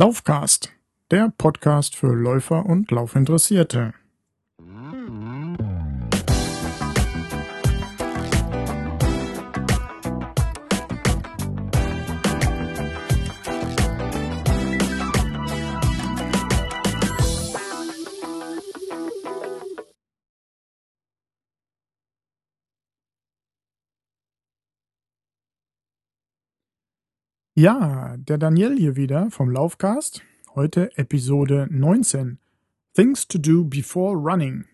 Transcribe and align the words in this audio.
Laufcast, 0.00 0.70
der 1.10 1.32
Podcast 1.36 1.96
für 1.96 2.14
Läufer 2.14 2.64
und 2.64 2.92
Laufinteressierte. 2.92 3.94
Ja, 27.60 28.16
der 28.18 28.38
Daniel 28.38 28.78
hier 28.78 28.94
wieder 28.94 29.32
vom 29.32 29.50
Laufcast. 29.50 30.22
Heute 30.54 30.96
Episode 30.96 31.66
19. 31.68 32.38
Things 32.94 33.26
to 33.26 33.36
do 33.36 33.64
before 33.64 34.16
running. 34.16 34.64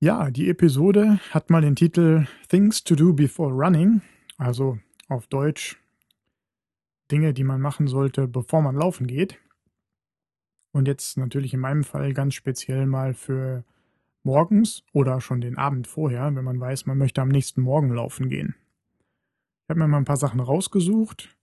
Ja, 0.00 0.30
die 0.30 0.50
Episode 0.50 1.20
hat 1.30 1.48
mal 1.48 1.62
den 1.62 1.74
Titel 1.74 2.26
Things 2.50 2.84
to 2.84 2.96
do 2.96 3.14
before 3.14 3.50
running, 3.50 4.02
also 4.36 4.78
auf 5.08 5.26
Deutsch 5.28 5.78
Dinge, 7.10 7.32
die 7.32 7.44
man 7.44 7.60
machen 7.60 7.86
sollte, 7.86 8.28
bevor 8.28 8.62
man 8.62 8.76
laufen 8.76 9.06
geht. 9.06 9.38
Und 10.72 10.86
jetzt 10.86 11.16
natürlich 11.16 11.54
in 11.54 11.60
meinem 11.60 11.84
Fall 11.84 12.12
ganz 12.12 12.34
speziell 12.34 12.86
mal 12.86 13.14
für 13.14 13.64
morgens 14.22 14.84
oder 14.92 15.20
schon 15.20 15.40
den 15.40 15.56
Abend 15.56 15.86
vorher, 15.86 16.34
wenn 16.34 16.44
man 16.44 16.60
weiß, 16.60 16.86
man 16.86 16.98
möchte 16.98 17.22
am 17.22 17.28
nächsten 17.28 17.62
Morgen 17.62 17.90
laufen 17.92 18.28
gehen. 18.28 18.54
Ich 19.64 19.70
habe 19.70 19.80
mir 19.80 19.88
mal 19.88 19.98
ein 19.98 20.04
paar 20.04 20.16
Sachen 20.16 20.40
rausgesucht. 20.40 21.36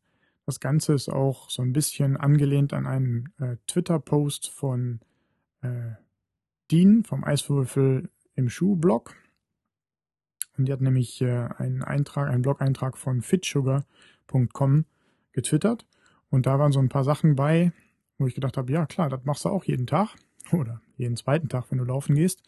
Das 0.45 0.59
Ganze 0.59 0.93
ist 0.93 1.09
auch 1.09 1.49
so 1.49 1.63
ein 1.63 1.73
bisschen 1.73 2.17
angelehnt 2.17 2.73
an 2.73 2.85
einen 2.85 3.33
äh, 3.39 3.57
Twitter-Post 3.67 4.49
von 4.49 4.99
äh, 5.61 5.93
Dean 6.71 7.03
vom 7.03 7.23
Eiswürfel 7.23 8.09
im 8.35 8.49
Schuh-Blog. 8.49 9.15
Und 10.57 10.65
die 10.67 10.73
hat 10.73 10.81
nämlich 10.81 11.21
äh, 11.21 11.49
einen 11.57 11.83
Eintrag, 11.83 12.29
einen 12.29 12.43
Blog-Eintrag 12.43 12.97
von 12.97 13.21
fitsugar.com 13.21 14.85
getwittert 15.35 15.85
und 16.29 16.47
da 16.47 16.57
waren 16.57 16.71
so 16.71 16.79
ein 16.79 16.89
paar 16.89 17.03
Sachen 17.03 17.35
bei, 17.35 17.71
wo 18.17 18.25
ich 18.25 18.33
gedacht 18.33 18.57
habe, 18.57 18.71
ja 18.71 18.85
klar, 18.85 19.09
das 19.09 19.23
machst 19.25 19.45
du 19.45 19.49
auch 19.49 19.65
jeden 19.65 19.85
Tag 19.85 20.15
oder 20.51 20.81
jeden 20.97 21.17
zweiten 21.17 21.49
Tag, 21.49 21.65
wenn 21.69 21.77
du 21.77 21.83
laufen 21.83 22.15
gehst. 22.15 22.41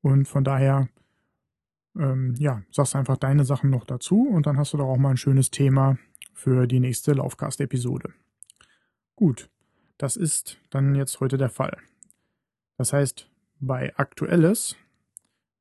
Und 0.00 0.26
von 0.26 0.44
daher, 0.44 0.88
ähm, 1.96 2.34
ja, 2.38 2.62
sagst 2.70 2.96
einfach 2.96 3.16
deine 3.16 3.44
Sachen 3.44 3.70
noch 3.70 3.84
dazu 3.84 4.26
und 4.28 4.46
dann 4.46 4.58
hast 4.58 4.72
du 4.72 4.78
doch 4.78 4.88
auch 4.88 4.96
mal 4.96 5.10
ein 5.10 5.16
schönes 5.16 5.50
Thema 5.50 5.98
für 6.32 6.66
die 6.66 6.80
nächste 6.80 7.12
Laufcast-Episode. 7.12 8.12
Gut, 9.16 9.48
das 9.96 10.16
ist 10.16 10.58
dann 10.70 10.94
jetzt 10.94 11.20
heute 11.20 11.38
der 11.38 11.50
Fall. 11.50 11.78
Das 12.76 12.92
heißt, 12.92 13.30
bei 13.60 13.96
Aktuelles 13.96 14.76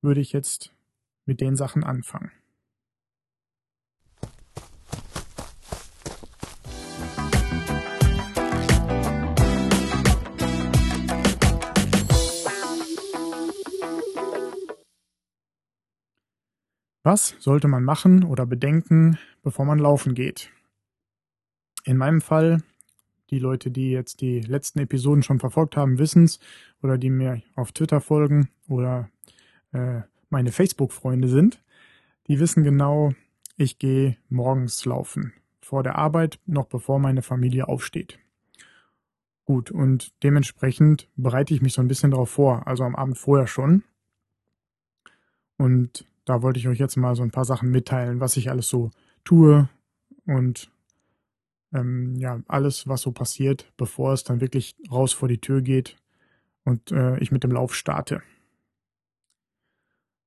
würde 0.02 0.22
ich 0.22 0.34
jetzt 0.34 0.74
mit 1.26 1.40
den 1.40 1.56
Sachen 1.56 1.84
anfangen. 1.84 2.32
Was 17.04 17.36
sollte 17.40 17.68
man 17.68 17.84
machen 17.84 18.24
oder 18.24 18.46
bedenken, 18.46 19.18
bevor 19.42 19.66
man 19.66 19.78
laufen 19.78 20.16
geht? 20.16 20.50
In 21.84 21.98
meinem 21.98 22.22
Fall, 22.22 22.64
die 23.30 23.40
Leute, 23.40 23.72
die 23.72 23.92
jetzt 23.92 24.22
die 24.22 24.40
letzten 24.40 24.80
Episoden 24.80 25.22
schon 25.22 25.40
verfolgt 25.40 25.76
haben, 25.76 26.00
wissen 26.00 26.24
es, 26.24 26.40
oder 26.82 26.98
die 26.98 27.10
mir 27.10 27.42
auf 27.56 27.74
Twitter 27.74 28.00
folgen 28.00 28.50
oder 28.70 29.10
äh, 29.74 30.02
meine 30.30 30.54
Facebook-Freunde 30.54 31.28
sind, 31.28 31.62
die 32.28 32.40
wissen 32.40 32.64
genau, 32.64 33.14
ich 33.58 33.80
gehe 33.80 34.16
morgens 34.30 34.86
laufen. 34.86 35.34
Vor 35.62 35.84
der 35.84 35.96
Arbeit, 35.98 36.40
noch 36.46 36.68
bevor 36.68 37.00
meine 37.00 37.22
Familie 37.22 37.68
aufsteht. 37.68 38.18
Gut, 39.44 39.72
und 39.72 40.14
dementsprechend 40.24 41.10
bereite 41.18 41.54
ich 41.54 41.62
mich 41.62 41.74
so 41.74 41.82
ein 41.82 41.90
bisschen 41.90 42.12
darauf 42.12 42.30
vor, 42.30 42.66
also 42.66 42.86
am 42.86 42.96
Abend 42.96 43.18
vorher 43.18 43.48
schon. 43.48 43.84
Und 45.58 46.06
da 46.26 46.42
wollte 46.42 46.60
ich 46.60 46.68
euch 46.68 46.80
jetzt 46.80 46.98
mal 46.98 47.16
so 47.16 47.24
ein 47.24 47.32
paar 47.32 47.46
Sachen 47.46 47.70
mitteilen, 47.70 48.20
was 48.20 48.38
ich 48.38 48.50
alles 48.50 48.68
so 48.68 48.92
tue 49.24 49.70
und 50.26 50.72
ähm, 51.74 52.16
ja, 52.18 52.42
alles, 52.48 52.88
was 52.88 53.02
so 53.02 53.12
passiert, 53.12 53.72
bevor 53.78 54.14
es 54.14 54.24
dann 54.24 54.42
wirklich 54.42 54.76
raus 54.92 55.14
vor 55.14 55.28
die 55.28 55.42
Tür 55.42 55.62
geht 55.62 55.98
und 56.64 56.92
äh, 56.92 57.18
ich 57.20 57.32
mit 57.32 57.44
dem 57.44 57.52
Lauf 57.52 57.76
starte. 57.76 58.22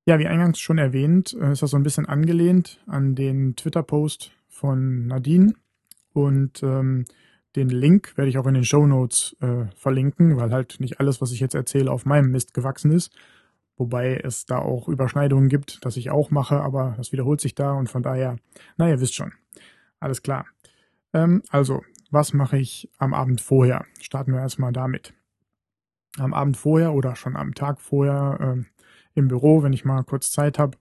Ja, 0.06 0.18
wie 0.18 0.26
eingangs 0.26 0.60
schon 0.60 0.78
erwähnt, 0.78 1.36
äh, 1.40 1.52
ist 1.52 1.62
das 1.62 1.70
so 1.70 1.76
ein 1.76 1.82
bisschen 1.82 2.06
angelehnt 2.06 2.82
an 2.86 3.14
den 3.14 3.56
Twitter-Post 3.56 4.32
von 4.48 5.06
Nadine 5.06 5.54
und 6.12 6.62
ähm, 6.62 7.04
den 7.56 7.68
Link 7.70 8.16
werde 8.16 8.28
ich 8.28 8.38
auch 8.38 8.46
in 8.46 8.54
den 8.54 8.64
Show 8.64 8.86
Notes 8.86 9.34
äh, 9.40 9.66
verlinken, 9.76 10.36
weil 10.36 10.52
halt 10.52 10.78
nicht 10.78 11.00
alles, 11.00 11.20
was 11.20 11.32
ich 11.32 11.40
jetzt 11.40 11.54
erzähle, 11.54 11.90
auf 11.90 12.04
meinem 12.04 12.30
Mist 12.30 12.54
gewachsen 12.54 12.90
ist, 12.90 13.12
Wobei 13.76 14.16
es 14.16 14.46
da 14.46 14.58
auch 14.58 14.88
Überschneidungen 14.88 15.48
gibt, 15.48 15.84
das 15.84 15.96
ich 15.96 16.10
auch 16.10 16.30
mache, 16.30 16.60
aber 16.60 16.94
das 16.96 17.12
wiederholt 17.12 17.40
sich 17.40 17.54
da 17.54 17.72
und 17.72 17.90
von 17.90 18.02
daher, 18.02 18.36
naja, 18.76 19.00
wisst 19.00 19.14
schon. 19.14 19.32
Alles 20.00 20.22
klar. 20.22 20.46
Ähm, 21.12 21.42
also, 21.50 21.82
was 22.10 22.32
mache 22.32 22.58
ich 22.58 22.90
am 22.98 23.12
Abend 23.12 23.40
vorher? 23.40 23.84
Starten 24.00 24.32
wir 24.32 24.40
erstmal 24.40 24.72
damit. 24.72 25.12
Am 26.18 26.32
Abend 26.32 26.56
vorher 26.56 26.94
oder 26.94 27.16
schon 27.16 27.36
am 27.36 27.54
Tag 27.54 27.80
vorher 27.80 28.38
ähm, 28.40 28.66
im 29.14 29.28
Büro, 29.28 29.62
wenn 29.62 29.72
ich 29.72 29.84
mal 29.84 30.04
kurz 30.04 30.30
Zeit 30.30 30.58
habe, 30.58 30.78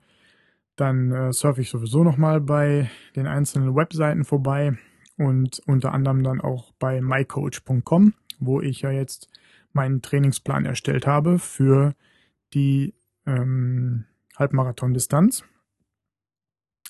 dann 0.76 1.12
äh, 1.12 1.34
surfe 1.34 1.62
ich 1.62 1.70
sowieso 1.70 2.04
nochmal 2.04 2.42
bei 2.42 2.90
den 3.16 3.28
einzelnen 3.28 3.76
Webseiten 3.76 4.24
vorbei 4.24 4.78
und 5.18 5.62
unter 5.66 5.94
anderem 5.94 6.24
dann 6.24 6.42
auch 6.42 6.74
bei 6.80 7.02
mycoach.com, 7.02 8.14
wo 8.40 8.62
ich 8.62 8.82
ja 8.82 8.92
jetzt 8.92 9.30
meinen 9.74 10.02
Trainingsplan 10.02 10.66
erstellt 10.66 11.08
habe 11.08 11.40
für 11.40 11.96
die 12.56 12.96
ähm, 13.26 14.06
Halbmarathon-Distanz. 14.38 15.44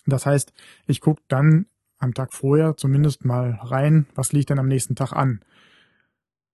Das 0.05 0.25
heißt, 0.25 0.53
ich 0.87 1.01
gucke 1.01 1.23
dann 1.27 1.65
am 1.97 2.13
Tag 2.13 2.33
vorher 2.33 2.77
zumindest 2.77 3.25
mal 3.25 3.51
rein, 3.61 4.05
was 4.15 4.31
liegt 4.31 4.49
denn 4.49 4.59
am 4.59 4.67
nächsten 4.67 4.95
Tag 4.95 5.13
an. 5.13 5.43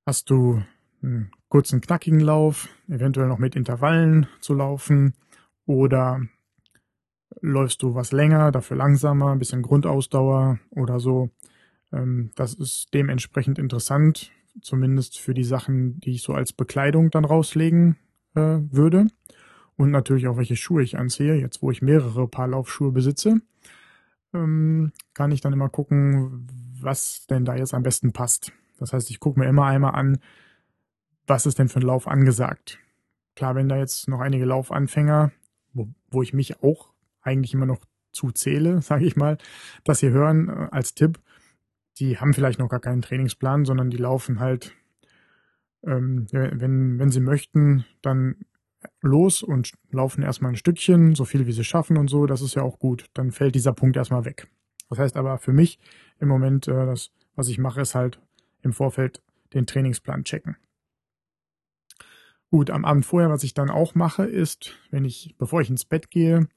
Hast 0.06 0.30
du 0.30 0.64
einen 1.04 1.32
kurzen, 1.50 1.82
knackigen 1.82 2.20
Lauf, 2.20 2.70
eventuell 2.88 3.28
noch 3.28 3.40
mit 3.40 3.56
Intervallen 3.56 4.28
zu 4.40 4.54
laufen 4.54 5.14
oder 5.66 6.22
läufst 7.42 7.82
du 7.82 7.96
was 7.96 8.12
länger, 8.12 8.52
dafür 8.52 8.78
langsamer, 8.78 9.32
ein 9.32 9.40
bisschen 9.40 9.62
Grundausdauer 9.62 10.60
oder 10.70 11.00
so. 11.00 11.30
Ähm, 11.92 12.32
das 12.36 12.54
ist 12.54 12.94
dementsprechend 12.94 13.58
interessant, 13.58 14.32
zumindest 14.62 15.20
für 15.20 15.34
die 15.34 15.44
Sachen, 15.44 16.00
die 16.02 16.12
ich 16.12 16.22
so 16.22 16.34
als 16.34 16.54
Bekleidung 16.54 17.10
dann 17.10 17.26
rauslegen 17.26 17.98
äh, 18.36 18.60
würde. 18.72 19.08
Und 19.78 19.92
natürlich 19.92 20.28
auch, 20.28 20.38
welche 20.38 20.56
Schuhe 20.56 20.84
ich 20.84 20.98
anziehe. 20.98 21.36
Jetzt, 21.36 21.62
wo 21.62 21.72
ich 21.72 21.82
mehrere 21.82 22.28
Paar 22.28 22.48
Laufschuhe 22.48 22.92
besitze, 22.92 23.42
ähm, 24.34 24.92
kann 25.14 25.32
ich 25.32 25.42
dann 25.42 25.54
immer 25.54 25.70
gucken, 25.70 26.48
was 26.80 27.26
denn 27.28 27.46
da 27.46 27.56
jetzt 27.56 27.74
am 27.74 27.84
besten 27.84 28.14
passt. 28.14 28.52
Das 28.78 28.94
heißt, 28.94 29.10
ich 29.10 29.20
gucke 29.20 29.40
mir 29.40 29.48
immer 29.48 29.66
einmal 29.66 29.96
an, 29.96 30.20
was 31.28 31.46
ist 31.46 31.60
denn 31.60 31.70
für 31.70 31.80
ein 31.80 31.86
Lauf 31.86 32.08
angesagt. 32.08 32.80
Klar, 33.36 33.56
wenn 33.56 33.70
da 33.70 33.78
jetzt 33.78 34.08
noch 34.08 34.20
einige 34.20 34.46
Laufanfänger, 34.46 35.32
wo, 35.74 35.88
wo 36.10 36.22
ich 36.22 36.34
mich 36.34 36.62
auch 36.64 36.90
eigentlich 37.22 37.54
immer 37.54 37.66
noch 37.66 37.86
zuzähle, 38.12 38.82
sage 38.82 39.06
ich 39.06 39.16
mal, 39.16 39.38
das 39.84 40.00
hier 40.00 40.12
hören 40.12 40.50
äh, 40.50 40.68
als 40.72 40.94
Tipp, 40.94 41.20
die 42.00 42.18
haben 42.18 42.34
vielleicht 42.34 42.60
noch 42.60 42.70
gar 42.70 42.80
keinen 42.80 43.02
Trainingsplan, 43.02 43.66
sondern 43.66 43.90
die 43.90 43.98
laufen 43.98 44.40
halt 44.40 44.74
ähm, 45.86 46.28
wenn, 46.32 47.00
wenn 47.00 47.12
sie 47.12 47.20
möchten, 47.20 47.86
dann 48.02 48.36
los 49.02 49.44
und 49.44 49.74
laufen 49.92 50.24
erstmal 50.24 50.52
ein 50.52 50.58
Stückchen, 50.58 51.16
so 51.16 51.26
viel 51.26 51.46
wie 51.48 51.52
sie 51.52 51.64
schaffen 51.64 51.98
und 51.98 52.10
so, 52.10 52.26
das 52.26 52.42
ist 52.42 52.56
ja 52.56 52.64
auch 52.64 52.80
gut. 52.80 53.06
Dann 53.14 53.32
fällt 53.32 53.56
dieser 53.56 53.74
Punkt 53.74 53.98
erstmal 53.98 54.26
weg. 54.26 54.48
Das 54.90 55.00
heißt 55.00 55.18
aber 55.18 55.38
für 55.38 55.54
mich 55.54 55.80
im 56.20 56.28
Moment, 56.28 56.68
äh, 56.68 56.86
das, 56.86 57.12
was 57.36 57.48
ich 57.48 57.58
mache, 57.58 57.82
ist 57.82 57.96
halt 57.96 58.20
im 58.62 58.74
Vorfeld 58.74 59.24
den 59.54 59.66
Trainingsplan 59.66 60.24
checken. 60.24 60.58
Gut, 62.50 62.70
am 62.70 62.84
Abend 62.84 63.06
vorher, 63.06 63.30
was 63.30 63.44
ich 63.44 63.54
dann 63.54 63.70
auch 63.70 63.96
mache, 63.96 64.26
ist, 64.26 64.78
wenn 64.90 65.06
ich, 65.06 65.36
bevor 65.38 65.62
ich 65.62 65.70
ins 65.70 65.86
Bett 65.86 66.12
gehe, 66.12 66.50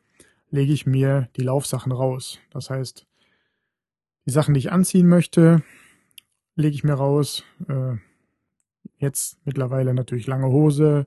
lege 0.50 0.72
ich 0.72 0.86
mir 0.86 1.28
die 1.36 1.42
Laufsachen 1.42 1.92
raus. 1.92 2.40
Das 2.50 2.70
heißt, 2.70 3.06
die 4.26 4.30
Sachen, 4.30 4.54
die 4.54 4.58
ich 4.58 4.72
anziehen 4.72 5.06
möchte, 5.06 5.62
lege 6.56 6.74
ich 6.74 6.82
mir 6.82 6.94
raus. 6.94 7.44
Äh, 7.68 7.96
jetzt 9.04 9.38
mittlerweile 9.44 9.94
natürlich 9.94 10.26
lange 10.26 10.48
Hose, 10.48 11.06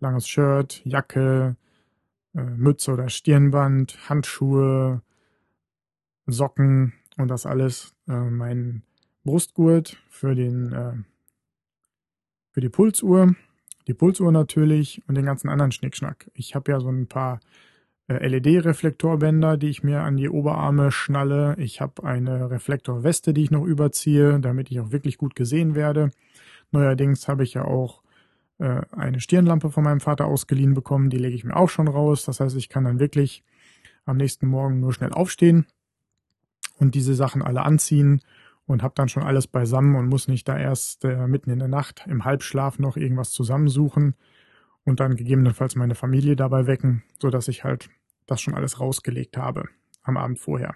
langes 0.00 0.26
Shirt, 0.28 0.80
Jacke, 0.84 1.56
äh, 2.34 2.42
Mütze 2.42 2.92
oder 2.92 3.08
Stirnband, 3.08 4.08
Handschuhe, 4.08 5.02
Socken 6.26 6.94
und 7.18 7.28
das 7.28 7.44
alles. 7.46 7.94
Äh, 8.08 8.30
mein 8.30 8.82
Brustgurt 9.24 9.98
für 10.08 10.34
den 10.34 10.72
äh, 10.72 10.94
für 12.52 12.60
die 12.60 12.68
Pulsuhr, 12.68 13.34
die 13.86 13.94
Pulsuhr 13.94 14.30
natürlich 14.30 15.02
und 15.08 15.14
den 15.14 15.24
ganzen 15.24 15.48
anderen 15.48 15.72
Schnickschnack. 15.72 16.30
Ich 16.34 16.54
habe 16.54 16.72
ja 16.72 16.80
so 16.80 16.88
ein 16.88 17.06
paar 17.06 17.40
LED-Reflektorbänder, 18.08 19.56
die 19.56 19.68
ich 19.68 19.82
mir 19.82 20.00
an 20.02 20.16
die 20.16 20.28
Oberarme 20.28 20.92
schnalle. 20.92 21.54
Ich 21.58 21.80
habe 21.80 22.04
eine 22.04 22.50
Reflektorweste, 22.50 23.32
die 23.32 23.44
ich 23.44 23.50
noch 23.50 23.64
überziehe, 23.64 24.40
damit 24.40 24.70
ich 24.70 24.80
auch 24.80 24.92
wirklich 24.92 25.18
gut 25.18 25.34
gesehen 25.34 25.74
werde. 25.74 26.10
Neuerdings 26.72 27.28
habe 27.28 27.44
ich 27.44 27.54
ja 27.54 27.64
auch 27.64 28.02
äh, 28.58 28.82
eine 28.92 29.20
Stirnlampe 29.20 29.70
von 29.70 29.84
meinem 29.84 30.00
Vater 30.00 30.26
ausgeliehen 30.26 30.74
bekommen, 30.74 31.10
die 31.10 31.18
lege 31.18 31.34
ich 31.34 31.44
mir 31.44 31.56
auch 31.56 31.68
schon 31.68 31.88
raus. 31.88 32.24
Das 32.24 32.40
heißt, 32.40 32.56
ich 32.56 32.68
kann 32.68 32.84
dann 32.84 33.00
wirklich 33.00 33.44
am 34.04 34.16
nächsten 34.16 34.46
Morgen 34.46 34.80
nur 34.80 34.92
schnell 34.92 35.12
aufstehen 35.12 35.66
und 36.78 36.94
diese 36.94 37.14
Sachen 37.14 37.42
alle 37.42 37.62
anziehen 37.62 38.20
und 38.66 38.82
habe 38.82 38.94
dann 38.96 39.08
schon 39.08 39.22
alles 39.22 39.46
beisammen 39.46 39.96
und 39.96 40.08
muss 40.08 40.28
nicht 40.28 40.48
da 40.48 40.58
erst 40.58 41.04
äh, 41.04 41.26
mitten 41.26 41.50
in 41.50 41.58
der 41.58 41.68
Nacht 41.68 42.04
im 42.06 42.24
Halbschlaf 42.24 42.78
noch 42.78 42.96
irgendwas 42.96 43.30
zusammensuchen 43.30 44.14
und 44.84 45.00
dann 45.00 45.16
gegebenenfalls 45.16 45.76
meine 45.76 45.94
Familie 45.94 46.36
dabei 46.36 46.66
wecken, 46.66 47.02
so 47.20 47.30
dass 47.30 47.48
ich 47.48 47.64
halt 47.64 47.90
das 48.26 48.40
schon 48.40 48.54
alles 48.54 48.80
rausgelegt 48.80 49.36
habe 49.36 49.68
am 50.02 50.16
Abend 50.16 50.38
vorher. 50.38 50.74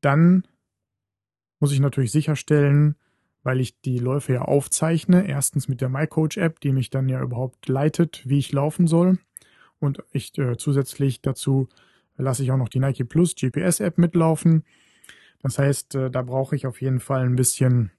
Dann 0.00 0.46
muss 1.60 1.72
ich 1.72 1.80
natürlich 1.80 2.12
sicherstellen, 2.12 2.96
weil 3.42 3.60
ich 3.60 3.80
die 3.80 3.98
Läufe 3.98 4.34
ja 4.34 4.42
aufzeichne, 4.42 5.26
erstens 5.28 5.68
mit 5.68 5.80
der 5.80 5.88
MyCoach-App, 5.88 6.60
die 6.60 6.72
mich 6.72 6.90
dann 6.90 7.08
ja 7.08 7.22
überhaupt 7.22 7.68
leitet, 7.68 8.22
wie 8.28 8.38
ich 8.38 8.52
laufen 8.52 8.86
soll. 8.86 9.18
Und 9.80 10.02
ich 10.12 10.36
äh, 10.38 10.56
zusätzlich 10.56 11.22
dazu 11.22 11.68
lasse 12.16 12.42
ich 12.42 12.50
auch 12.50 12.56
noch 12.56 12.68
die 12.68 12.80
Nike 12.80 13.04
Plus 13.04 13.34
GPS-App 13.34 13.96
mitlaufen. 13.96 14.64
Das 15.42 15.58
heißt, 15.58 15.94
äh, 15.94 16.10
da 16.10 16.22
brauche 16.22 16.56
ich 16.56 16.66
auf 16.66 16.80
jeden 16.80 17.00
Fall 17.00 17.24
ein 17.24 17.36
bisschen 17.36 17.92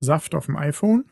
Saft 0.00 0.34
auf 0.34 0.46
dem 0.46 0.56
iPhone. 0.56 1.04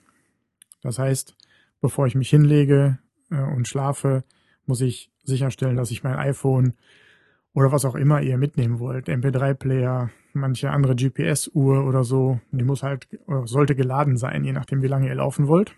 Das 0.81 0.99
heißt, 0.99 1.37
bevor 1.81 2.07
ich 2.07 2.15
mich 2.15 2.31
hinlege 2.31 2.99
äh, 3.31 3.41
und 3.41 3.69
schlafe, 3.69 4.25
muss 4.65 4.81
ich 4.81 5.11
sicherstellen, 5.23 5.77
dass 5.77 5.91
ich 5.91 6.03
mein 6.03 6.17
iPhone 6.17 6.75
oder 7.55 7.73
was 7.73 7.85
auch 7.85 7.95
immer 7.95 8.21
ihr 8.23 8.39
mitnehmen 8.39 8.79
wollt, 8.79 9.09
MP3-Player, 9.09 10.11
manche 10.33 10.71
andere 10.71 10.95
GPS-Uhr 10.95 11.85
oder 11.85 12.05
so, 12.05 12.41
die 12.53 12.65
muss 12.65 12.83
halt 12.83 13.09
sollte 13.45 13.75
geladen 13.75 14.17
sein, 14.17 14.45
je 14.45 14.53
nachdem, 14.53 14.83
wie 14.83 14.89
lange 14.89 15.09
ihr 15.09 15.15
laufen 15.15 15.49
wollt. 15.49 15.75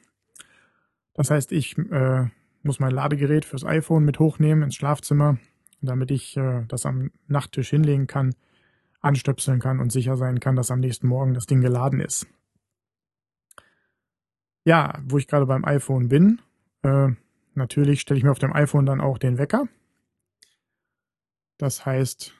Das 1.15 1.31
heißt, 1.31 1.53
ich 1.53 1.77
äh, 1.79 2.27
muss 2.63 2.81
mein 2.81 2.93
Ladegerät 2.93 3.45
fürs 3.45 3.65
iPhone 3.65 4.05
mit 4.05 4.19
hochnehmen 4.19 4.63
ins 4.63 4.75
Schlafzimmer, 4.75 5.39
damit 5.81 6.11
ich 6.11 6.37
äh, 6.37 6.65
das 6.69 6.87
am 6.87 7.11
Nachttisch 7.27 7.71
hinlegen 7.71 8.07
kann, 8.07 8.35
anstöpseln 9.01 9.61
kann 9.61 9.81
und 9.81 9.91
sicher 9.91 10.17
sein 10.17 10.41
kann, 10.41 10.57
dass 10.57 10.71
am 10.71 10.81
nächsten 10.81 11.09
Morgen 11.09 11.35
das 11.35 11.47
Ding 11.47 11.61
geladen 11.61 12.01
ist. 12.01 12.27
Ja, 14.65 14.99
wo 15.05 15.19
ich 15.19 15.27
gerade 15.27 15.47
beim 15.47 15.65
iPhone 15.65 16.09
bin, 16.09 16.41
äh, 16.83 17.09
natürlich 17.55 18.03
stelle 18.03 18.19
ich 18.19 18.25
mir 18.25 18.31
auf 18.31 18.39
dem 18.39 18.53
iPhone 18.53 18.87
dann 18.87 19.01
auch 19.01 19.19
den 19.19 19.39
Wecker. 19.39 19.69
Das 21.61 21.85
heißt, 21.85 22.33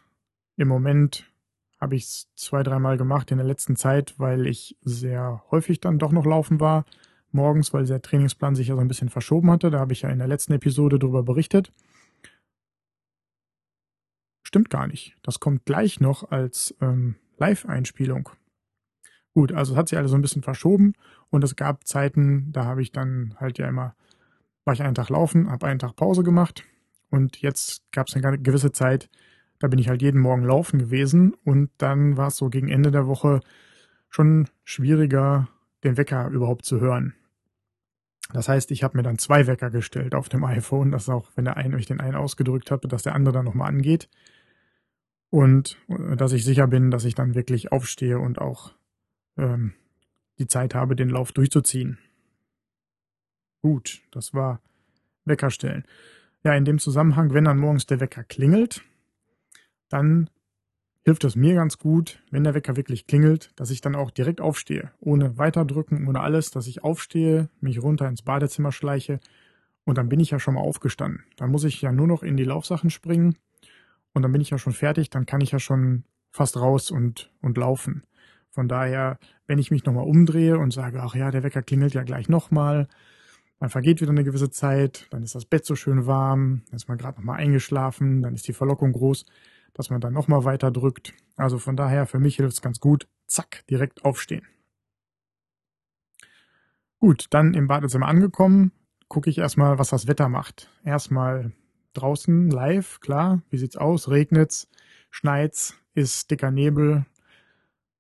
im 0.57 0.69
Moment 0.69 1.31
habe 1.79 1.95
ich 1.95 2.05
es 2.05 2.29
zwei, 2.37 2.63
dreimal 2.63 2.97
gemacht 2.97 3.31
in 3.31 3.37
der 3.37 3.47
letzten 3.47 3.77
Zeit, 3.77 4.19
weil 4.19 4.47
ich 4.47 4.79
sehr 4.81 5.45
häufig 5.51 5.79
dann 5.79 5.99
doch 5.99 6.11
noch 6.11 6.25
laufen 6.25 6.59
war. 6.59 6.87
Morgens, 7.31 7.75
weil 7.75 7.85
der 7.85 8.01
Trainingsplan 8.01 8.55
sich 8.55 8.69
ja 8.69 8.77
so 8.77 8.81
ein 8.81 8.89
bisschen 8.89 9.11
verschoben 9.11 9.51
hatte. 9.51 9.71
Da 9.71 9.79
habe 9.79 9.93
ich 9.93 10.03
ja 10.03 10.09
in 10.09 10.21
der 10.21 10.27
letzten 10.27 10.55
Episode 10.55 10.99
darüber 10.99 11.23
berichtet. 11.23 11.71
Stimmt 14.43 14.71
gar 14.71 14.87
nicht. 14.87 15.15
Das 15.21 15.39
kommt 15.39 15.67
gleich 15.67 16.01
noch 16.01 16.31
als 16.31 16.75
ähm, 16.81 17.17
Live-Einspielung. 17.37 18.31
Gut, 19.35 19.53
also 19.53 19.75
es 19.75 19.79
hat 19.79 19.91
sich 19.91 19.99
alles 19.99 20.13
so 20.13 20.17
ein 20.17 20.23
bisschen 20.23 20.43
verschoben 20.43 20.95
und 21.29 21.45
es 21.45 21.57
gab 21.57 21.87
Zeiten, 21.87 22.53
da 22.53 22.65
habe 22.65 22.81
ich 22.81 22.91
dann 22.91 23.35
halt 23.39 23.59
ja 23.59 23.69
immer, 23.69 23.95
war 24.65 24.73
ich 24.73 24.83
einen 24.83 24.95
Tag 24.95 25.11
laufen, 25.11 25.51
habe 25.51 25.67
einen 25.67 25.79
Tag 25.79 25.95
Pause 25.95 26.23
gemacht 26.23 26.65
und 27.11 27.41
jetzt 27.43 27.83
gab 27.93 28.09
es 28.09 28.15
eine 28.15 28.39
gewisse 28.39 28.73
Zeit, 28.73 29.11
da 29.59 29.69
bin 29.69 29.79
ich 29.79 29.89
halt 29.89 30.03
jeden 30.03 30.21
Morgen 30.21 30.45
laufen 30.45 30.79
gewesen 30.79 31.35
und 31.45 31.71
dann 31.79 32.17
war 32.17 32.29
es 32.29 32.37
so 32.37 32.49
gegen 32.49 32.69
Ende 32.69 32.91
der 32.91 33.07
Woche 33.07 33.41
schon 34.09 34.49
schwieriger, 34.65 35.49
den 35.85 35.97
Wecker 35.97 36.29
überhaupt 36.29 36.65
zu 36.65 36.81
hören. 36.81 37.15
Das 38.33 38.49
heißt, 38.49 38.71
ich 38.71 38.83
habe 38.83 38.97
mir 38.97 39.03
dann 39.03 39.19
zwei 39.19 39.47
Wecker 39.47 39.71
gestellt 39.71 40.15
auf 40.15 40.29
dem 40.29 40.45
iPhone, 40.45 40.93
dass 40.93 41.09
auch, 41.09 41.31
wenn 41.35 41.45
der 41.45 41.57
eine 41.57 41.77
euch 41.77 41.87
den 41.87 42.01
einen 42.01 42.15
ausgedrückt 42.15 42.71
habe, 42.71 42.89
dass 42.89 43.03
der 43.03 43.15
andere 43.15 43.35
dann 43.35 43.45
nochmal 43.45 43.69
angeht. 43.69 44.09
Und 45.31 45.79
äh, 45.89 46.17
dass 46.17 46.33
ich 46.33 46.45
sicher 46.45 46.67
bin, 46.67 46.91
dass 46.91 47.05
ich 47.05 47.15
dann 47.15 47.35
wirklich 47.35 47.73
aufstehe 47.73 48.19
und 48.19 48.41
auch 48.41 48.73
ähm, 49.37 49.75
die 50.39 50.47
Zeit 50.47 50.75
habe, 50.75 50.97
den 50.97 51.09
Lauf 51.09 51.33
durchzuziehen. 51.33 51.99
Gut, 53.63 54.01
das 54.11 54.33
war 54.33 54.61
Wecker 55.25 55.51
stellen. 55.51 55.85
Ja, 56.43 56.55
in 56.55 56.65
dem 56.65 56.79
Zusammenhang, 56.79 57.35
wenn 57.35 57.45
dann 57.45 57.59
morgens 57.59 57.87
der 57.87 58.01
Wecker 58.01 58.25
klingelt, 58.25 58.83
dann 59.91 60.31
hilft 61.05 61.25
es 61.25 61.37
mir 61.37 61.55
ganz 61.55 61.79
gut, 61.79 62.23
wenn 62.31 62.45
der 62.45 62.55
Wecker 62.55 62.77
wirklich 62.77 63.07
klingelt, 63.07 63.53
dass 63.57 63.71
ich 63.71 63.81
dann 63.81 63.95
auch 63.95 64.11
direkt 64.11 64.41
aufstehe, 64.41 64.91
ohne 65.01 65.37
weiterdrücken, 65.37 66.07
ohne 66.09 66.21
alles, 66.21 66.51
dass 66.51 66.67
ich 66.67 66.83
aufstehe, 66.83 67.51
mich 67.61 67.83
runter 67.83 68.09
ins 68.09 68.23
Badezimmer 68.23 68.73
schleiche 68.73 69.21
und 69.85 69.99
dann 69.99 70.09
bin 70.09 70.21
ich 70.21 70.31
ja 70.31 70.39
schon 70.39 70.55
mal 70.55 70.61
aufgestanden. 70.61 71.25
Dann 71.37 71.51
muss 71.51 71.65
ich 71.65 71.83
ja 71.83 71.93
nur 71.93 72.07
noch 72.07 72.23
in 72.23 72.37
die 72.37 72.45
Laufsachen 72.45 72.91
springen 72.91 73.37
und 74.15 74.23
dann 74.23 74.33
bin 74.33 74.41
ich 74.41 74.51
ja 74.51 74.59
schon 74.59 74.73
fertig, 74.73 75.11
dann 75.11 75.27
kann 75.27 75.41
ich 75.41 75.53
ja 75.53 75.59
schon 75.59 76.05
fast 76.31 76.57
raus 76.57 76.91
und, 76.91 77.31
und 77.43 77.59
laufen. 77.59 78.05
Von 78.51 78.67
daher, 78.67 79.19
wenn 79.47 79.59
ich 79.59 79.71
mich 79.71 79.85
nochmal 79.85 80.07
umdrehe 80.07 80.59
und 80.59 80.73
sage, 80.73 81.03
ach 81.03 81.15
ja, 81.15 81.31
der 81.31 81.43
Wecker 81.43 81.63
klingelt 81.63 81.95
ja 81.95 82.03
gleich 82.03 82.29
nochmal, 82.29 82.89
dann 83.61 83.69
vergeht 83.69 84.01
wieder 84.01 84.11
eine 84.11 84.25
gewisse 84.25 84.51
Zeit, 84.51 85.07
dann 85.11 85.23
ist 85.23 85.35
das 85.35 85.45
Bett 85.45 85.67
so 85.67 85.77
schön 85.77 86.07
warm, 86.07 86.63
dann 86.67 86.77
ist 86.77 86.89
man 86.89 86.97
gerade 86.97 87.19
nochmal 87.19 87.39
eingeschlafen, 87.39 88.23
dann 88.23 88.35
ist 88.35 88.49
die 88.49 88.55
Verlockung 88.55 88.93
groß, 88.93 89.27
dass 89.75 89.91
man 89.91 90.01
dann 90.01 90.15
nochmal 90.15 90.45
weiter 90.45 90.71
drückt. 90.71 91.13
Also 91.37 91.59
von 91.59 91.77
daher, 91.77 92.07
für 92.07 92.19
mich 92.19 92.37
hilft 92.37 92.55
es 92.55 92.63
ganz 92.63 92.81
gut, 92.81 93.07
zack, 93.27 93.65
direkt 93.69 94.05
aufstehen. 94.05 94.47
Gut, 96.99 97.27
dann 97.31 97.55
im 97.55 97.69
Badezimmer 97.69 98.09
angekommen, 98.09 98.73
gucke 99.09 99.29
ich 99.29 99.39
erstmal, 99.39 99.79
was 99.79 99.91
das 99.91 100.07
Wetter 100.07 100.31
macht. 100.31 100.71
Erstmal 100.83 101.53
draußen 101.93 102.51
live, 102.51 103.01
klar, 103.01 103.43
wie 103.51 103.59
sieht's 103.59 103.77
aus? 103.77 104.09
Regnet's, 104.09 104.69
schneit's, 105.11 105.77
ist 105.93 106.31
dicker 106.31 106.51
Nebel, 106.51 107.05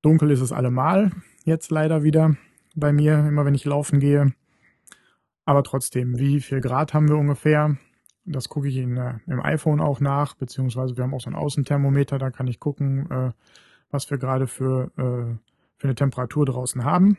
Dunkel 0.00 0.30
ist 0.30 0.40
es 0.40 0.52
allemal, 0.52 1.10
jetzt 1.44 1.70
leider 1.70 2.02
wieder 2.02 2.36
bei 2.74 2.94
mir, 2.94 3.18
immer 3.18 3.44
wenn 3.44 3.54
ich 3.54 3.66
laufen 3.66 4.00
gehe. 4.00 4.32
Aber 5.50 5.64
trotzdem, 5.64 6.16
wie 6.16 6.40
viel 6.40 6.60
Grad 6.60 6.94
haben 6.94 7.08
wir 7.08 7.16
ungefähr? 7.16 7.76
Das 8.24 8.48
gucke 8.48 8.68
ich 8.68 8.76
in, 8.76 8.96
äh, 8.96 9.14
im 9.26 9.40
iPhone 9.40 9.80
auch 9.80 9.98
nach, 9.98 10.36
beziehungsweise 10.36 10.96
wir 10.96 11.02
haben 11.02 11.12
auch 11.12 11.20
so 11.20 11.28
ein 11.28 11.34
Außenthermometer, 11.34 12.18
da 12.18 12.30
kann 12.30 12.46
ich 12.46 12.60
gucken, 12.60 13.10
äh, 13.10 13.32
was 13.90 14.08
wir 14.12 14.18
gerade 14.18 14.46
für, 14.46 14.92
äh, 14.96 15.34
für 15.76 15.88
eine 15.88 15.96
Temperatur 15.96 16.46
draußen 16.46 16.84
haben. 16.84 17.18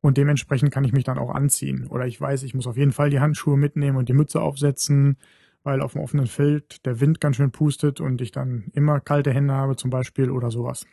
Und 0.00 0.16
dementsprechend 0.16 0.72
kann 0.72 0.82
ich 0.82 0.92
mich 0.92 1.04
dann 1.04 1.18
auch 1.18 1.30
anziehen. 1.30 1.86
Oder 1.86 2.08
ich 2.08 2.20
weiß, 2.20 2.42
ich 2.42 2.54
muss 2.54 2.66
auf 2.66 2.76
jeden 2.76 2.90
Fall 2.90 3.10
die 3.10 3.20
Handschuhe 3.20 3.56
mitnehmen 3.56 3.96
und 3.96 4.08
die 4.08 4.14
Mütze 4.14 4.40
aufsetzen, 4.40 5.16
weil 5.62 5.82
auf 5.82 5.92
dem 5.92 6.02
offenen 6.02 6.26
Feld 6.26 6.84
der 6.84 6.98
Wind 6.98 7.20
ganz 7.20 7.36
schön 7.36 7.52
pustet 7.52 8.00
und 8.00 8.20
ich 8.20 8.32
dann 8.32 8.72
immer 8.72 8.98
kalte 8.98 9.32
Hände 9.32 9.54
habe 9.54 9.76
zum 9.76 9.90
Beispiel 9.90 10.30
oder 10.32 10.50
sowas. 10.50 10.84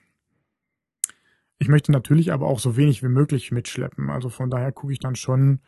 Ich 1.57 1.67
möchte 1.67 1.91
natürlich 1.91 2.31
aber 2.31 2.45
auch 2.45 2.59
so 2.59 2.77
wenig 2.77 3.01
wie 3.01 3.07
möglich 3.07 3.51
mitschleppen. 3.51 4.11
Also 4.11 4.29
von 4.29 4.51
daher 4.51 4.71
gucke 4.71 4.93
ich 4.93 4.99
dann 4.99 5.15
schon, 5.15 5.59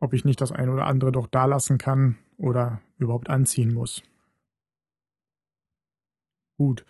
ob 0.00 0.14
ich 0.14 0.24
nicht 0.24 0.40
das 0.40 0.50
eine 0.50 0.72
oder 0.72 0.86
andere 0.86 1.12
doch 1.12 1.26
da 1.26 1.44
lassen 1.44 1.78
kann 1.78 2.18
oder 2.36 2.80
überhaupt 2.98 3.30
anziehen 3.30 3.72
muss. 3.72 4.02
Gut. 6.56 6.84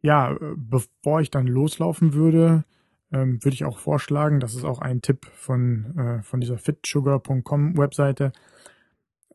Ja, 0.00 0.36
bevor 0.56 1.20
ich 1.20 1.30
dann 1.30 1.46
loslaufen 1.46 2.14
würde, 2.14 2.64
ähm, 3.12 3.42
würde 3.44 3.54
ich 3.54 3.64
auch 3.64 3.78
vorschlagen, 3.78 4.40
das 4.40 4.54
ist 4.54 4.64
auch 4.64 4.80
ein 4.80 5.02
Tipp 5.02 5.26
von, 5.26 5.96
äh, 5.98 6.22
von 6.22 6.40
dieser 6.40 6.58
fitsugar.com 6.58 7.76
Webseite, 7.76 8.32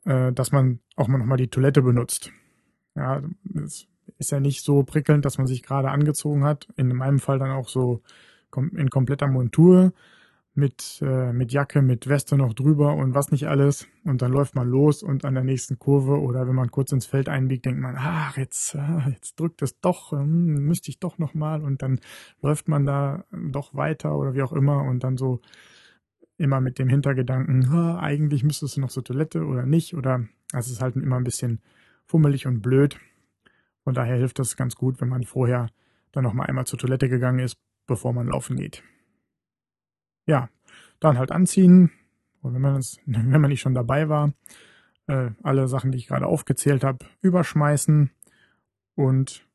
äh, 0.05 0.33
dass 0.33 0.51
man 0.51 0.79
auch 0.95 1.07
mal 1.07 1.19
nochmal 1.19 1.37
die 1.37 1.49
Toilette 1.49 1.81
benutzt. 1.81 2.31
Ja, 2.95 3.21
es 3.63 3.87
ist 4.17 4.31
ja 4.31 4.39
nicht 4.39 4.63
so 4.63 4.83
prickelnd, 4.83 5.25
dass 5.25 5.37
man 5.37 5.47
sich 5.47 5.63
gerade 5.63 5.89
angezogen 5.89 6.43
hat. 6.43 6.67
In 6.75 6.87
meinem 6.89 7.19
Fall 7.19 7.39
dann 7.39 7.51
auch 7.51 7.69
so 7.69 8.01
in 8.55 8.89
kompletter 8.89 9.27
Montur. 9.27 9.93
Mit, 10.57 10.99
äh, 11.01 11.31
mit 11.31 11.51
Jacke, 11.51 11.81
mit 11.81 12.07
Weste 12.07 12.35
noch 12.35 12.53
drüber 12.53 12.95
und 12.95 13.13
was 13.13 13.31
nicht 13.31 13.47
alles. 13.47 13.87
Und 14.03 14.21
dann 14.21 14.31
läuft 14.31 14.55
man 14.55 14.67
los 14.67 15.03
und 15.03 15.23
an 15.23 15.35
der 15.35 15.43
nächsten 15.43 15.77
Kurve 15.77 16.19
oder 16.19 16.47
wenn 16.47 16.55
man 16.55 16.71
kurz 16.71 16.91
ins 16.91 17.05
Feld 17.05 17.29
einbiegt, 17.29 17.65
denkt 17.65 17.79
man, 17.79 17.95
ach, 17.97 18.35
jetzt, 18.37 18.73
äh, 18.75 19.09
jetzt 19.11 19.39
drückt 19.39 19.61
es 19.61 19.79
doch, 19.79 20.11
hm, 20.11 20.65
müsste 20.65 20.89
ich 20.89 20.99
doch 20.99 21.19
nochmal. 21.19 21.63
Und 21.63 21.81
dann 21.83 21.99
läuft 22.41 22.67
man 22.67 22.85
da 22.85 23.23
doch 23.31 23.75
weiter 23.75 24.17
oder 24.17 24.33
wie 24.33 24.41
auch 24.41 24.51
immer 24.51 24.83
und 24.83 25.03
dann 25.03 25.17
so 25.17 25.41
immer 26.37 26.59
mit 26.59 26.79
dem 26.79 26.89
Hintergedanken, 26.89 27.67
ah, 27.71 27.99
eigentlich 27.99 28.43
müsstest 28.43 28.77
du 28.77 28.81
noch 28.81 28.89
zur 28.89 29.03
Toilette 29.03 29.45
oder 29.45 29.65
nicht. 29.65 29.95
Oder 29.95 30.25
es 30.53 30.69
ist 30.69 30.81
halt 30.81 30.95
immer 30.95 31.17
ein 31.17 31.23
bisschen 31.23 31.61
fummelig 32.05 32.47
und 32.47 32.61
blöd. 32.61 32.97
Von 33.83 33.93
daher 33.93 34.17
hilft 34.17 34.39
das 34.39 34.57
ganz 34.57 34.75
gut, 34.75 35.01
wenn 35.01 35.09
man 35.09 35.23
vorher 35.23 35.69
dann 36.11 36.23
nochmal 36.23 36.47
einmal 36.47 36.65
zur 36.65 36.79
Toilette 36.79 37.09
gegangen 37.09 37.39
ist, 37.39 37.57
bevor 37.85 38.11
man 38.11 38.27
laufen 38.27 38.57
geht 38.57 38.83
ja, 40.27 40.49
dann 40.99 41.17
halt 41.17 41.31
anziehen. 41.31 41.91
Und 42.41 42.53
wenn 42.53 42.61
man, 42.61 42.75
das, 42.75 42.97
wenn 43.05 43.41
man 43.41 43.49
nicht 43.49 43.61
schon 43.61 43.73
dabei 43.73 44.09
war, 44.09 44.33
äh, 45.07 45.31
alle 45.41 45.67
Sachen, 45.67 45.91
die 45.91 45.97
ich 45.97 46.07
gerade 46.07 46.27
aufgezählt 46.27 46.83
habe, 46.83 47.05
überschmeißen 47.21 48.11
und 48.95 49.47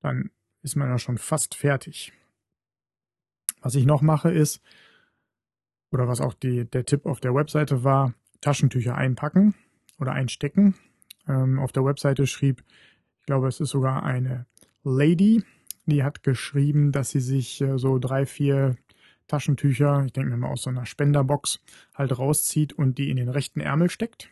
dann 0.00 0.30
ist 0.62 0.76
man 0.76 0.88
ja 0.88 0.98
schon 0.98 1.18
fast 1.18 1.54
fertig. 1.54 2.12
Was 3.60 3.74
ich 3.74 3.84
noch 3.84 4.02
mache 4.02 4.30
ist, 4.30 4.62
oder 5.92 6.08
was 6.08 6.20
auch 6.20 6.34
die, 6.34 6.64
der 6.64 6.84
Tipp 6.84 7.06
auf 7.06 7.20
der 7.20 7.34
Webseite 7.34 7.84
war, 7.84 8.14
Taschentücher 8.40 8.96
einpacken 8.96 9.54
oder 9.98 10.12
einstecken. 10.12 10.74
Ähm, 11.28 11.58
auf 11.58 11.70
der 11.70 11.84
Webseite 11.84 12.26
schrieb, 12.26 12.64
ich 13.20 13.26
glaube, 13.26 13.46
es 13.46 13.60
ist 13.60 13.70
sogar 13.70 14.02
eine 14.02 14.46
Lady, 14.82 15.44
die 15.86 16.02
hat 16.02 16.22
geschrieben, 16.22 16.90
dass 16.92 17.10
sie 17.10 17.20
sich 17.20 17.60
äh, 17.60 17.78
so 17.78 17.98
drei, 17.98 18.26
vier 18.26 18.76
Taschentücher, 19.28 20.04
ich 20.04 20.12
denke 20.12 20.30
mir 20.30 20.36
mal 20.36 20.50
aus 20.50 20.62
so 20.62 20.70
einer 20.70 20.86
Spenderbox, 20.86 21.60
halt 21.94 22.18
rauszieht 22.18 22.72
und 22.72 22.98
die 22.98 23.10
in 23.10 23.16
den 23.16 23.28
rechten 23.28 23.60
Ärmel 23.60 23.90
steckt. 23.90 24.30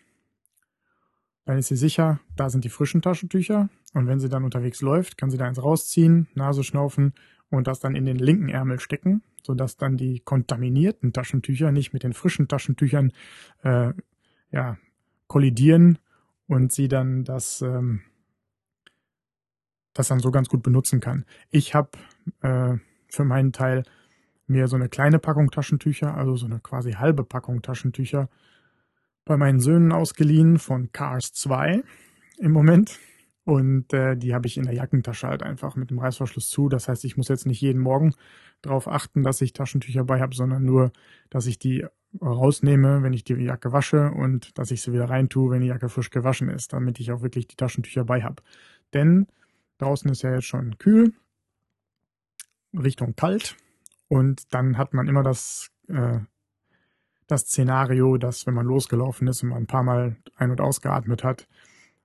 Dann 1.44 1.58
ist 1.58 1.68
sie 1.68 1.76
sicher, 1.76 2.20
da 2.36 2.50
sind 2.50 2.64
die 2.64 2.68
frischen 2.68 3.02
Taschentücher. 3.02 3.68
Und 3.92 4.06
wenn 4.06 4.20
sie 4.20 4.28
dann 4.28 4.44
unterwegs 4.44 4.82
läuft, 4.82 5.18
kann 5.18 5.30
sie 5.30 5.38
da 5.38 5.46
eins 5.46 5.62
rausziehen, 5.62 6.28
Nase 6.34 6.62
schnaufen 6.62 7.14
und 7.50 7.66
das 7.66 7.80
dann 7.80 7.96
in 7.96 8.04
den 8.04 8.16
linken 8.18 8.48
Ärmel 8.48 8.78
stecken, 8.78 9.22
sodass 9.42 9.76
dann 9.76 9.96
die 9.96 10.20
kontaminierten 10.20 11.12
Taschentücher 11.12 11.72
nicht 11.72 11.92
mit 11.92 12.04
den 12.04 12.12
frischen 12.12 12.46
Taschentüchern 12.46 13.12
äh, 13.62 13.92
ja, 14.52 14.78
kollidieren 15.26 15.98
und 16.46 16.72
sie 16.72 16.88
dann 16.88 17.24
das, 17.24 17.62
ähm, 17.62 18.02
das 19.92 20.08
dann 20.08 20.20
so 20.20 20.30
ganz 20.30 20.48
gut 20.48 20.62
benutzen 20.62 21.00
kann. 21.00 21.24
Ich 21.50 21.74
habe 21.74 21.90
äh, 22.42 22.76
für 23.08 23.24
meinen 23.24 23.52
Teil 23.52 23.82
mir 24.50 24.68
so 24.68 24.76
eine 24.76 24.88
kleine 24.88 25.18
Packung 25.18 25.50
Taschentücher, 25.50 26.14
also 26.14 26.36
so 26.36 26.46
eine 26.46 26.60
quasi 26.60 26.92
halbe 26.92 27.24
Packung 27.24 27.62
Taschentücher 27.62 28.28
bei 29.24 29.36
meinen 29.36 29.60
Söhnen 29.60 29.92
ausgeliehen 29.92 30.58
von 30.58 30.92
Cars 30.92 31.32
2 31.32 31.82
im 32.38 32.52
Moment. 32.52 32.98
Und 33.44 33.92
äh, 33.92 34.16
die 34.16 34.34
habe 34.34 34.46
ich 34.46 34.58
in 34.58 34.64
der 34.64 34.74
Jackentasche 34.74 35.26
halt 35.26 35.42
einfach 35.42 35.74
mit 35.74 35.90
dem 35.90 35.98
Reißverschluss 35.98 36.50
zu. 36.50 36.68
Das 36.68 36.88
heißt, 36.88 37.04
ich 37.04 37.16
muss 37.16 37.28
jetzt 37.28 37.46
nicht 37.46 37.60
jeden 37.60 37.80
Morgen 37.80 38.14
darauf 38.60 38.86
achten, 38.86 39.22
dass 39.22 39.40
ich 39.40 39.52
Taschentücher 39.52 40.04
bei 40.04 40.20
habe, 40.20 40.34
sondern 40.34 40.64
nur, 40.64 40.92
dass 41.30 41.46
ich 41.46 41.58
die 41.58 41.86
rausnehme, 42.20 43.02
wenn 43.02 43.12
ich 43.12 43.24
die 43.24 43.34
Jacke 43.34 43.72
wasche 43.72 44.10
und 44.10 44.58
dass 44.58 44.70
ich 44.70 44.82
sie 44.82 44.92
wieder 44.92 45.08
reintue, 45.08 45.50
wenn 45.50 45.62
die 45.62 45.68
Jacke 45.68 45.88
frisch 45.88 46.10
gewaschen 46.10 46.48
ist, 46.48 46.72
damit 46.72 47.00
ich 47.00 47.12
auch 47.12 47.22
wirklich 47.22 47.46
die 47.46 47.56
Taschentücher 47.56 48.04
bei 48.04 48.22
habe. 48.22 48.42
Denn 48.92 49.26
draußen 49.78 50.10
ist 50.10 50.22
ja 50.22 50.34
jetzt 50.34 50.46
schon 50.46 50.76
kühl, 50.78 51.14
Richtung 52.74 53.16
kalt 53.16 53.56
und 54.10 54.52
dann 54.52 54.76
hat 54.76 54.92
man 54.92 55.06
immer 55.06 55.22
das, 55.22 55.70
äh, 55.86 56.18
das 57.28 57.42
Szenario, 57.42 58.16
dass 58.16 58.44
wenn 58.44 58.54
man 58.54 58.66
losgelaufen 58.66 59.28
ist 59.28 59.44
und 59.44 59.50
man 59.50 59.58
ein 59.58 59.66
paar 59.68 59.84
Mal 59.84 60.16
ein- 60.34 60.50
und 60.50 60.60
ausgeatmet 60.60 61.22
hat, 61.22 61.46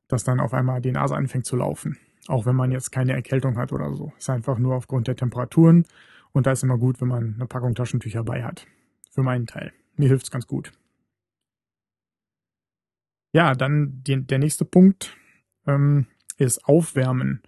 dass 0.07 0.23
dann 0.23 0.39
auf 0.39 0.53
einmal 0.53 0.81
die 0.81 0.91
Nase 0.91 1.15
anfängt 1.15 1.47
zu 1.47 1.55
laufen. 1.55 1.97
Auch 2.27 2.45
wenn 2.45 2.55
man 2.55 2.71
jetzt 2.71 2.91
keine 2.91 3.13
Erkältung 3.13 3.57
hat 3.57 3.73
oder 3.73 3.91
so. 3.95 4.13
Ist 4.19 4.29
einfach 4.29 4.59
nur 4.59 4.75
aufgrund 4.75 5.07
der 5.07 5.15
Temperaturen. 5.15 5.87
Und 6.31 6.45
da 6.45 6.51
ist 6.51 6.61
immer 6.61 6.77
gut, 6.77 7.01
wenn 7.01 7.07
man 7.07 7.33
eine 7.35 7.47
Packung 7.47 7.73
Taschentücher 7.73 8.23
bei 8.23 8.43
hat. 8.43 8.67
Für 9.09 9.23
meinen 9.23 9.47
Teil. 9.47 9.73
Mir 9.95 10.09
hilft's 10.09 10.29
ganz 10.29 10.45
gut. 10.45 10.73
Ja, 13.33 13.55
dann 13.55 14.03
die, 14.03 14.27
der 14.27 14.37
nächste 14.37 14.63
Punkt 14.63 15.17
ähm, 15.65 16.05
ist 16.37 16.65
Aufwärmen. 16.65 17.41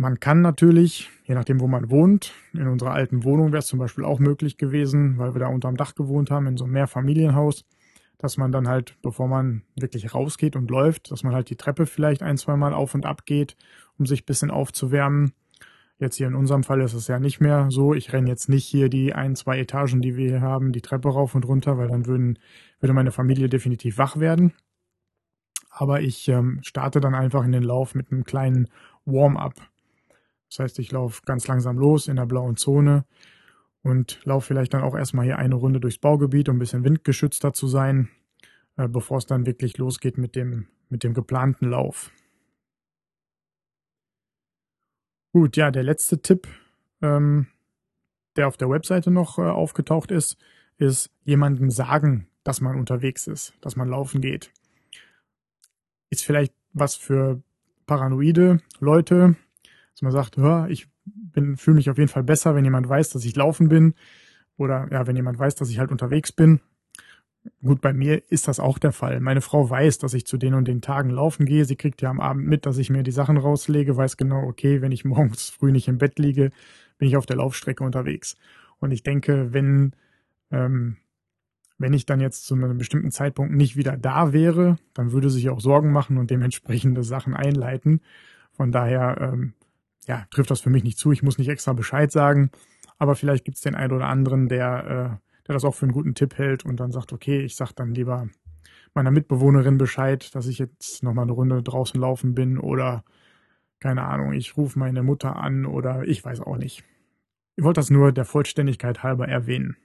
Man 0.00 0.20
kann 0.20 0.42
natürlich, 0.42 1.10
je 1.24 1.34
nachdem, 1.34 1.58
wo 1.58 1.66
man 1.66 1.90
wohnt, 1.90 2.32
in 2.52 2.68
unserer 2.68 2.92
alten 2.92 3.24
Wohnung 3.24 3.48
wäre 3.48 3.58
es 3.58 3.66
zum 3.66 3.80
Beispiel 3.80 4.04
auch 4.04 4.20
möglich 4.20 4.56
gewesen, 4.56 5.18
weil 5.18 5.34
wir 5.34 5.40
da 5.40 5.48
unterm 5.48 5.76
Dach 5.76 5.96
gewohnt 5.96 6.30
haben, 6.30 6.46
in 6.46 6.56
so 6.56 6.66
einem 6.66 6.74
Mehrfamilienhaus, 6.74 7.64
dass 8.16 8.36
man 8.36 8.52
dann 8.52 8.68
halt, 8.68 8.94
bevor 9.02 9.26
man 9.26 9.62
wirklich 9.74 10.14
rausgeht 10.14 10.54
und 10.54 10.70
läuft, 10.70 11.10
dass 11.10 11.24
man 11.24 11.34
halt 11.34 11.50
die 11.50 11.56
Treppe 11.56 11.84
vielleicht 11.84 12.22
ein, 12.22 12.36
zwei 12.36 12.54
Mal 12.54 12.74
auf 12.74 12.94
und 12.94 13.06
ab 13.06 13.26
geht, 13.26 13.56
um 13.98 14.06
sich 14.06 14.22
ein 14.22 14.26
bisschen 14.26 14.52
aufzuwärmen. 14.52 15.32
Jetzt 15.98 16.14
hier 16.14 16.28
in 16.28 16.36
unserem 16.36 16.62
Fall 16.62 16.80
ist 16.80 16.94
es 16.94 17.08
ja 17.08 17.18
nicht 17.18 17.40
mehr 17.40 17.66
so. 17.70 17.92
Ich 17.92 18.12
renne 18.12 18.28
jetzt 18.28 18.48
nicht 18.48 18.66
hier 18.66 18.88
die 18.88 19.14
ein, 19.14 19.34
zwei 19.34 19.58
Etagen, 19.58 20.00
die 20.00 20.16
wir 20.16 20.28
hier 20.28 20.42
haben, 20.42 20.70
die 20.70 20.80
Treppe 20.80 21.08
rauf 21.08 21.34
und 21.34 21.44
runter, 21.44 21.76
weil 21.76 21.88
dann 21.88 22.06
würden, 22.06 22.38
würde 22.78 22.94
meine 22.94 23.10
Familie 23.10 23.48
definitiv 23.48 23.98
wach 23.98 24.20
werden. 24.20 24.52
Aber 25.70 26.02
ich 26.02 26.28
ähm, 26.28 26.60
starte 26.62 27.00
dann 27.00 27.16
einfach 27.16 27.44
in 27.44 27.50
den 27.50 27.64
Lauf 27.64 27.96
mit 27.96 28.12
einem 28.12 28.22
kleinen 28.22 28.68
Warm-up. 29.04 29.54
Das 30.48 30.60
heißt, 30.60 30.78
ich 30.78 30.90
laufe 30.92 31.22
ganz 31.24 31.46
langsam 31.46 31.78
los 31.78 32.08
in 32.08 32.16
der 32.16 32.26
blauen 32.26 32.56
Zone 32.56 33.04
und 33.82 34.20
laufe 34.24 34.46
vielleicht 34.48 34.74
dann 34.74 34.82
auch 34.82 34.94
erstmal 34.94 35.24
hier 35.24 35.38
eine 35.38 35.54
Runde 35.54 35.80
durchs 35.80 35.98
Baugebiet, 35.98 36.48
um 36.48 36.56
ein 36.56 36.58
bisschen 36.58 36.84
windgeschützter 36.84 37.52
zu 37.52 37.66
sein, 37.66 38.08
äh, 38.76 38.88
bevor 38.88 39.18
es 39.18 39.26
dann 39.26 39.46
wirklich 39.46 39.78
losgeht 39.78 40.18
mit 40.18 40.36
dem, 40.36 40.68
mit 40.88 41.04
dem 41.04 41.14
geplanten 41.14 41.68
Lauf. 41.70 42.10
Gut, 45.32 45.56
ja, 45.56 45.70
der 45.70 45.82
letzte 45.82 46.20
Tipp, 46.20 46.48
ähm, 47.02 47.48
der 48.36 48.48
auf 48.48 48.56
der 48.56 48.70
Webseite 48.70 49.10
noch 49.10 49.38
äh, 49.38 49.42
aufgetaucht 49.42 50.10
ist, 50.10 50.38
ist 50.78 51.10
jemandem 51.24 51.70
sagen, 51.70 52.28
dass 52.44 52.60
man 52.60 52.76
unterwegs 52.76 53.26
ist, 53.26 53.52
dass 53.60 53.76
man 53.76 53.88
laufen 53.88 54.20
geht. 54.20 54.52
Ist 56.08 56.24
vielleicht 56.24 56.54
was 56.72 56.94
für 56.94 57.42
paranoide 57.86 58.60
Leute, 58.80 59.36
dass 59.98 60.02
man 60.02 60.12
sagt, 60.12 60.36
hör, 60.36 60.68
ich 60.68 60.86
bin, 61.06 61.56
fühle 61.56 61.74
mich 61.74 61.90
auf 61.90 61.98
jeden 61.98 62.08
Fall 62.08 62.22
besser, 62.22 62.54
wenn 62.54 62.64
jemand 62.64 62.88
weiß, 62.88 63.10
dass 63.10 63.24
ich 63.24 63.34
laufen 63.34 63.68
bin. 63.68 63.94
Oder 64.56 64.86
ja, 64.92 65.08
wenn 65.08 65.16
jemand 65.16 65.40
weiß, 65.40 65.56
dass 65.56 65.70
ich 65.70 65.80
halt 65.80 65.90
unterwegs 65.90 66.30
bin. 66.30 66.60
Gut, 67.64 67.80
bei 67.80 67.92
mir 67.92 68.22
ist 68.30 68.46
das 68.46 68.60
auch 68.60 68.78
der 68.78 68.92
Fall. 68.92 69.18
Meine 69.18 69.40
Frau 69.40 69.68
weiß, 69.68 69.98
dass 69.98 70.14
ich 70.14 70.24
zu 70.24 70.36
den 70.36 70.54
und 70.54 70.68
den 70.68 70.82
Tagen 70.82 71.10
laufen 71.10 71.46
gehe. 71.46 71.64
Sie 71.64 71.74
kriegt 71.74 72.00
ja 72.00 72.10
am 72.10 72.20
Abend 72.20 72.46
mit, 72.46 72.64
dass 72.64 72.78
ich 72.78 72.90
mir 72.90 73.02
die 73.02 73.10
Sachen 73.10 73.38
rauslege, 73.38 73.96
weiß 73.96 74.16
genau, 74.16 74.44
okay, 74.44 74.82
wenn 74.82 74.92
ich 74.92 75.04
morgens 75.04 75.50
früh 75.50 75.72
nicht 75.72 75.88
im 75.88 75.98
Bett 75.98 76.20
liege, 76.20 76.52
bin 76.98 77.08
ich 77.08 77.16
auf 77.16 77.26
der 77.26 77.36
Laufstrecke 77.36 77.82
unterwegs. 77.82 78.36
Und 78.78 78.92
ich 78.92 79.02
denke, 79.02 79.52
wenn, 79.52 79.94
ähm, 80.52 80.98
wenn 81.76 81.92
ich 81.92 82.06
dann 82.06 82.20
jetzt 82.20 82.46
zu 82.46 82.54
einem 82.54 82.78
bestimmten 82.78 83.10
Zeitpunkt 83.10 83.52
nicht 83.52 83.76
wieder 83.76 83.96
da 83.96 84.32
wäre, 84.32 84.78
dann 84.94 85.10
würde 85.10 85.28
sich 85.28 85.48
auch 85.48 85.58
Sorgen 85.58 85.90
machen 85.90 86.18
und 86.18 86.30
dementsprechende 86.30 87.02
Sachen 87.02 87.34
einleiten. 87.34 88.00
Von 88.52 88.70
daher 88.70 89.32
ähm, 89.32 89.54
ja, 90.08 90.26
trifft 90.30 90.50
das 90.50 90.62
für 90.62 90.70
mich 90.70 90.84
nicht 90.84 90.98
zu. 90.98 91.12
Ich 91.12 91.22
muss 91.22 91.38
nicht 91.38 91.48
extra 91.48 91.74
Bescheid 91.74 92.10
sagen, 92.10 92.50
aber 92.96 93.14
vielleicht 93.14 93.44
gibt 93.44 93.58
es 93.58 93.62
den 93.62 93.74
einen 93.74 93.92
oder 93.92 94.08
anderen, 94.08 94.48
der, 94.48 95.20
äh, 95.20 95.44
der 95.46 95.52
das 95.54 95.64
auch 95.64 95.74
für 95.74 95.84
einen 95.84 95.92
guten 95.92 96.14
Tipp 96.14 96.38
hält 96.38 96.64
und 96.64 96.80
dann 96.80 96.90
sagt, 96.90 97.12
okay, 97.12 97.42
ich 97.42 97.54
sag 97.54 97.72
dann 97.72 97.94
lieber 97.94 98.28
meiner 98.94 99.10
Mitbewohnerin 99.10 99.78
Bescheid, 99.78 100.34
dass 100.34 100.46
ich 100.46 100.58
jetzt 100.58 101.02
nochmal 101.02 101.24
eine 101.24 101.32
Runde 101.32 101.62
draußen 101.62 102.00
laufen 102.00 102.34
bin 102.34 102.58
oder 102.58 103.04
keine 103.80 104.02
Ahnung, 104.02 104.32
ich 104.32 104.56
rufe 104.56 104.78
meine 104.78 105.02
Mutter 105.02 105.36
an 105.36 105.66
oder 105.66 106.02
ich 106.02 106.24
weiß 106.24 106.40
auch 106.40 106.56
nicht. 106.56 106.82
Ich 107.54 107.64
wollte 107.64 107.78
das 107.78 107.90
nur 107.90 108.10
der 108.10 108.24
Vollständigkeit 108.24 109.02
halber 109.02 109.28
erwähnen. 109.28 109.76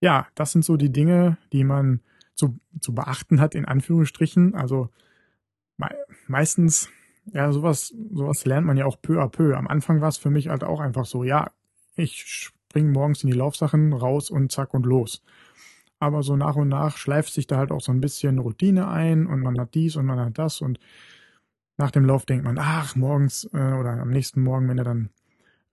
Ja, 0.00 0.28
das 0.34 0.52
sind 0.52 0.64
so 0.64 0.76
die 0.76 0.92
Dinge, 0.92 1.38
die 1.52 1.64
man 1.64 2.00
zu, 2.34 2.60
zu 2.80 2.94
beachten 2.94 3.40
hat, 3.40 3.54
in 3.54 3.64
Anführungsstrichen. 3.64 4.54
Also 4.54 4.90
me 5.78 5.88
meistens 6.28 6.90
ja, 7.32 7.52
sowas, 7.52 7.94
sowas 8.12 8.44
lernt 8.44 8.66
man 8.66 8.76
ja 8.76 8.86
auch 8.86 9.00
peu 9.00 9.20
à 9.20 9.28
peu. 9.28 9.56
Am 9.56 9.66
Anfang 9.66 10.00
war 10.00 10.08
es 10.08 10.16
für 10.16 10.30
mich 10.30 10.48
halt 10.48 10.64
auch 10.64 10.80
einfach 10.80 11.06
so, 11.06 11.24
ja, 11.24 11.50
ich 11.96 12.52
spring 12.68 12.92
morgens 12.92 13.24
in 13.24 13.30
die 13.30 13.36
Laufsachen 13.36 13.92
raus 13.92 14.30
und 14.30 14.52
zack 14.52 14.74
und 14.74 14.86
los. 14.86 15.22
Aber 15.98 16.22
so 16.22 16.36
nach 16.36 16.56
und 16.56 16.68
nach 16.68 16.98
schleift 16.98 17.32
sich 17.32 17.46
da 17.46 17.56
halt 17.56 17.72
auch 17.72 17.80
so 17.80 17.90
ein 17.90 18.00
bisschen 18.00 18.38
Routine 18.38 18.88
ein 18.88 19.26
und 19.26 19.40
man 19.40 19.58
hat 19.58 19.74
dies 19.74 19.96
und 19.96 20.06
man 20.06 20.20
hat 20.20 20.38
das 20.38 20.60
und 20.60 20.78
nach 21.78 21.90
dem 21.90 22.04
Lauf 22.04 22.26
denkt 22.26 22.44
man, 22.44 22.58
ach, 22.58 22.96
morgens 22.96 23.48
äh, 23.52 23.72
oder 23.72 23.92
am 24.00 24.10
nächsten 24.10 24.42
Morgen, 24.42 24.68
wenn 24.68 24.76
du 24.78 24.84
dann 24.84 25.10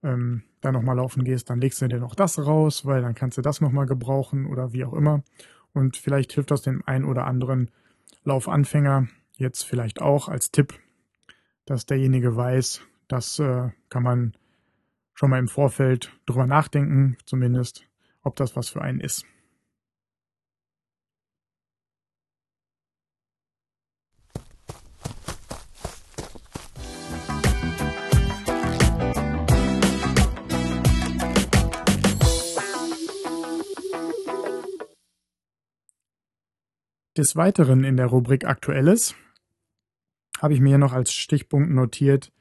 ähm, 0.02 0.42
da 0.60 0.72
nochmal 0.72 0.96
laufen 0.96 1.24
gehst, 1.24 1.50
dann 1.50 1.60
legst 1.60 1.80
du 1.80 1.88
dir 1.88 1.98
noch 1.98 2.14
das 2.14 2.38
raus, 2.38 2.84
weil 2.84 3.02
dann 3.02 3.14
kannst 3.14 3.38
du 3.38 3.42
das 3.42 3.60
nochmal 3.60 3.86
gebrauchen 3.86 4.46
oder 4.46 4.72
wie 4.72 4.84
auch 4.84 4.92
immer. 4.92 5.22
Und 5.72 5.96
vielleicht 5.96 6.32
hilft 6.32 6.50
das 6.50 6.62
dem 6.62 6.82
einen 6.86 7.04
oder 7.04 7.26
anderen 7.26 7.70
Laufanfänger 8.24 9.08
jetzt 9.36 9.64
vielleicht 9.64 10.00
auch 10.00 10.28
als 10.28 10.50
Tipp, 10.50 10.74
dass 11.66 11.86
derjenige 11.86 12.36
weiß, 12.36 12.82
das 13.08 13.38
äh, 13.38 13.70
kann 13.88 14.02
man 14.02 14.36
schon 15.14 15.30
mal 15.30 15.38
im 15.38 15.48
Vorfeld 15.48 16.12
drüber 16.26 16.46
nachdenken, 16.46 17.16
zumindest, 17.24 17.86
ob 18.22 18.36
das 18.36 18.56
was 18.56 18.68
für 18.68 18.82
einen 18.82 19.00
ist. 19.00 19.24
Des 37.16 37.36
Weiteren 37.36 37.84
in 37.84 37.96
der 37.96 38.06
Rubrik 38.06 38.44
Aktuelles 38.44 39.14
habe 40.40 40.54
ich 40.54 40.60
mir 40.60 40.70
hier 40.70 40.78
noch 40.78 40.92
als 40.92 41.12
Stichpunkt 41.12 41.70
notiert 41.70 42.32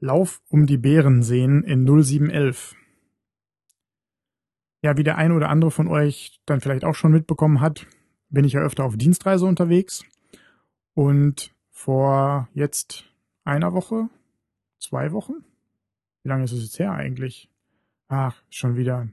Lauf 0.00 0.42
um 0.48 0.66
die 0.66 0.78
Bärenseen 0.78 1.62
in 1.62 1.86
0711. 1.86 2.74
Ja, 4.82 4.96
wie 4.96 5.04
der 5.04 5.16
eine 5.16 5.34
oder 5.34 5.48
andere 5.48 5.70
von 5.70 5.86
euch 5.86 6.40
dann 6.44 6.60
vielleicht 6.60 6.84
auch 6.84 6.96
schon 6.96 7.12
mitbekommen 7.12 7.60
hat, 7.60 7.86
bin 8.28 8.44
ich 8.44 8.54
ja 8.54 8.62
öfter 8.62 8.84
auf 8.84 8.96
Dienstreise 8.96 9.46
unterwegs 9.46 10.04
und 10.94 11.54
vor 11.70 12.48
jetzt 12.52 13.04
einer 13.44 13.74
Woche, 13.74 14.08
zwei 14.80 15.12
Wochen, 15.12 15.44
wie 16.24 16.30
lange 16.30 16.44
ist 16.44 16.52
es 16.52 16.64
jetzt 16.64 16.80
her 16.80 16.92
eigentlich? 16.92 17.48
Ach, 18.08 18.42
schon 18.50 18.76
wieder 18.76 19.06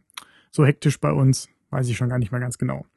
so 0.49 0.65
hektisch 0.65 0.99
bei 0.99 1.11
uns, 1.11 1.49
weiß 1.69 1.87
ich 1.87 1.97
schon 1.97 2.09
gar 2.09 2.17
nicht 2.17 2.31
mehr 2.31 2.41
ganz 2.41 2.57
genau. 2.57 2.87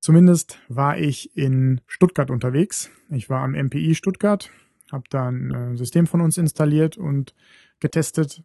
Zumindest 0.00 0.58
war 0.68 0.96
ich 0.96 1.36
in 1.36 1.80
Stuttgart 1.86 2.30
unterwegs. 2.30 2.90
Ich 3.10 3.28
war 3.28 3.42
am 3.42 3.52
MPI 3.52 3.94
Stuttgart, 3.94 4.50
habe 4.92 5.04
da 5.10 5.28
ein 5.28 5.50
äh, 5.50 5.76
System 5.76 6.06
von 6.06 6.20
uns 6.20 6.38
installiert 6.38 6.96
und 6.96 7.34
getestet 7.80 8.42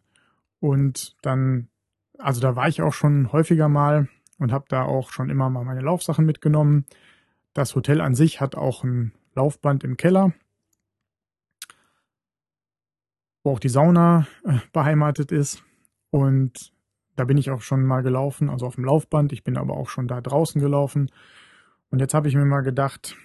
und 0.60 1.16
dann, 1.22 1.68
also 2.18 2.40
da 2.40 2.56
war 2.56 2.68
ich 2.68 2.82
auch 2.82 2.94
schon 2.94 3.32
häufiger 3.32 3.68
mal 3.68 4.08
und 4.38 4.52
habe 4.52 4.64
da 4.68 4.82
auch 4.82 5.10
schon 5.10 5.30
immer 5.30 5.50
mal 5.50 5.64
meine 5.64 5.80
Laufsachen 5.80 6.24
mitgenommen. 6.24 6.86
Das 7.52 7.74
Hotel 7.74 8.00
an 8.00 8.14
sich 8.14 8.40
hat 8.40 8.54
auch 8.54 8.82
ein 8.82 9.12
Laufband 9.34 9.84
im 9.84 9.96
Keller, 9.96 10.32
wo 13.42 13.52
auch 13.52 13.60
die 13.60 13.68
Sauna 13.68 14.26
äh, 14.44 14.58
beheimatet 14.72 15.32
ist. 15.32 15.62
Und 16.10 16.72
da 17.16 17.24
bin 17.24 17.36
ich 17.36 17.50
auch 17.50 17.60
schon 17.60 17.84
mal 17.84 18.02
gelaufen, 18.02 18.48
also 18.48 18.66
auf 18.66 18.76
dem 18.76 18.84
Laufband. 18.84 19.32
Ich 19.32 19.44
bin 19.44 19.56
aber 19.56 19.76
auch 19.76 19.88
schon 19.88 20.08
da 20.08 20.20
draußen 20.20 20.60
gelaufen. 20.60 21.10
Und 21.94 22.00
jetzt 22.00 22.12
habe 22.12 22.26
ich 22.26 22.34
mir 22.34 22.44
mal 22.44 22.62
gedacht, 22.62 23.16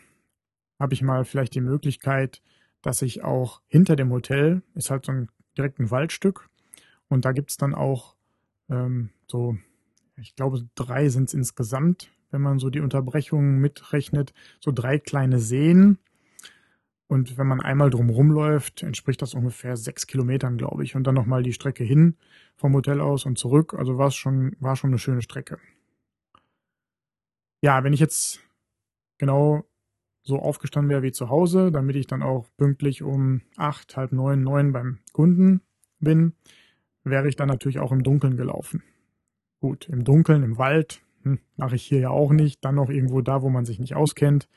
habe 0.79 0.93
ich 0.93 1.01
mal 1.01 1.25
vielleicht 1.25 1.55
die 1.55 1.59
Möglichkeit, 1.59 2.43
dass 2.83 3.01
ich 3.01 3.23
auch 3.23 3.63
hinter 3.65 3.95
dem 3.95 4.11
Hotel, 4.11 4.61
ist 4.75 4.91
halt 4.91 5.07
so 5.07 5.11
ein 5.11 5.27
direkt 5.57 5.79
ein 5.79 5.89
Waldstück, 5.89 6.47
und 7.07 7.25
da 7.25 7.31
gibt 7.31 7.49
es 7.49 7.57
dann 7.57 7.73
auch 7.73 8.15
ähm, 8.69 9.09
so, 9.25 9.57
ich 10.17 10.35
glaube, 10.35 10.69
drei 10.75 11.09
sind 11.09 11.29
es 11.29 11.33
insgesamt, 11.33 12.11
wenn 12.29 12.43
man 12.43 12.59
so 12.59 12.69
die 12.69 12.79
Unterbrechungen 12.79 13.57
mitrechnet, 13.57 14.35
so 14.59 14.71
drei 14.71 14.99
kleine 14.99 15.39
Seen. 15.39 15.97
Und 17.07 17.39
wenn 17.39 17.47
man 17.47 17.61
einmal 17.61 17.89
drumherum 17.89 18.29
läuft, 18.29 18.83
entspricht 18.83 19.23
das 19.23 19.33
ungefähr 19.33 19.77
sechs 19.77 20.05
Kilometern, 20.05 20.57
glaube 20.57 20.83
ich. 20.83 20.95
Und 20.95 21.05
dann 21.05 21.15
nochmal 21.15 21.41
die 21.41 21.53
Strecke 21.53 21.83
hin 21.83 22.17
vom 22.55 22.75
Hotel 22.75 23.01
aus 23.01 23.25
und 23.25 23.39
zurück. 23.39 23.73
Also 23.73 23.97
war 23.97 24.09
es 24.09 24.15
schon, 24.15 24.55
war 24.59 24.75
schon 24.75 24.91
eine 24.91 24.99
schöne 24.99 25.23
Strecke. 25.23 25.57
Ja, 27.61 27.83
wenn 27.83 27.93
ich 27.93 27.99
jetzt 27.99 28.41
genau 29.19 29.63
so 30.23 30.39
aufgestanden 30.39 30.89
wäre 30.89 31.03
wie 31.03 31.11
zu 31.11 31.29
Hause, 31.29 31.71
damit 31.71 31.95
ich 31.95 32.07
dann 32.07 32.23
auch 32.23 32.47
pünktlich 32.57 33.03
um 33.03 33.41
acht, 33.57 33.95
halb 33.95 34.11
neun, 34.11 34.43
neun 34.43 34.73
beim 34.73 34.99
Kunden 35.13 35.61
bin, 35.99 36.33
wäre 37.03 37.27
ich 37.27 37.35
dann 37.35 37.47
natürlich 37.47 37.79
auch 37.79 37.91
im 37.91 38.03
Dunkeln 38.03 38.37
gelaufen. 38.37 38.83
Gut, 39.59 39.87
im 39.89 40.03
Dunkeln, 40.03 40.43
im 40.43 40.57
Wald, 40.57 41.01
hm, 41.23 41.39
mache 41.57 41.75
ich 41.75 41.83
hier 41.83 41.99
ja 41.99 42.09
auch 42.09 42.31
nicht. 42.31 42.63
Dann 42.63 42.75
noch 42.75 42.89
irgendwo 42.89 43.21
da, 43.21 43.41
wo 43.41 43.49
man 43.49 43.65
sich 43.65 43.79
nicht 43.79 43.95
auskennt. 43.95 44.47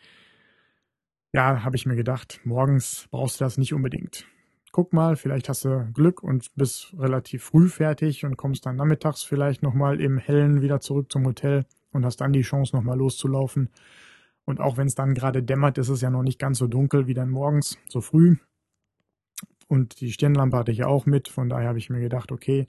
Ja, 1.33 1.65
habe 1.65 1.77
ich 1.77 1.87
mir 1.87 1.97
gedacht, 1.97 2.41
morgens 2.45 3.09
brauchst 3.11 3.41
du 3.41 3.45
das 3.45 3.59
nicht 3.59 3.73
unbedingt. 3.73 4.27
Guck 4.71 4.93
mal, 4.93 5.17
vielleicht 5.17 5.49
hast 5.49 5.65
du 5.65 5.91
Glück 5.93 6.23
und 6.23 6.55
bist 6.55 6.95
relativ 6.99 7.43
früh 7.45 7.69
fertig 7.69 8.25
und 8.25 8.37
kommst 8.37 8.65
dann 8.65 8.77
nachmittags 8.77 9.23
vielleicht 9.23 9.63
nochmal 9.63 10.01
im 10.01 10.19
Hellen 10.19 10.63
wieder 10.63 10.81
zurück 10.81 11.11
zum 11.11 11.27
Hotel 11.27 11.67
und 11.93 12.05
hast 12.05 12.21
dann 12.21 12.33
die 12.33 12.43
Chance, 12.43 12.75
nochmal 12.77 12.97
loszulaufen. 12.97 13.71
Und 14.45 14.61
auch 14.61 14.77
wenn 14.77 14.87
es 14.87 14.95
dann 14.95 15.15
gerade 15.15 15.43
dämmert, 15.43 15.79
ist 15.79 15.89
es 15.89 16.01
ja 16.01 16.11
noch 16.11 16.23
nicht 16.23 16.39
ganz 16.39 16.59
so 16.59 16.67
dunkel 16.67 17.07
wie 17.07 17.15
dann 17.15 17.31
morgens, 17.31 17.79
so 17.89 18.01
früh. 18.01 18.37
Und 19.69 20.01
die 20.01 20.13
Stirnlampe 20.13 20.57
hatte 20.57 20.73
ich 20.73 20.79
ja 20.79 20.87
auch 20.87 21.07
mit, 21.07 21.29
von 21.29 21.49
daher 21.49 21.69
habe 21.69 21.79
ich 21.79 21.91
mir 21.91 22.01
gedacht, 22.01 22.33
okay, 22.33 22.67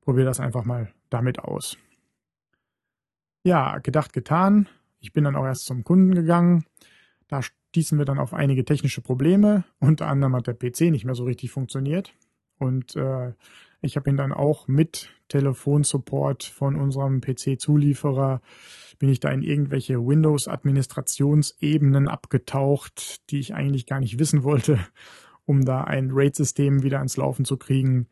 probier 0.00 0.24
das 0.24 0.40
einfach 0.40 0.64
mal 0.64 0.92
damit 1.10 1.40
aus. 1.40 1.76
Ja, 3.44 3.78
gedacht, 3.78 4.12
getan. 4.12 4.68
Ich 5.00 5.12
bin 5.12 5.24
dann 5.24 5.36
auch 5.36 5.44
erst 5.44 5.66
zum 5.66 5.84
Kunden 5.84 6.14
gegangen. 6.14 6.64
Da 7.28 7.42
stießen 7.42 7.98
wir 7.98 8.04
dann 8.04 8.18
auf 8.18 8.32
einige 8.32 8.64
technische 8.64 9.02
Probleme. 9.02 9.64
Unter 9.78 10.06
anderem 10.06 10.34
hat 10.34 10.46
der 10.46 10.54
PC 10.54 10.92
nicht 10.92 11.04
mehr 11.04 11.14
so 11.14 11.24
richtig 11.24 11.50
funktioniert. 11.50 12.14
Und 12.58 12.96
äh, 12.96 13.32
ich 13.80 13.96
habe 13.96 14.10
ihn 14.10 14.16
dann 14.16 14.32
auch 14.32 14.68
mit 14.68 15.10
Telefonsupport 15.28 16.44
von 16.44 16.76
unserem 16.76 17.20
PC-Zulieferer, 17.20 18.40
bin 18.98 19.10
ich 19.10 19.20
da 19.20 19.30
in 19.30 19.42
irgendwelche 19.42 20.06
Windows-Administrationsebenen 20.06 22.08
abgetaucht, 22.08 23.30
die 23.30 23.40
ich 23.40 23.54
eigentlich 23.54 23.86
gar 23.86 24.00
nicht 24.00 24.18
wissen 24.18 24.42
wollte, 24.42 24.78
um 25.44 25.64
da 25.64 25.84
ein 25.84 26.10
RAID-System 26.12 26.82
wieder 26.82 26.98
ans 26.98 27.16
Laufen 27.16 27.44
zu 27.44 27.56
kriegen. 27.56 28.08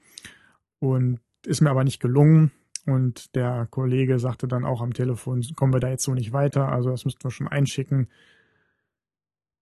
Und 0.78 1.20
ist 1.46 1.60
mir 1.60 1.70
aber 1.70 1.84
nicht 1.84 2.00
gelungen. 2.00 2.52
Und 2.86 3.34
der 3.34 3.66
Kollege 3.70 4.18
sagte 4.18 4.46
dann 4.46 4.64
auch 4.64 4.82
am 4.82 4.92
Telefon, 4.92 5.42
kommen 5.56 5.72
wir 5.72 5.80
da 5.80 5.88
jetzt 5.88 6.04
so 6.04 6.12
nicht 6.12 6.32
weiter, 6.32 6.68
also 6.68 6.90
das 6.90 7.06
müssten 7.06 7.24
wir 7.24 7.30
schon 7.30 7.48
einschicken. 7.48 8.08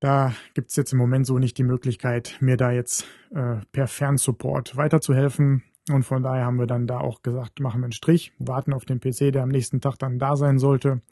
Da 0.03 0.35
gibt 0.55 0.71
es 0.71 0.75
jetzt 0.75 0.93
im 0.93 0.99
Moment 0.99 1.27
so 1.27 1.39
nicht 1.39 1.57
die 1.59 1.63
Möglichkeit, 1.63 2.37
mir 2.41 2.57
da 2.57 2.73
jetzt 2.73 3.07
äh, 3.31 3.59
per 3.71 3.87
Fernsupport 3.87 4.77
weiterzuhelfen. 4.77 5.63
Und 5.93 6.03
von 6.03 6.25
daher 6.25 6.45
haben 6.45 6.59
wir 6.59 6.67
dann 6.67 6.89
da 6.89 6.99
auch 6.99 7.23
gesagt, 7.23 7.61
machen 7.61 7.83
wir 7.83 7.85
einen 7.85 7.93
Strich, 7.93 8.33
warten 8.41 8.73
auf 8.73 8.85
den 8.85 8.99
PC, 8.99 9.33
der 9.33 9.45
am 9.45 9.49
nächsten 9.49 9.81
Tag 9.81 10.01
dann 10.01 10.19
da 10.19 10.35
sein 10.35 10.59
sollte 10.59 11.03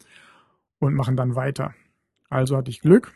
und 0.81 0.94
machen 0.94 1.14
dann 1.14 1.37
weiter. 1.37 1.72
Also 2.31 2.57
hatte 2.57 2.72
ich 2.72 2.81
Glück 2.81 3.14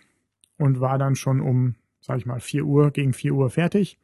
und 0.58 0.78
war 0.78 0.96
dann 0.96 1.16
schon 1.16 1.40
um, 1.40 1.74
sag 2.00 2.18
ich 2.18 2.26
mal, 2.26 2.38
4 2.38 2.64
Uhr, 2.64 2.92
gegen 2.92 3.12
4 3.12 3.34
Uhr 3.34 3.50
fertig. 3.50 3.98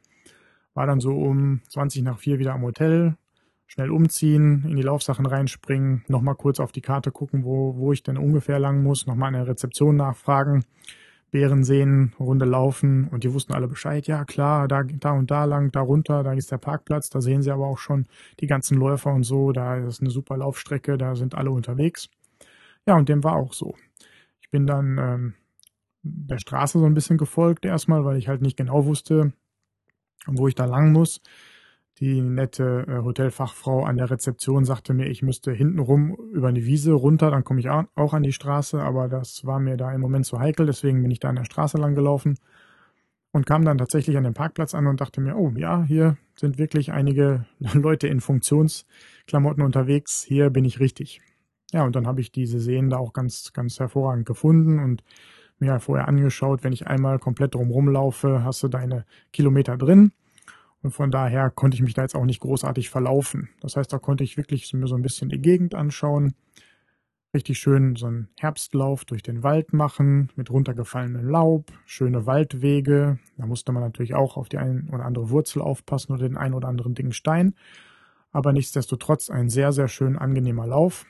War 0.73 0.87
dann 0.87 0.99
so 0.99 1.15
um 1.15 1.61
20 1.69 2.03
nach 2.03 2.19
4 2.19 2.37
wieder 2.37 2.51
am 2.53 2.63
Hotel, 2.63 3.15
schnell 3.65 3.91
umziehen, 3.91 4.65
in 4.67 4.75
die 4.75 4.83
Laufsachen 4.83 5.25
reinspringen, 5.25 6.03
nochmal 6.09 6.35
kurz 6.35 6.59
auf 6.59 6.73
die 6.73 6.81
Karte 6.81 7.11
gucken, 7.11 7.45
wo, 7.45 7.77
wo 7.77 7.93
ich 7.93 8.03
denn 8.03 8.17
ungefähr 8.17 8.59
lang 8.59 8.83
muss, 8.83 9.07
nochmal 9.07 9.29
an 9.29 9.35
der 9.35 9.47
Rezeption 9.47 9.95
nachfragen 9.95 10.65
Bären 11.31 11.63
sehen, 11.63 12.13
Runde 12.19 12.45
laufen 12.45 13.07
und 13.07 13.23
die 13.23 13.33
wussten 13.33 13.53
alle 13.53 13.67
Bescheid. 13.69 14.05
Ja, 14.05 14.25
klar, 14.25 14.67
da, 14.67 14.83
da 14.83 15.11
und 15.11 15.31
da 15.31 15.45
lang, 15.45 15.71
da 15.71 15.79
runter, 15.79 16.23
da 16.23 16.33
ist 16.33 16.51
der 16.51 16.57
Parkplatz. 16.57 17.09
Da 17.09 17.21
sehen 17.21 17.41
sie 17.41 17.51
aber 17.51 17.67
auch 17.67 17.77
schon 17.77 18.05
die 18.41 18.47
ganzen 18.47 18.77
Läufer 18.77 19.13
und 19.13 19.23
so. 19.23 19.53
Da 19.53 19.77
ist 19.77 20.01
eine 20.01 20.09
super 20.09 20.37
Laufstrecke, 20.37 20.97
da 20.97 21.15
sind 21.15 21.33
alle 21.35 21.51
unterwegs. 21.51 22.09
Ja, 22.85 22.97
und 22.97 23.09
dem 23.09 23.23
war 23.23 23.35
auch 23.35 23.53
so. 23.53 23.75
Ich 24.41 24.49
bin 24.49 24.67
dann 24.67 24.97
ähm, 24.97 25.33
der 26.03 26.39
Straße 26.39 26.79
so 26.79 26.85
ein 26.85 26.93
bisschen 26.93 27.17
gefolgt 27.17 27.65
erstmal, 27.65 28.03
weil 28.03 28.17
ich 28.17 28.27
halt 28.27 28.41
nicht 28.41 28.57
genau 28.57 28.85
wusste, 28.85 29.33
wo 30.27 30.47
ich 30.47 30.55
da 30.55 30.65
lang 30.65 30.91
muss. 30.91 31.21
Die 32.01 32.19
nette 32.19 32.85
äh, 32.87 33.03
Hotelfachfrau 33.03 33.83
an 33.83 33.97
der 33.97 34.09
Rezeption 34.09 34.65
sagte 34.65 34.95
mir, 34.95 35.05
ich 35.05 35.21
müsste 35.21 35.51
hintenrum 35.51 36.15
über 36.33 36.47
eine 36.47 36.65
Wiese 36.65 36.93
runter, 36.93 37.29
dann 37.29 37.43
komme 37.43 37.59
ich 37.59 37.69
auch 37.69 38.13
an 38.15 38.23
die 38.23 38.33
Straße, 38.33 38.81
aber 38.81 39.07
das 39.07 39.45
war 39.45 39.59
mir 39.59 39.77
da 39.77 39.93
im 39.93 40.01
Moment 40.01 40.25
zu 40.25 40.39
heikel, 40.39 40.65
deswegen 40.65 41.03
bin 41.03 41.11
ich 41.11 41.19
da 41.19 41.29
an 41.29 41.35
der 41.35 41.45
Straße 41.45 41.77
lang 41.77 41.93
gelaufen 41.93 42.39
und 43.33 43.45
kam 43.45 43.63
dann 43.63 43.77
tatsächlich 43.77 44.17
an 44.17 44.23
den 44.23 44.33
Parkplatz 44.33 44.73
an 44.73 44.87
und 44.87 44.99
dachte 44.99 45.21
mir, 45.21 45.37
oh 45.37 45.51
ja, 45.55 45.83
hier 45.83 46.17
sind 46.33 46.57
wirklich 46.57 46.91
einige 46.91 47.45
Leute 47.73 48.07
in 48.07 48.19
Funktionsklamotten 48.19 49.61
unterwegs, 49.61 50.23
hier 50.23 50.49
bin 50.49 50.65
ich 50.65 50.79
richtig. 50.79 51.21
Ja, 51.71 51.83
und 51.83 51.95
dann 51.95 52.07
habe 52.07 52.19
ich 52.19 52.31
diese 52.31 52.59
Seen 52.59 52.89
da 52.89 52.97
auch 52.97 53.13
ganz, 53.13 53.53
ganz 53.53 53.79
hervorragend 53.79 54.25
gefunden 54.25 54.79
und 54.79 55.03
mir 55.59 55.79
vorher 55.79 56.07
angeschaut, 56.07 56.63
wenn 56.63 56.73
ich 56.73 56.87
einmal 56.87 57.19
komplett 57.19 57.53
drumherum 57.53 57.89
laufe, 57.89 58.43
hast 58.43 58.63
du 58.63 58.69
deine 58.69 59.05
Kilometer 59.31 59.77
drin 59.77 60.13
und 60.83 60.91
von 60.91 61.11
daher 61.11 61.49
konnte 61.51 61.75
ich 61.75 61.81
mich 61.81 61.93
da 61.93 62.01
jetzt 62.01 62.15
auch 62.15 62.25
nicht 62.25 62.39
großartig 62.39 62.89
verlaufen. 62.89 63.49
Das 63.61 63.75
heißt, 63.75 63.91
da 63.93 63.99
konnte 63.99 64.23
ich 64.23 64.37
wirklich 64.37 64.73
mir 64.73 64.87
so 64.87 64.95
ein 64.95 65.03
bisschen 65.03 65.29
die 65.29 65.41
Gegend 65.41 65.75
anschauen. 65.75 66.33
Richtig 67.33 67.59
schön 67.59 67.95
so 67.95 68.07
einen 68.07 68.29
Herbstlauf 68.39 69.05
durch 69.05 69.23
den 69.23 69.43
Wald 69.43 69.73
machen 69.73 70.31
mit 70.35 70.49
runtergefallenem 70.49 71.29
Laub, 71.29 71.71
schöne 71.85 72.25
Waldwege. 72.25 73.19
Da 73.37 73.45
musste 73.45 73.71
man 73.71 73.83
natürlich 73.83 74.15
auch 74.15 74.35
auf 74.37 74.49
die 74.49 74.57
ein 74.57 74.89
oder 74.91 75.05
andere 75.05 75.29
Wurzel 75.29 75.61
aufpassen 75.61 76.13
oder 76.13 76.27
den 76.27 76.35
ein 76.35 76.53
oder 76.53 76.67
anderen 76.67 76.93
dicken 76.93 77.13
Stein. 77.13 77.55
Aber 78.31 78.51
nichtsdestotrotz 78.51 79.29
ein 79.29 79.49
sehr, 79.49 79.71
sehr 79.71 79.87
schön 79.87 80.17
angenehmer 80.17 80.67
Lauf. 80.67 81.05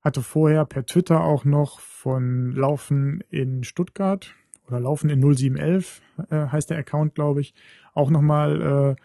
Hatte 0.00 0.22
vorher 0.22 0.64
per 0.64 0.84
Twitter 0.84 1.22
auch 1.22 1.44
noch 1.44 1.80
von 1.80 2.52
Laufen 2.52 3.22
in 3.30 3.64
Stuttgart 3.64 4.34
oder 4.66 4.80
Laufen 4.80 5.08
in 5.10 5.20
0711 5.20 6.02
äh, 6.30 6.46
heißt 6.48 6.70
der 6.70 6.78
Account, 6.78 7.14
glaube 7.14 7.40
ich, 7.40 7.54
auch 7.98 8.10
nochmal 8.10 8.96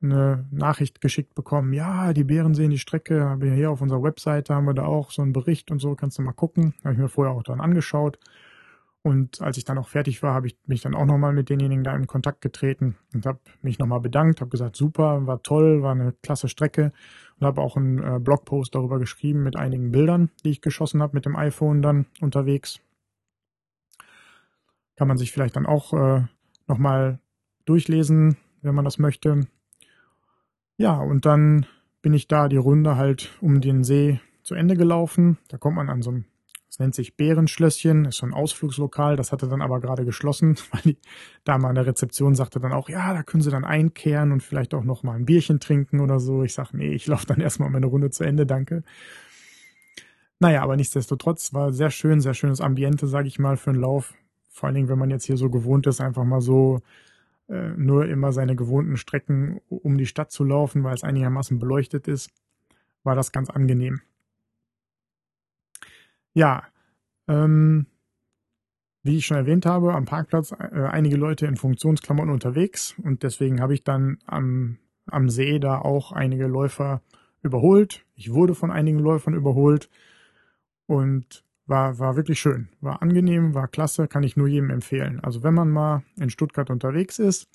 eine 0.00 0.46
Nachricht 0.50 1.00
geschickt 1.00 1.34
bekommen, 1.34 1.72
ja, 1.72 2.12
die 2.12 2.24
Bären 2.24 2.54
sehen 2.54 2.70
die 2.70 2.78
Strecke, 2.78 3.36
hier 3.40 3.70
auf 3.70 3.80
unserer 3.80 4.02
Webseite, 4.02 4.54
haben 4.54 4.66
wir 4.66 4.74
da 4.74 4.84
auch 4.84 5.10
so 5.10 5.22
einen 5.22 5.32
Bericht 5.32 5.70
und 5.70 5.80
so, 5.80 5.94
kannst 5.94 6.18
du 6.18 6.22
mal 6.22 6.32
gucken. 6.32 6.74
Habe 6.84 6.94
ich 6.94 7.00
mir 7.00 7.08
vorher 7.08 7.34
auch 7.34 7.42
dann 7.42 7.60
angeschaut. 7.60 8.18
Und 9.02 9.40
als 9.40 9.56
ich 9.56 9.64
dann 9.64 9.78
auch 9.78 9.88
fertig 9.88 10.22
war, 10.22 10.34
habe 10.34 10.48
ich 10.48 10.58
mich 10.66 10.82
dann 10.82 10.94
auch 10.94 11.06
nochmal 11.06 11.32
mit 11.32 11.48
denjenigen 11.48 11.84
da 11.84 11.94
in 11.94 12.06
Kontakt 12.06 12.40
getreten 12.40 12.96
und 13.14 13.26
habe 13.26 13.38
mich 13.62 13.78
nochmal 13.78 14.00
bedankt, 14.00 14.40
habe 14.40 14.50
gesagt, 14.50 14.76
super, 14.76 15.26
war 15.26 15.42
toll, 15.42 15.82
war 15.82 15.92
eine 15.92 16.12
klasse 16.22 16.48
Strecke 16.48 16.92
und 17.38 17.46
habe 17.46 17.60
auch 17.60 17.76
einen 17.76 18.02
äh, 18.02 18.18
Blogpost 18.18 18.74
darüber 18.74 18.98
geschrieben 18.98 19.44
mit 19.44 19.56
einigen 19.56 19.92
Bildern, 19.92 20.30
die 20.44 20.50
ich 20.50 20.60
geschossen 20.60 21.00
habe 21.00 21.14
mit 21.14 21.26
dem 21.26 21.36
iPhone 21.36 21.80
dann 21.80 22.06
unterwegs. 22.20 22.80
Kann 24.96 25.08
man 25.08 25.16
sich 25.16 25.32
vielleicht 25.32 25.56
dann 25.56 25.66
auch 25.66 25.92
äh, 25.94 26.24
nochmal 26.66 27.20
durchlesen, 27.68 28.36
wenn 28.62 28.74
man 28.74 28.84
das 28.84 28.98
möchte. 28.98 29.46
Ja, 30.76 30.96
und 30.98 31.26
dann 31.26 31.66
bin 32.02 32.12
ich 32.12 32.28
da 32.28 32.48
die 32.48 32.56
Runde 32.56 32.96
halt 32.96 33.36
um 33.40 33.60
den 33.60 33.84
See 33.84 34.20
zu 34.42 34.54
Ende 34.54 34.76
gelaufen. 34.76 35.38
Da 35.48 35.58
kommt 35.58 35.76
man 35.76 35.90
an 35.90 36.02
so 36.02 36.10
einem, 36.10 36.24
das 36.68 36.78
nennt 36.78 36.94
sich 36.94 37.16
Bärenschlösschen, 37.16 38.06
ist 38.06 38.18
so 38.18 38.26
ein 38.26 38.32
Ausflugslokal, 38.32 39.16
das 39.16 39.32
hatte 39.32 39.48
dann 39.48 39.60
aber 39.60 39.80
gerade 39.80 40.04
geschlossen, 40.04 40.56
weil 40.70 40.80
die 40.82 40.98
Dame 41.44 41.68
an 41.68 41.74
der 41.74 41.86
Rezeption 41.86 42.34
sagte 42.34 42.60
dann 42.60 42.72
auch, 42.72 42.88
ja, 42.88 43.12
da 43.12 43.22
können 43.22 43.42
Sie 43.42 43.50
dann 43.50 43.64
einkehren 43.64 44.32
und 44.32 44.42
vielleicht 44.42 44.72
auch 44.74 44.84
noch 44.84 45.02
mal 45.02 45.16
ein 45.16 45.26
Bierchen 45.26 45.60
trinken 45.60 46.00
oder 46.00 46.20
so. 46.20 46.42
Ich 46.44 46.54
sage, 46.54 46.76
nee, 46.76 46.92
ich 46.92 47.06
laufe 47.06 47.26
dann 47.26 47.40
erstmal 47.42 47.70
meine 47.70 47.86
Runde 47.86 48.10
zu 48.10 48.24
Ende, 48.24 48.46
danke. 48.46 48.84
Naja, 50.40 50.62
aber 50.62 50.76
nichtsdestotrotz 50.76 51.52
war 51.52 51.72
sehr 51.72 51.90
schön, 51.90 52.20
sehr 52.20 52.34
schönes 52.34 52.60
Ambiente, 52.60 53.08
sage 53.08 53.26
ich 53.26 53.40
mal, 53.40 53.56
für 53.56 53.70
einen 53.70 53.80
Lauf. 53.80 54.14
Vor 54.48 54.68
allen 54.68 54.76
Dingen, 54.76 54.88
wenn 54.88 54.98
man 54.98 55.10
jetzt 55.10 55.24
hier 55.24 55.36
so 55.36 55.50
gewohnt 55.50 55.86
ist, 55.88 56.00
einfach 56.00 56.24
mal 56.24 56.40
so 56.40 56.80
äh, 57.48 57.70
nur 57.76 58.06
immer 58.06 58.32
seine 58.32 58.56
gewohnten 58.56 58.96
Strecken 58.96 59.60
um 59.68 59.98
die 59.98 60.06
Stadt 60.06 60.30
zu 60.30 60.44
laufen, 60.44 60.84
weil 60.84 60.94
es 60.94 61.04
einigermaßen 61.04 61.58
beleuchtet 61.58 62.08
ist, 62.08 62.30
war 63.04 63.14
das 63.14 63.32
ganz 63.32 63.50
angenehm. 63.50 64.00
Ja, 66.34 66.64
ähm, 67.26 67.86
wie 69.02 69.16
ich 69.16 69.26
schon 69.26 69.36
erwähnt 69.36 69.64
habe, 69.66 69.94
am 69.94 70.04
Parkplatz 70.04 70.52
äh, 70.52 70.86
einige 70.90 71.16
Leute 71.16 71.46
in 71.46 71.56
Funktionsklamotten 71.56 72.32
unterwegs 72.32 72.94
und 73.02 73.22
deswegen 73.22 73.60
habe 73.60 73.74
ich 73.74 73.82
dann 73.82 74.18
am, 74.26 74.78
am 75.06 75.30
See 75.30 75.58
da 75.58 75.78
auch 75.78 76.12
einige 76.12 76.46
Läufer 76.46 77.02
überholt. 77.42 78.04
Ich 78.14 78.32
wurde 78.32 78.54
von 78.54 78.70
einigen 78.70 78.98
Läufern 78.98 79.34
überholt 79.34 79.88
und 80.86 81.44
war, 81.68 81.98
war 81.98 82.16
wirklich 82.16 82.40
schön. 82.40 82.68
War 82.80 83.02
angenehm, 83.02 83.54
war 83.54 83.68
klasse, 83.68 84.08
kann 84.08 84.22
ich 84.22 84.36
nur 84.36 84.48
jedem 84.48 84.70
empfehlen. 84.70 85.20
Also 85.20 85.42
wenn 85.42 85.54
man 85.54 85.70
mal 85.70 86.02
in 86.16 86.30
Stuttgart 86.30 86.70
unterwegs 86.70 87.18
ist 87.18 87.48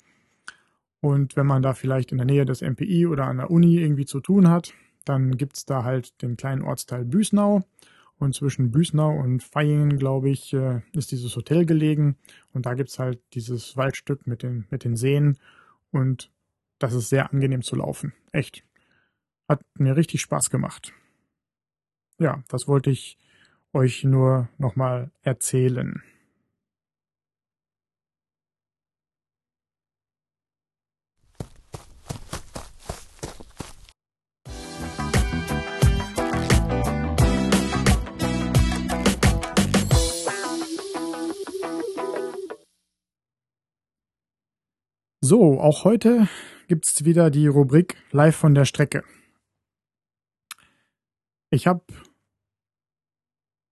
und 1.00 1.36
wenn 1.36 1.46
man 1.46 1.62
da 1.62 1.74
vielleicht 1.74 2.12
in 2.12 2.18
der 2.18 2.26
Nähe 2.26 2.46
des 2.46 2.62
MPI 2.62 3.06
oder 3.06 3.26
an 3.26 3.38
der 3.38 3.50
Uni 3.50 3.76
irgendwie 3.78 4.06
zu 4.06 4.20
tun 4.20 4.48
hat, 4.48 4.72
dann 5.04 5.36
gibt's 5.36 5.66
da 5.66 5.84
halt 5.84 6.22
den 6.22 6.36
kleinen 6.36 6.62
Ortsteil 6.62 7.04
Büsnau. 7.04 7.64
Und 8.16 8.34
zwischen 8.34 8.70
Büsnau 8.70 9.10
und 9.18 9.42
Feyingen, 9.42 9.98
glaube 9.98 10.30
ich, 10.30 10.54
äh, 10.54 10.80
ist 10.92 11.10
dieses 11.10 11.34
Hotel 11.34 11.66
gelegen. 11.66 12.16
Und 12.52 12.64
da 12.64 12.74
gibt's 12.74 13.00
halt 13.00 13.20
dieses 13.34 13.76
Waldstück 13.76 14.26
mit 14.26 14.44
den, 14.44 14.66
mit 14.70 14.84
den 14.84 14.96
Seen. 14.96 15.36
Und 15.90 16.30
das 16.78 16.94
ist 16.94 17.08
sehr 17.08 17.32
angenehm 17.32 17.62
zu 17.62 17.76
laufen. 17.76 18.14
Echt. 18.30 18.64
Hat 19.48 19.60
mir 19.76 19.96
richtig 19.96 20.20
Spaß 20.22 20.48
gemacht. 20.50 20.92
Ja, 22.18 22.42
das 22.48 22.68
wollte 22.68 22.90
ich 22.90 23.18
euch 23.74 24.04
nur 24.04 24.48
nochmal 24.58 25.10
erzählen. 25.22 26.02
So, 45.20 45.58
auch 45.58 45.84
heute 45.84 46.28
gibt's 46.68 47.06
wieder 47.06 47.30
die 47.30 47.46
Rubrik 47.46 47.96
Live 48.10 48.36
von 48.36 48.54
der 48.54 48.66
Strecke. 48.66 49.04
Ich 51.48 51.66
habe 51.66 51.82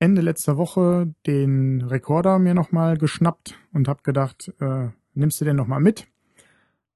Ende 0.02 0.20
letzter 0.20 0.56
Woche 0.56 1.14
den 1.28 1.80
Rekorder 1.80 2.40
mir 2.40 2.54
nochmal 2.54 2.98
geschnappt 2.98 3.56
und 3.72 3.86
habe 3.86 4.02
gedacht, 4.02 4.52
äh, 4.58 4.88
nimmst 5.14 5.40
du 5.40 5.44
den 5.44 5.54
nochmal 5.54 5.78
mit 5.78 6.08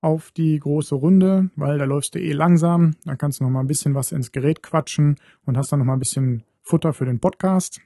auf 0.01 0.33
die 0.33 0.59
große 0.59 0.97
Runde, 0.97 1.51
weil 1.55 1.79
da 1.79 1.85
läufst 1.85 2.17
du 2.17 2.19
eh 2.19 2.33
langsam, 2.33 2.97
dann 3.05 3.17
kannst 3.17 3.39
du 3.39 3.45
nochmal 3.45 3.63
ein 3.63 3.69
bisschen 3.69 3.95
was 3.95 4.11
ins 4.11 4.33
Gerät 4.33 4.61
quatschen 4.61 5.21
und 5.45 5.57
hast 5.57 5.71
dann 5.71 5.79
nochmal 5.79 5.95
ein 5.95 6.01
bisschen 6.01 6.43
Futter 6.63 6.93
für 6.93 7.05
den 7.05 7.21
Podcast. 7.21 7.81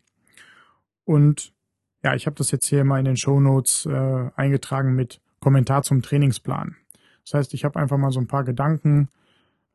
Und 1.05 1.53
ja, 2.03 2.15
ich 2.15 2.25
habe 2.25 2.37
das 2.37 2.51
jetzt 2.51 2.65
hier 2.65 2.83
mal 2.85 2.99
in 2.99 3.05
den 3.05 3.19
Show 3.19 3.41
Notes 3.41 3.85
äh, 3.85 4.31
eingetragen 4.37 4.95
mit 4.95 5.21
Kommentar 5.39 5.83
zum 5.83 6.01
Trainingsplan. 6.01 6.77
Das 7.27 7.35
heißt, 7.35 7.53
ich 7.53 7.67
habe 7.67 7.79
einfach 7.79 7.99
mal 7.99 8.11
so 8.11 8.21
ein 8.21 8.27
paar 8.27 8.45
Gedanken, 8.45 9.11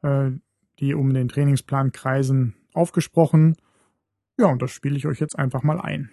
äh, 0.01 0.31
die 0.79 0.95
um 0.95 1.13
den 1.13 1.27
Trainingsplan 1.27 1.91
kreisen, 1.91 2.55
aufgesprochen 2.73 3.57
ja, 4.37 4.47
und 4.47 4.61
das 4.61 4.71
spiele 4.71 4.97
ich 4.97 5.05
euch 5.07 5.19
jetzt 5.19 5.37
einfach 5.37 5.63
mal 5.63 5.79
ein. 5.79 6.11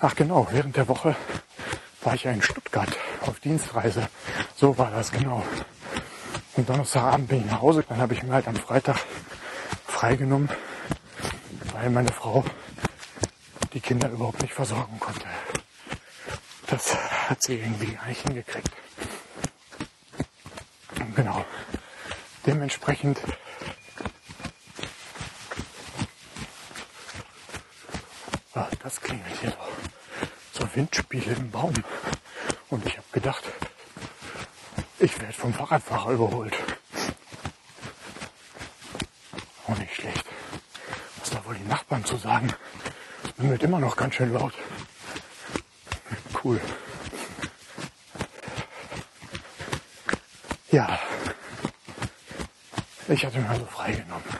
Ach 0.00 0.14
genau, 0.14 0.48
während 0.50 0.76
der 0.76 0.88
Woche 0.88 1.14
war 2.02 2.14
ich 2.14 2.24
ja 2.24 2.32
in 2.32 2.40
Stuttgart 2.40 2.96
auf 3.20 3.40
Dienstreise. 3.40 4.08
So 4.56 4.78
war 4.78 4.90
das 4.90 5.12
genau. 5.12 5.44
Und 6.56 6.68
Donnerstagabend 6.68 7.28
bin 7.28 7.40
ich 7.40 7.46
nach 7.46 7.60
Hause, 7.60 7.84
dann 7.88 7.98
habe 7.98 8.14
ich 8.14 8.22
mir 8.22 8.32
halt 8.32 8.48
am 8.48 8.56
Freitag 8.56 8.98
freigenommen, 9.86 10.48
weil 11.72 11.90
meine 11.90 12.10
Frau 12.10 12.44
die 13.72 13.80
Kinder 13.80 14.08
überhaupt 14.10 14.40
nicht 14.42 14.54
versorgen 14.54 14.98
konnte. 14.98 15.26
Das 16.66 16.94
hat 17.28 17.42
sie 17.42 17.58
irgendwie 17.58 17.98
nicht 18.08 18.22
hingekriegt. 18.22 18.70
Genau. 21.14 21.44
Dementsprechend 22.46 23.20
das 28.54 29.00
klingelt 29.00 29.40
hier 29.40 29.50
doch. 29.50 29.68
So 30.52 30.74
Windspiele 30.74 31.34
im 31.34 31.50
Baum. 31.50 31.74
Und 32.68 32.84
ich 32.86 32.96
habe 32.96 33.06
gedacht, 33.12 33.44
ich 34.98 35.20
werde 35.20 35.32
vom 35.32 35.54
Fahrradfahrer 35.54 36.12
überholt. 36.12 36.54
Auch 39.66 39.78
nicht 39.78 39.94
schlecht. 39.94 40.24
Was 41.20 41.30
da 41.30 41.44
wohl 41.44 41.54
die 41.54 41.68
Nachbarn 41.68 42.04
zu 42.04 42.16
sagen? 42.16 42.52
Es 43.24 43.32
bimmelt 43.32 43.62
immer 43.62 43.78
noch 43.78 43.96
ganz 43.96 44.14
schön 44.14 44.32
laut. 44.32 44.54
Cool. 46.42 46.60
Ja. 50.70 50.98
Ich 53.08 53.24
hatte 53.24 53.38
mir 53.40 53.50
also 53.50 53.66
freigenommen. 53.66 54.39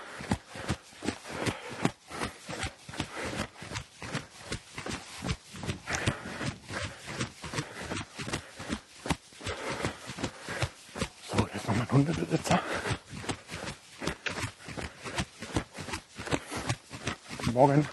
Morgen. 17.60 17.86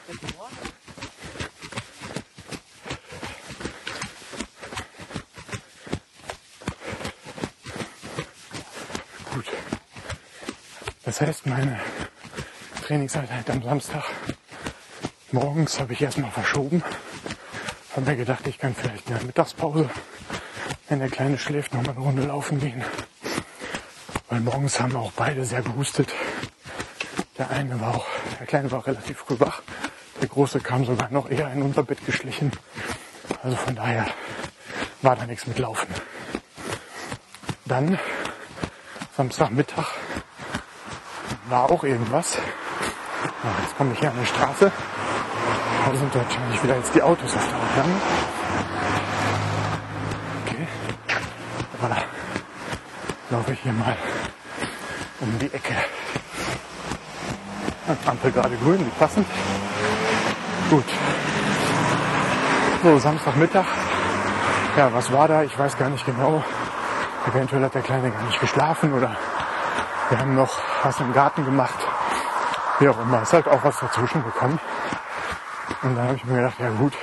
Gut. 9.34 9.46
Das 11.04 11.20
heißt, 11.20 11.46
meine 11.48 11.82
Trainingseinheit 12.86 13.50
am 13.50 13.62
Samstag 13.62 14.06
morgens 15.34 15.78
habe 15.82 15.92
ich 15.92 16.02
erstmal 16.02 16.32
verschoben. 16.32 16.82
Habe 17.94 18.10
mir 18.12 18.16
gedacht, 18.16 18.48
ich 18.48 18.60
kann 18.60 18.74
vielleicht 18.74 19.10
in 19.10 19.28
Mittagspause, 19.28 19.90
wenn 20.88 21.00
der 21.00 21.10
Kleine 21.10 21.38
schläft, 21.38 21.74
noch 21.74 21.82
mal 21.82 21.92
eine 21.92 22.00
Runde 22.00 22.24
laufen 22.24 22.62
gehen. 22.62 22.86
Weil 24.30 24.40
morgens 24.40 24.80
haben 24.80 24.96
auch 24.96 25.12
beide 25.12 25.44
sehr 25.44 25.62
gehustet. 25.62 26.14
Der 27.38 27.52
eine 27.52 27.80
war 27.80 27.96
auch, 27.96 28.06
der 28.40 28.48
Kleine 28.48 28.72
war 28.72 28.86
relativ 28.86 29.20
früh 29.20 29.40
wach. 29.40 29.62
Der 30.22 30.28
Große 30.28 30.60
kam 30.60 30.86
sogar 30.86 31.12
noch 31.12 31.30
eher 31.30 31.52
in 31.54 31.62
unser 31.62 31.84
Bett 31.84 32.04
geschlichen. 32.06 32.52
Also 33.44 33.56
von 33.56 33.76
daher 33.76 34.08
war 35.04 35.16
da 35.16 35.26
nichts 35.26 35.46
mit 35.46 35.60
Laufen. 35.60 35.88
Dann 37.66 38.00
Samstagmittag 39.16 39.86
war 41.50 41.70
auch 41.70 41.84
irgendwas. 41.84 42.38
Ja, 43.44 43.52
jetzt 43.62 43.78
komme 43.78 43.94
ich 43.94 44.00
hier 44.00 44.10
an 44.10 44.18
die 44.20 44.26
Straße. 44.26 44.72
Da 45.86 45.96
sind 45.96 46.16
wahrscheinlich 46.16 46.64
wieder 46.64 46.76
jetzt 46.76 46.96
die 46.96 47.02
Autos 47.02 47.36
auf 47.36 47.48
der 47.48 47.58
Autobahn. 47.58 48.02
Okay. 50.46 50.68
laufe 53.30 53.54
ich 53.54 53.60
hier 53.60 53.74
mal 53.74 53.96
um 55.20 55.40
die 55.40 55.54
Ecke. 55.54 55.76
Ampel 58.06 58.32
gerade 58.32 58.56
grün, 58.58 58.86
wie 58.86 59.00
passend. 59.00 59.28
Gut. 60.70 60.86
So, 62.84 63.00
Samstagmittag. 63.00 63.66
Ja, 64.76 64.94
was 64.94 65.12
war 65.12 65.28
da? 65.28 65.44
Ich 65.44 65.58
weiß 65.58 65.78
gar 65.78 65.90
nicht 65.90 66.06
genau. 66.06 66.44
Eventuell 67.28 67.64
hat 67.64 67.74
der 67.74 67.82
Kleine 67.82 68.12
gar 68.12 68.24
nicht 68.24 68.40
geschlafen 68.40 68.94
oder 68.94 69.16
wir 70.10 70.20
haben 70.20 70.36
noch 70.36 70.58
was 70.84 71.00
im 71.00 71.14
Garten 71.14 71.44
gemacht. 71.46 71.80
Wie 72.80 72.88
auch 72.88 73.00
immer. 73.02 73.22
Ist 73.24 73.34
halt 73.34 73.48
auch 73.48 73.64
was 73.64 73.80
dazwischen 73.80 74.24
gekommen. 74.24 74.60
Und 75.82 75.96
dann 75.96 76.08
habe 76.08 76.16
ich 76.16 76.26
mir 76.26 76.38
gedacht, 76.38 76.60
ja 76.60 76.70
gut, 76.70 76.94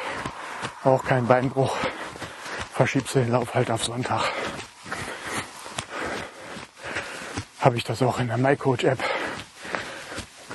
auch 0.85 1.05
kein 1.05 1.27
Beinbruch. 1.27 1.77
Verschiebst 2.73 3.15
du 3.15 3.21
den 3.21 3.33
Lauf 3.33 3.55
halt 3.55 3.71
auf 3.71 3.85
Sonntag. 3.85 4.23
Habe 7.61 7.77
ich 7.77 7.85
das 7.85 8.03
auch 8.03 8.19
in 8.19 8.29
der 8.29 8.37
MyCoach-App 8.37 8.99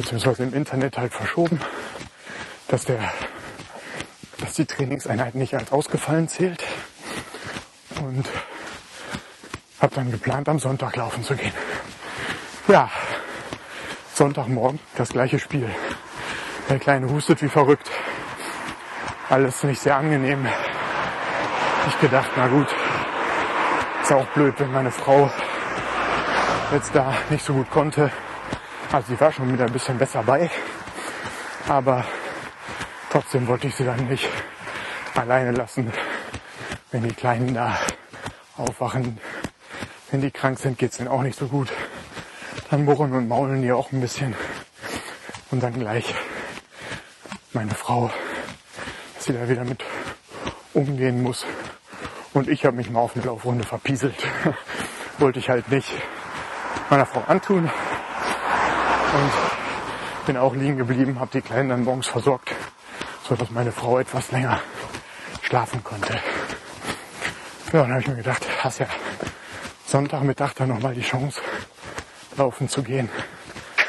beziehungsweise 0.09 0.41
im 0.41 0.55
Internet 0.55 0.97
halt 0.97 1.13
verschoben, 1.13 1.61
dass 2.67 2.83
der, 2.83 2.99
dass 4.39 4.53
die 4.53 4.65
Trainingseinheit 4.65 5.35
nicht 5.35 5.53
als 5.53 5.71
ausgefallen 5.71 6.27
zählt. 6.27 6.63
Und 8.01 8.27
habe 9.79 9.93
dann 9.93 10.09
geplant, 10.09 10.49
am 10.49 10.57
Sonntag 10.57 10.95
laufen 10.95 11.23
zu 11.23 11.35
gehen. 11.35 11.53
Ja, 12.67 12.89
Sonntagmorgen 14.15 14.79
das 14.95 15.09
gleiche 15.09 15.37
Spiel. 15.37 15.69
Der 16.69 16.79
Kleine 16.79 17.07
hustet 17.11 17.43
wie 17.43 17.49
verrückt. 17.49 17.91
Alles 19.29 19.63
nicht 19.63 19.79
sehr 19.79 19.95
angenehm. 19.95 20.47
Ich 21.87 21.99
gedacht, 21.99 22.31
na 22.35 22.47
gut, 22.47 22.67
ist 24.01 24.11
auch 24.11 24.25
blöd, 24.29 24.55
wenn 24.57 24.71
meine 24.71 24.91
Frau 24.91 25.29
jetzt 26.71 26.95
da 26.95 27.13
nicht 27.29 27.45
so 27.45 27.53
gut 27.53 27.69
konnte. 27.69 28.11
Also 28.91 29.13
sie 29.13 29.19
war 29.21 29.31
schon 29.31 29.53
wieder 29.53 29.65
ein 29.65 29.71
bisschen 29.71 29.99
besser 29.99 30.23
bei. 30.23 30.49
Aber 31.67 32.03
trotzdem 33.11 33.47
wollte 33.47 33.67
ich 33.67 33.75
sie 33.75 33.85
dann 33.85 34.07
nicht 34.07 34.27
alleine 35.13 35.51
lassen, 35.51 35.93
wenn 36.91 37.03
die 37.03 37.13
Kleinen 37.13 37.53
da 37.53 37.77
aufwachen. 38.57 39.19
Wenn 40.09 40.21
die 40.21 40.31
krank 40.31 40.57
sind, 40.57 40.79
geht's 40.79 40.97
denen 40.97 41.07
auch 41.07 41.21
nicht 41.21 41.37
so 41.37 41.47
gut. 41.47 41.71
Dann 42.71 42.83
murren 42.83 43.13
und 43.13 43.27
maulen 43.27 43.61
die 43.61 43.71
auch 43.71 43.91
ein 43.91 44.01
bisschen. 44.01 44.35
Und 45.51 45.61
dann 45.61 45.73
gleich 45.73 46.15
meine 47.53 47.75
Frau, 47.75 48.09
dass 49.13 49.25
sie 49.25 49.33
da 49.33 49.47
wieder 49.47 49.65
mit 49.65 49.83
umgehen 50.73 51.21
muss. 51.21 51.45
Und 52.33 52.47
ich 52.47 52.65
habe 52.65 52.77
mich 52.77 52.89
mal 52.89 53.01
auf 53.01 53.15
eine 53.15 53.25
Laufrunde 53.25 53.65
verpieselt. 53.65 54.15
Wollte 55.19 55.37
ich 55.37 55.49
halt 55.49 55.69
nicht 55.69 55.91
meiner 56.89 57.05
Frau 57.05 57.23
antun. 57.27 57.69
Und 59.13 59.31
bin 60.27 60.37
auch 60.37 60.53
liegen 60.53 60.77
geblieben, 60.77 61.19
habe 61.19 61.31
die 61.33 61.41
Kleinen 61.41 61.69
dann 61.69 61.83
morgens 61.83 62.07
versorgt, 62.07 62.53
so 63.27 63.35
dass 63.35 63.49
meine 63.49 63.71
Frau 63.71 63.97
etwas 63.97 64.31
länger 64.31 64.61
schlafen 65.41 65.83
konnte. 65.83 66.13
Ja, 67.73 67.81
dann 67.81 67.91
habe 67.91 68.01
ich 68.01 68.07
mir 68.07 68.15
gedacht, 68.15 68.45
hast 68.63 68.79
ja 68.79 68.87
Sonntagmittag 69.85 70.53
dann 70.53 70.69
nochmal 70.69 70.93
die 70.93 71.01
Chance, 71.01 71.41
laufen 72.37 72.69
zu 72.69 72.83
gehen. 72.83 73.09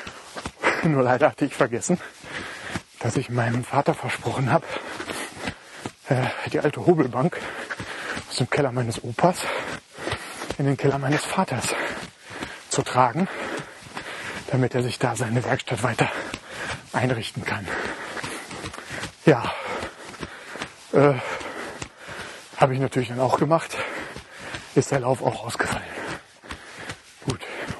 Nur 0.84 1.02
leider 1.02 1.28
hatte 1.28 1.44
ich 1.44 1.54
vergessen, 1.54 2.00
dass 3.00 3.16
ich 3.16 3.28
meinem 3.28 3.64
Vater 3.64 3.92
versprochen 3.92 4.50
habe, 4.50 4.64
äh, 6.08 6.24
die 6.50 6.60
alte 6.60 6.86
Hobelbank 6.86 7.38
aus 8.30 8.36
dem 8.36 8.48
Keller 8.48 8.72
meines 8.72 9.04
Opas 9.04 9.42
in 10.56 10.64
den 10.64 10.78
Keller 10.78 10.98
meines 10.98 11.24
Vaters 11.24 11.74
zu 12.70 12.82
tragen, 12.82 13.28
damit 14.50 14.74
er 14.74 14.82
sich 14.82 14.98
da 14.98 15.16
seine 15.16 15.44
Werkstatt 15.44 15.82
weiter 15.82 16.08
einrichten 16.92 17.44
kann. 17.44 17.66
Ja, 19.26 19.52
äh, 20.92 21.14
habe 22.56 22.74
ich 22.74 22.80
natürlich 22.80 23.08
dann 23.08 23.20
auch 23.20 23.38
gemacht. 23.38 23.76
Ist 24.74 24.90
der 24.90 25.00
Lauf 25.00 25.22
auch 25.22 25.44
ausgefallen 25.44 25.90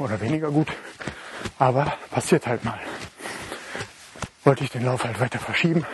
oder 0.01 0.21
weniger 0.21 0.51
gut. 0.51 0.69
Aber 1.59 1.93
passiert 2.11 2.47
halt 2.47 2.65
mal. 2.65 2.79
Wollte 4.45 4.65
ich 4.65 4.71
den 4.71 4.85
Lauf 4.85 5.05
halt 5.05 5.21
weiter 5.21 5.39
verschieben. 5.39 5.85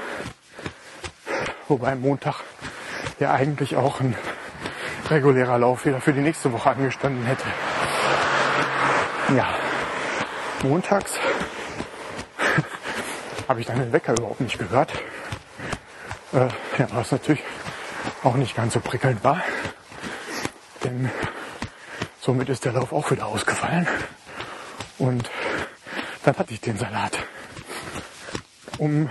Wobei 1.68 1.96
Montag 1.96 2.36
ja 3.18 3.32
eigentlich 3.32 3.76
auch 3.76 4.00
ein 4.00 4.16
regulärer 5.10 5.58
Lauf 5.58 5.84
wieder 5.84 6.00
für 6.00 6.12
die 6.12 6.20
nächste 6.20 6.52
Woche 6.52 6.70
angestanden 6.70 7.24
hätte. 7.26 7.44
Ja, 9.36 9.48
montags 10.62 11.12
habe 13.48 13.60
ich 13.60 13.66
dann 13.66 13.78
den 13.78 13.92
Wecker 13.92 14.12
überhaupt 14.12 14.40
nicht 14.40 14.58
gehört. 14.58 14.92
Äh, 16.32 16.48
ja, 16.78 16.88
was 16.92 17.12
natürlich 17.12 17.42
auch 18.22 18.34
nicht 18.34 18.56
ganz 18.56 18.74
so 18.74 18.80
prickelnd 18.80 19.22
war. 19.24 19.42
Denn 20.84 21.10
Somit 22.26 22.48
ist 22.48 22.64
der 22.64 22.72
Lauf 22.72 22.92
auch 22.92 23.08
wieder 23.12 23.26
ausgefallen. 23.26 23.86
Und 24.98 25.30
dann 26.24 26.36
hatte 26.36 26.52
ich 26.52 26.60
den 26.60 26.76
Salat. 26.76 27.16
Um 28.78 29.08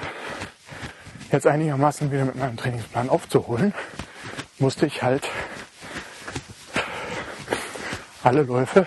jetzt 1.31 1.47
einigermaßen 1.47 2.11
wieder 2.11 2.25
mit 2.25 2.35
meinem 2.35 2.57
Trainingsplan 2.57 3.07
aufzuholen, 3.07 3.73
musste 4.59 4.85
ich 4.85 5.01
halt 5.01 5.29
alle 8.21 8.41
Läufe 8.41 8.85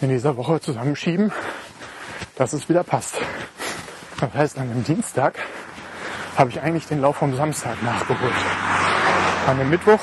in 0.00 0.08
dieser 0.08 0.36
Woche 0.36 0.60
zusammenschieben, 0.60 1.32
dass 2.36 2.52
es 2.52 2.68
wieder 2.68 2.84
passt. 2.84 3.20
Das 4.20 4.32
heißt, 4.32 4.58
an 4.58 4.68
dem 4.68 4.84
Dienstag 4.84 5.38
habe 6.36 6.50
ich 6.50 6.60
eigentlich 6.60 6.86
den 6.86 7.00
Lauf 7.00 7.16
vom 7.16 7.34
Samstag 7.36 7.82
nachgeholt. 7.82 8.34
An 9.46 9.58
dem 9.58 9.70
Mittwoch 9.70 10.00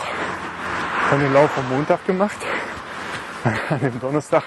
dann 1.10 1.20
den 1.20 1.34
Lauf 1.34 1.52
vom 1.52 1.70
Montag 1.70 2.06
gemacht 2.06 2.38
an 3.70 3.80
dem 3.80 4.00
Donnerstag 4.00 4.44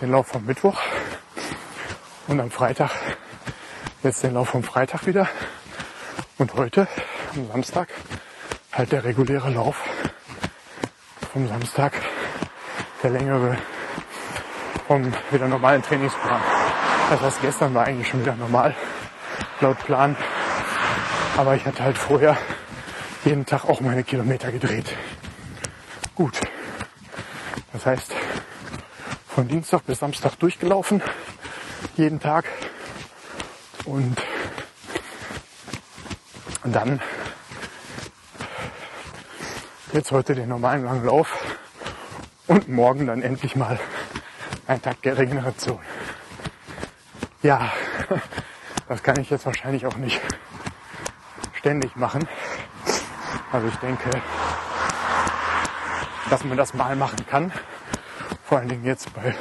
den 0.00 0.12
Lauf 0.12 0.28
vom 0.28 0.46
Mittwoch 0.46 0.80
und 2.28 2.40
am 2.40 2.50
Freitag 2.50 2.92
jetzt 4.02 4.22
den 4.22 4.34
Lauf 4.34 4.50
vom 4.50 4.62
Freitag 4.62 5.06
wieder 5.06 5.28
und 6.38 6.54
heute 6.54 6.86
am 7.34 7.48
Samstag 7.48 7.88
halt 8.72 8.92
der 8.92 9.04
reguläre 9.04 9.50
Lauf 9.50 9.82
vom 11.32 11.48
Samstag, 11.48 11.92
der 13.02 13.10
längere 13.10 13.58
vom 14.90 15.12
wieder 15.30 15.46
normalen 15.46 15.82
Trainingsplan. 15.82 16.40
Das 17.10 17.20
heißt, 17.20 17.42
gestern 17.42 17.72
war 17.74 17.86
eigentlich 17.86 18.08
schon 18.08 18.22
wieder 18.22 18.34
normal, 18.34 18.74
laut 19.60 19.78
Plan. 19.84 20.16
Aber 21.36 21.54
ich 21.54 21.64
hatte 21.64 21.84
halt 21.84 21.96
vorher 21.96 22.36
jeden 23.24 23.46
Tag 23.46 23.66
auch 23.66 23.80
meine 23.80 24.02
Kilometer 24.02 24.50
gedreht. 24.50 24.96
Gut. 26.16 26.40
Das 27.72 27.86
heißt, 27.86 28.12
von 29.28 29.46
Dienstag 29.46 29.86
bis 29.86 30.00
Samstag 30.00 30.36
durchgelaufen, 30.40 31.00
jeden 31.94 32.18
Tag. 32.18 32.46
Und 33.84 34.16
dann 36.64 37.00
jetzt 39.92 40.10
heute 40.10 40.34
den 40.34 40.48
normalen 40.48 40.82
langen 40.82 41.04
Lauf 41.04 41.44
und 42.48 42.68
morgen 42.68 43.06
dann 43.06 43.22
endlich 43.22 43.54
mal 43.54 43.78
ein 44.70 44.80
Tag 44.80 45.02
der 45.02 45.18
Regeneration. 45.18 45.80
Ja, 47.42 47.72
das 48.88 49.02
kann 49.02 49.18
ich 49.18 49.28
jetzt 49.28 49.44
wahrscheinlich 49.44 49.84
auch 49.84 49.96
nicht 49.96 50.20
ständig 51.54 51.96
machen. 51.96 52.28
Also 53.50 53.66
ich 53.66 53.74
denke, 53.76 54.08
dass 56.30 56.44
man 56.44 56.56
das 56.56 56.72
mal 56.72 56.94
machen 56.94 57.26
kann. 57.26 57.52
Vor 58.44 58.58
allen 58.58 58.68
Dingen 58.68 58.84
jetzt 58.84 59.12
bei 59.12 59.34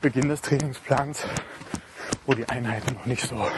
Beginn 0.00 0.28
des 0.28 0.40
Trainingsplans, 0.40 1.28
wo 2.26 2.34
die 2.34 2.48
Einheiten 2.48 2.94
noch 2.94 3.06
nicht 3.06 3.28
so 3.28 3.48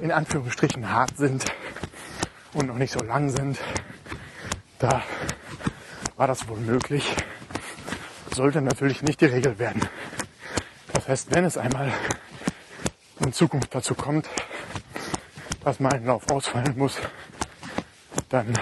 in 0.00 0.12
Anführungsstrichen 0.12 0.88
hart 0.88 1.16
sind 1.16 1.46
und 2.52 2.68
noch 2.68 2.76
nicht 2.76 2.92
so 2.92 3.00
lang 3.00 3.28
sind. 3.30 3.58
Da 4.78 5.02
war 6.16 6.28
das 6.28 6.46
wohl 6.46 6.58
möglich. 6.58 7.12
Sollte 8.34 8.62
natürlich 8.62 9.02
nicht 9.02 9.20
die 9.20 9.26
Regel 9.26 9.58
werden. 9.58 9.82
Das 10.92 11.08
heißt, 11.08 11.34
wenn 11.34 11.44
es 11.44 11.58
einmal 11.58 11.92
in 13.20 13.32
Zukunft 13.32 13.74
dazu 13.74 13.94
kommt, 13.94 14.28
dass 15.64 15.80
mal 15.80 15.92
ein 15.92 16.06
Lauf 16.06 16.30
ausfallen 16.30 16.76
muss, 16.76 16.96
dann 18.28 18.54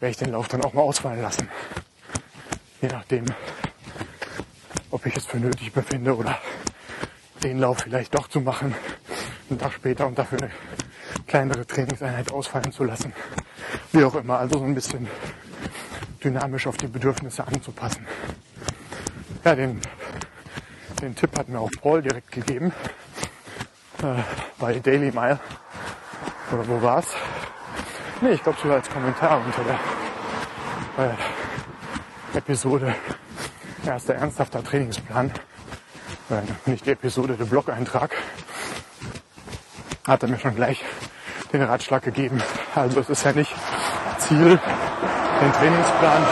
werde 0.00 0.10
ich 0.10 0.16
den 0.16 0.32
Lauf 0.32 0.48
dann 0.48 0.62
auch 0.62 0.72
mal 0.72 0.82
ausfallen 0.82 1.22
lassen. 1.22 1.48
Je 2.80 2.88
nachdem, 2.88 3.24
ob 4.90 5.04
ich 5.06 5.16
es 5.16 5.26
für 5.26 5.38
nötig 5.38 5.72
befinde 5.72 6.16
oder 6.16 6.38
den 7.42 7.58
Lauf 7.58 7.78
vielleicht 7.78 8.14
doch 8.14 8.28
zu 8.28 8.40
machen, 8.40 8.74
einen 9.50 9.58
Tag 9.58 9.72
später 9.72 10.06
und 10.06 10.18
dafür 10.18 10.38
eine 10.38 10.50
kleinere 11.26 11.66
Trainingseinheit 11.66 12.32
ausfallen 12.32 12.72
zu 12.72 12.84
lassen. 12.84 13.12
Wie 13.92 14.04
auch 14.04 14.14
immer, 14.14 14.38
also 14.38 14.58
so 14.58 14.64
ein 14.64 14.74
bisschen 14.74 15.08
dynamisch 16.22 16.66
auf 16.66 16.76
die 16.76 16.88
Bedürfnisse 16.88 17.46
anzupassen. 17.46 18.06
Ja, 19.44 19.54
den, 19.54 19.80
den 21.00 21.14
Tipp 21.14 21.38
hat 21.38 21.48
mir 21.48 21.60
auch 21.60 21.70
Paul 21.80 22.02
direkt 22.02 22.32
gegeben. 22.32 22.72
Äh, 24.02 24.22
bei 24.58 24.78
Daily 24.78 25.10
Mile. 25.10 25.38
Oder 26.52 26.68
wo 26.68 26.82
war's? 26.82 27.14
Nee, 28.20 28.30
ich 28.30 28.42
glaube 28.42 28.58
sogar 28.60 28.76
als 28.78 28.88
Kommentar 28.90 29.40
unter 29.44 29.62
der 29.64 31.14
äh, 32.34 32.38
Episode 32.38 32.94
Erster 33.86 34.14
ernsthafter 34.16 34.62
Trainingsplan. 34.62 35.30
Äh, 36.30 36.70
nicht 36.70 36.84
die 36.84 36.90
Episode, 36.90 37.36
der 37.36 37.46
Blog-Eintrag. 37.46 38.14
Hat 40.06 40.22
er 40.22 40.28
mir 40.28 40.38
schon 40.38 40.54
gleich 40.54 40.84
den 41.52 41.62
Ratschlag 41.62 42.02
gegeben. 42.02 42.42
Also 42.74 43.00
es 43.00 43.08
ist 43.08 43.24
ja 43.24 43.32
nicht 43.32 43.54
Ziel, 44.18 44.58
den 45.40 45.52
Trainingsplan 45.52 46.26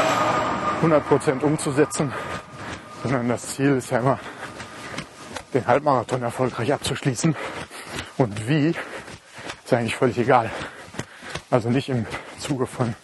100% 0.83 1.40
umzusetzen, 1.40 2.12
sondern 3.07 3.29
das 3.29 3.55
Ziel 3.55 3.77
ist 3.77 3.90
ja 3.90 4.01
immer, 4.01 4.19
den 5.55 5.66
Halbmarathon 5.66 6.23
erfolgreich 6.23 6.73
abzuschließen. 6.73 7.37
Und 8.16 8.49
wie, 8.49 8.75
ist 9.64 9.73
eigentlich 9.73 9.95
völlig 9.95 10.19
egal. 10.19 10.51
Also 11.49 11.71
nicht 11.71 11.88
im 11.88 12.05
Zuge 12.38 12.66
von, 12.66 12.97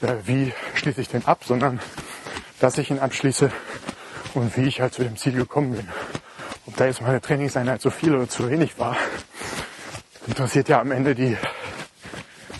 äh, 0.00 0.14
wie 0.24 0.52
schließe 0.74 1.00
ich 1.00 1.08
den 1.08 1.24
ab, 1.26 1.44
sondern 1.44 1.78
dass 2.58 2.76
ich 2.78 2.90
ihn 2.90 2.98
abschließe 2.98 3.52
und 4.34 4.56
wie 4.56 4.64
ich 4.64 4.80
halt 4.80 4.94
zu 4.94 5.04
dem 5.04 5.16
Ziel 5.16 5.34
gekommen 5.34 5.72
bin. 5.72 5.88
Ob 6.66 6.76
da 6.76 6.86
jetzt 6.86 7.00
meine 7.00 7.20
Trainingseinheit 7.20 7.80
zu 7.80 7.90
viel 7.90 8.16
oder 8.16 8.28
zu 8.28 8.50
wenig 8.50 8.78
war, 8.78 8.96
interessiert 10.26 10.68
ja 10.68 10.80
am 10.80 10.90
Ende 10.90 11.14
die, 11.14 11.36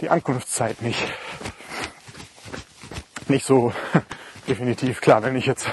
die 0.00 0.08
Ankunftszeit 0.08 0.82
nicht. 0.82 1.02
Nicht 3.26 3.44
so 3.44 3.72
definitiv. 4.48 5.00
Klar, 5.00 5.22
wenn 5.24 5.34
ich 5.34 5.46
jetzt 5.46 5.66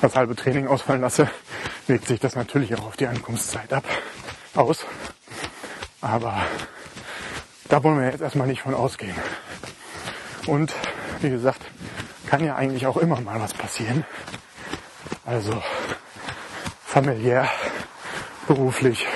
das 0.00 0.16
halbe 0.16 0.34
Training 0.34 0.66
ausfallen 0.66 1.00
lasse, 1.02 1.28
wirkt 1.86 2.06
sich 2.06 2.20
das 2.20 2.36
natürlich 2.36 2.74
auch 2.76 2.86
auf 2.86 2.96
die 2.96 3.06
Ankunftszeit 3.06 3.72
ab, 3.72 3.84
aus. 4.54 4.86
Aber 6.00 6.40
da 7.68 7.82
wollen 7.84 8.00
wir 8.00 8.10
jetzt 8.10 8.20
erstmal 8.20 8.46
nicht 8.46 8.62
von 8.62 8.74
ausgehen. 8.74 9.14
Und 10.46 10.72
wie 11.20 11.30
gesagt, 11.30 11.60
kann 12.26 12.44
ja 12.44 12.56
eigentlich 12.56 12.86
auch 12.86 12.96
immer 12.96 13.20
mal 13.20 13.40
was 13.40 13.52
passieren. 13.52 14.04
Also 15.24 15.62
familiär, 16.86 17.48
beruflich, 18.46 19.06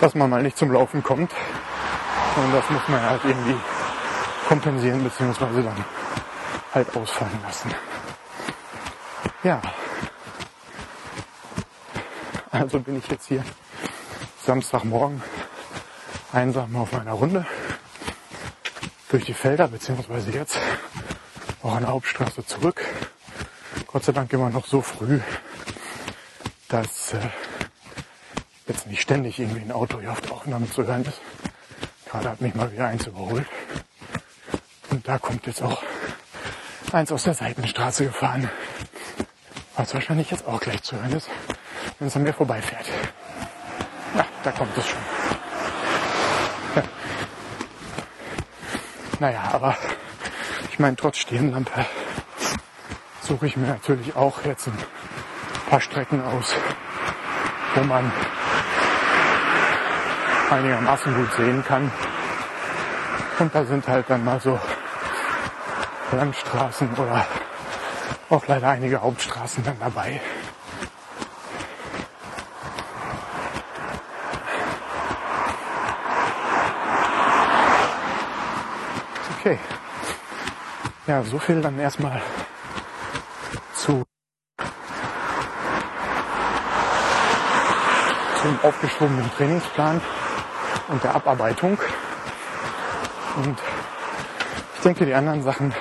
dass 0.00 0.14
man 0.14 0.28
mal 0.28 0.42
nicht 0.42 0.58
zum 0.58 0.72
Laufen 0.72 1.02
kommt. 1.02 1.32
Und 2.36 2.52
das 2.52 2.68
muss 2.68 2.88
man 2.88 3.00
halt 3.00 3.24
irgendwie 3.24 3.56
kompensieren 4.48 5.04
beziehungsweise 5.04 5.62
dann 5.62 5.84
halt 6.74 6.96
ausfallen 6.96 7.38
lassen. 7.42 7.70
Ja. 9.44 9.60
Also 12.54 12.78
bin 12.78 12.96
ich 12.96 13.08
jetzt 13.08 13.26
hier 13.26 13.44
Samstagmorgen 14.46 15.20
einsam 16.32 16.76
auf 16.76 16.92
meiner 16.92 17.10
Runde 17.10 17.44
durch 19.08 19.24
die 19.24 19.34
Felder, 19.34 19.66
beziehungsweise 19.66 20.30
jetzt 20.30 20.56
auch 21.64 21.74
an 21.74 21.80
der 21.80 21.90
Hauptstraße 21.90 22.46
zurück. 22.46 22.80
Gott 23.88 24.04
sei 24.04 24.12
Dank 24.12 24.32
immer 24.32 24.50
noch 24.50 24.66
so 24.66 24.82
früh, 24.82 25.18
dass 26.68 27.14
äh, 27.14 27.18
jetzt 28.68 28.86
nicht 28.86 29.02
ständig 29.02 29.40
irgendwie 29.40 29.62
ein 29.62 29.72
Auto 29.72 29.98
hier 29.98 30.12
auf 30.12 30.20
der 30.20 30.30
Aufnahme 30.30 30.70
zu 30.70 30.86
hören 30.86 31.04
ist. 31.04 31.20
Gerade 32.06 32.30
hat 32.30 32.40
mich 32.40 32.54
mal 32.54 32.70
wieder 32.70 32.86
eins 32.86 33.04
überholt. 33.04 33.48
Und 34.90 35.08
da 35.08 35.18
kommt 35.18 35.44
jetzt 35.48 35.60
auch 35.60 35.82
eins 36.92 37.10
aus 37.10 37.24
der 37.24 37.34
Seitenstraße 37.34 38.04
gefahren. 38.04 38.48
Was 39.74 39.92
wahrscheinlich 39.92 40.30
jetzt 40.30 40.46
auch 40.46 40.60
gleich 40.60 40.84
zu 40.84 40.94
hören 40.94 41.14
ist, 41.14 41.28
wenn 41.98 42.08
es 42.08 42.16
an 42.16 42.22
mir 42.22 42.32
vorbeifährt. 42.32 42.86
Ja, 44.16 44.24
da 44.42 44.50
kommt 44.52 44.76
es 44.76 44.86
schon. 44.86 44.98
Ja. 46.76 46.82
Naja, 49.20 49.42
aber 49.52 49.76
ich 50.70 50.78
meine, 50.78 50.96
trotz 50.96 51.18
Stirnlampe 51.18 51.86
suche 53.22 53.46
ich 53.46 53.56
mir 53.56 53.68
natürlich 53.68 54.16
auch 54.16 54.44
jetzt 54.44 54.66
ein 54.66 54.78
paar 55.70 55.80
Strecken 55.80 56.22
aus, 56.22 56.54
wo 57.74 57.82
man 57.84 58.10
einigermaßen 60.50 61.14
gut 61.14 61.32
sehen 61.34 61.64
kann. 61.64 61.90
Und 63.38 63.54
da 63.54 63.64
sind 63.64 63.86
halt 63.88 64.08
dann 64.08 64.24
mal 64.24 64.40
so 64.40 64.58
Landstraßen 66.12 66.94
oder 66.94 67.26
auch 68.30 68.46
leider 68.46 68.68
einige 68.68 69.00
Hauptstraßen 69.00 69.64
dann 69.64 69.78
dabei. 69.80 70.20
Okay. 79.40 79.58
Ja, 81.06 81.22
so 81.22 81.38
viel 81.38 81.60
dann 81.60 81.78
erstmal 81.78 82.20
zu 83.74 84.04
zum 88.40 88.58
aufgeschobenen 88.62 89.30
Trainingsplan 89.36 90.00
und 90.88 91.02
der 91.04 91.14
Abarbeitung. 91.14 91.78
Und 93.36 93.58
ich 94.74 94.80
denke, 94.82 95.06
die 95.06 95.14
anderen 95.14 95.42
Sachen 95.42 95.74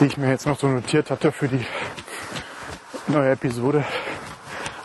die 0.00 0.06
ich 0.06 0.16
mir 0.16 0.30
jetzt 0.30 0.46
noch 0.46 0.58
so 0.58 0.66
notiert 0.66 1.10
hatte 1.10 1.30
für 1.30 1.46
die 1.46 1.64
neue 3.06 3.32
Episode. 3.32 3.84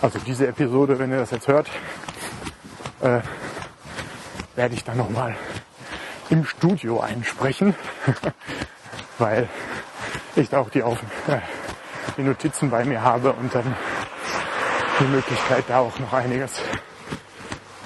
Also 0.02 0.20
diese 0.20 0.46
Episode, 0.48 1.00
wenn 1.00 1.10
ihr 1.10 1.20
das 1.20 1.32
jetzt 1.32 1.48
hört, 1.48 1.70
äh, 3.00 3.22
werde 4.56 4.76
ich 4.76 4.84
dann 4.84 4.98
nochmal 4.98 5.38
im 6.30 6.44
Studio 6.44 7.00
einsprechen, 7.00 7.76
weil 9.18 9.50
ich 10.36 10.54
auch 10.56 10.70
die, 10.70 10.84
Auf 10.84 11.00
äh, 11.28 11.40
die 12.18 12.24
Notizen 12.24 12.70
bei 12.70 12.86
mir 12.86 13.02
habe 13.02 13.34
und 13.34 13.54
dann 13.54 13.76
die 15.00 15.06
Möglichkeit, 15.06 15.66
da 15.68 15.80
auch 15.80 16.00
noch 16.00 16.14
einiges 16.14 16.62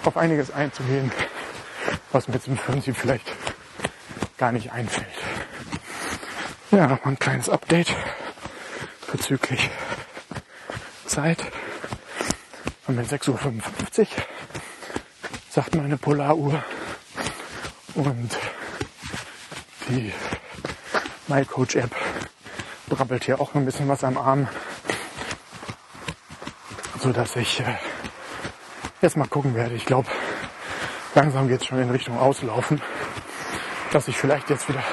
auf 0.05 0.17
einiges 0.17 0.51
einzugehen, 0.51 1.11
was 2.11 2.27
mir 2.27 2.39
zum 2.39 2.55
Prinzip 2.55 2.95
vielleicht 2.95 3.31
gar 4.37 4.51
nicht 4.51 4.71
einfällt. 4.71 5.07
Ja, 6.71 6.87
nochmal 6.87 7.13
ein 7.13 7.19
kleines 7.19 7.49
Update 7.49 7.95
bezüglich 9.11 9.69
Zeit. 11.05 11.43
Haben 12.87 12.97
wir 12.97 13.05
6.55 13.05 13.99
Uhr, 14.01 14.07
sagt 15.49 15.75
meine 15.75 15.97
Polaruhr. 15.97 16.63
Und 17.95 18.37
die 19.89 20.13
MyCoach 21.29 21.75
App 21.75 21.95
brabbelt 22.87 23.23
hier 23.23 23.39
auch 23.39 23.53
ein 23.53 23.63
bisschen 23.63 23.87
was 23.87 24.03
am 24.03 24.17
Arm. 24.17 24.47
So 26.99 27.13
dass 27.13 27.35
ich 27.35 27.59
äh, 27.59 27.75
jetzt 29.01 29.15
mal 29.15 29.27
gucken 29.27 29.53
werde. 29.53 29.75
Ich 29.75 29.85
glaube, 29.85 30.09
langsam 31.13 31.47
geht 31.47 31.61
es 31.61 31.67
schon 31.67 31.79
in 31.79 31.91
Richtung 31.91 32.17
Auslaufen. 32.17 32.81
Dass 33.91 34.07
ich 34.07 34.17
vielleicht 34.17 34.49
jetzt 34.49 34.67
wieder 34.69 34.83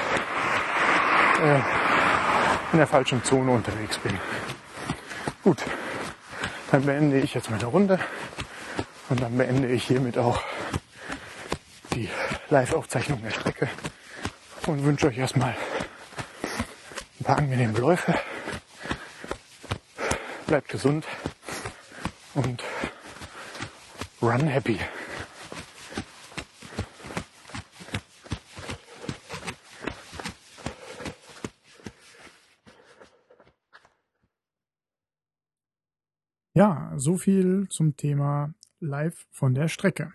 äh, 1.43 1.59
in 2.71 2.77
der 2.77 2.87
falschen 2.87 3.23
Zone 3.23 3.51
unterwegs 3.51 3.97
bin. 3.97 4.19
Gut, 5.43 5.63
dann 6.71 6.85
beende 6.85 7.19
ich 7.19 7.33
jetzt 7.33 7.49
meine 7.49 7.65
Runde 7.65 7.99
und 9.09 9.21
dann 9.21 9.35
beende 9.37 9.69
ich 9.69 9.85
hiermit 9.85 10.19
auch 10.19 10.39
die 11.93 12.09
Live-Aufzeichnung 12.51 13.23
der 13.23 13.31
Strecke 13.31 13.67
und 14.67 14.83
wünsche 14.83 15.07
euch 15.07 15.17
erstmal 15.17 15.55
angenehme 17.29 17.77
Läufe. 17.79 18.13
Bleibt 20.47 20.69
gesund 20.69 21.05
und 22.33 22.63
run 24.21 24.47
happy. 24.47 24.79
Ja, 36.53 36.91
so 36.95 37.17
viel 37.17 37.67
zum 37.69 37.97
Thema 37.97 38.51
Live 38.79 39.27
von 39.31 39.53
der 39.53 39.67
Strecke. 39.67 40.11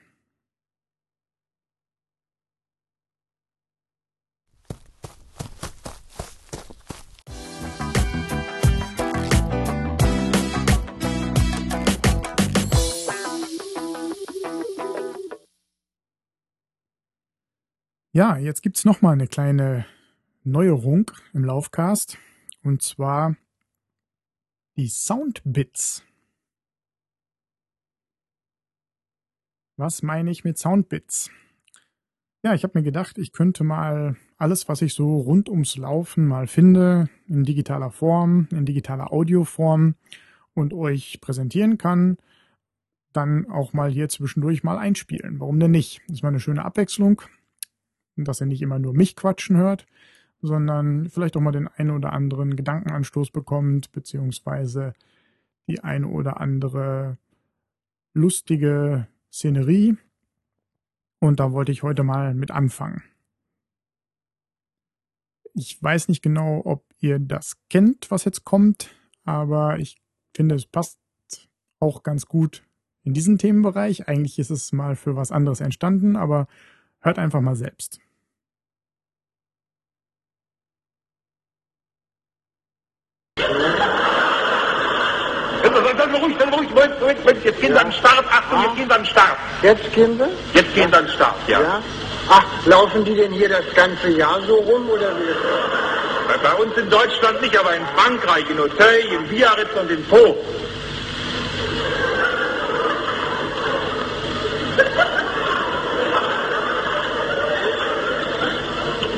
Ja, 18.15 18.37
jetzt 18.37 18.61
gibt's 18.61 18.85
noch 18.85 19.01
mal 19.01 19.13
eine 19.13 19.27
kleine 19.27 19.87
Neuerung 20.45 21.11
im 21.33 21.47
Laufcast. 21.47 22.19
Und 22.63 22.83
zwar 22.83 23.37
Die 24.77 24.89
Soundbits. 24.89 26.05
Was 29.79 30.03
meine 30.03 30.31
ich 30.31 30.45
mit 30.45 30.59
Soundbits? 30.59 31.31
Ja, 32.43 32.53
ich 32.53 32.65
habe 32.65 32.79
mir 32.79 32.83
gedacht, 32.83 33.17
ich 33.17 33.33
könnte 33.33 33.65
mal 33.65 34.17
alles, 34.37 34.69
was 34.69 34.83
ich 34.83 34.93
so 34.93 35.17
rund 35.17 35.49
ums 35.49 35.79
Laufen 35.79 36.27
mal 36.27 36.49
finde, 36.49 37.09
in 37.29 37.45
digitaler 37.45 37.91
Form, 37.91 38.47
in 38.51 38.67
digitaler 38.67 39.11
Audioform 39.11 39.95
und 40.53 40.75
euch 40.75 41.19
präsentieren 41.23 41.79
kann, 41.79 42.19
dann 43.15 43.49
auch 43.49 43.73
mal 43.73 43.91
hier 43.91 44.11
zwischendurch 44.11 44.63
mal 44.63 44.77
einspielen. 44.77 45.41
Warum 45.41 45.59
denn 45.59 45.71
nicht? 45.71 46.03
Das 46.09 46.17
ist 46.17 46.23
mal 46.23 46.29
eine 46.29 46.41
schöne 46.41 46.65
Abwechslung, 46.65 47.23
dass 48.17 48.41
ihr 48.41 48.47
nicht 48.47 48.63
immer 48.63 48.79
nur 48.79 48.95
mich 48.95 49.17
quatschen 49.17 49.57
hört, 49.57 49.87
sondern 50.41 51.09
vielleicht 51.09 51.37
auch 51.37 51.41
mal 51.41 51.53
den 51.53 51.69
einen 51.69 51.91
oder 51.91 52.13
anderen 52.13 52.57
Gedankenanstoß 52.57 53.31
bekommt, 53.31 53.93
beziehungsweise 53.93 54.93
die 55.69 55.81
eine 55.81 56.09
oder 56.09 56.41
andere 56.41 57.19
lustige 58.13 59.07
Szenerie. 59.33 59.97
Und 61.21 61.39
da 61.41 61.53
wollte 61.53 61.73
ich 61.73 61.83
heute 61.83 62.03
mal 62.03 62.35
mit 62.35 62.51
anfangen. 62.51 63.03
Ich 65.55 65.81
weiß 65.81 66.09
nicht 66.09 66.23
genau, 66.23 66.63
ob 66.65 66.85
ihr 66.99 67.19
das 67.19 67.59
kennt, 67.69 68.11
was 68.11 68.25
jetzt 68.25 68.45
kommt, 68.45 68.91
aber 69.25 69.79
ich 69.79 70.03
finde, 70.35 70.55
es 70.55 70.67
passt 70.67 70.99
auch 71.79 72.03
ganz 72.03 72.27
gut 72.27 72.65
in 73.05 73.13
diesen 73.15 73.39
Themenbereich. 73.39 74.09
Eigentlich 74.09 74.39
ist 74.39 74.51
es 74.51 74.73
mal 74.73 74.97
für 74.97 75.15
was 75.15 75.31
anderes 75.31 75.61
entstanden, 75.61 76.17
aber 76.17 76.47
hört 77.03 77.19
einfach 77.19 77.41
mal 77.41 77.57
selbst. 77.57 78.01
ruhig, 86.23 86.37
dann 86.39 86.55
ruhig, 86.55 86.69
Moment, 86.71 87.01
Moment, 87.01 87.19
Moment, 87.21 87.45
jetzt 87.45 87.61
gehen 87.61 87.71
ja. 87.71 87.77
wir 87.77 87.81
an 87.81 87.91
den 87.91 87.99
Start, 87.99 88.25
Achtung, 88.31 88.63
jetzt 88.63 88.77
gehen 88.77 88.89
wir 88.89 88.97
an 88.97 89.03
den 89.03 89.07
Start. 89.07 89.39
Jetzt 89.63 89.93
gehen 89.93 90.19
wir? 90.19 90.29
Jetzt 90.55 90.75
gehen 90.75 90.91
wir 90.91 90.99
an 90.99 91.05
den 91.05 91.13
Start, 91.13 91.37
ja. 91.49 91.61
ja. 91.61 91.83
Ach, 92.29 92.67
laufen 92.67 93.05
die 93.05 93.15
denn 93.15 93.33
hier 93.33 93.49
das 93.49 93.65
ganze 93.75 94.09
Jahr 94.11 94.41
so 94.43 94.55
rum, 94.55 94.89
oder 94.89 95.11
wie? 95.19 96.43
Bei 96.43 96.55
uns 96.55 96.77
in 96.77 96.89
Deutschland 96.89 97.41
nicht, 97.43 97.57
aber 97.59 97.77
in 97.77 97.85
Frankreich, 97.95 98.49
in 98.49 98.59
Auteuil, 98.59 99.13
in 99.13 99.29
Biarritz 99.29 99.69
und 99.79 99.91
in 99.91 100.05
Pau. 100.07 100.37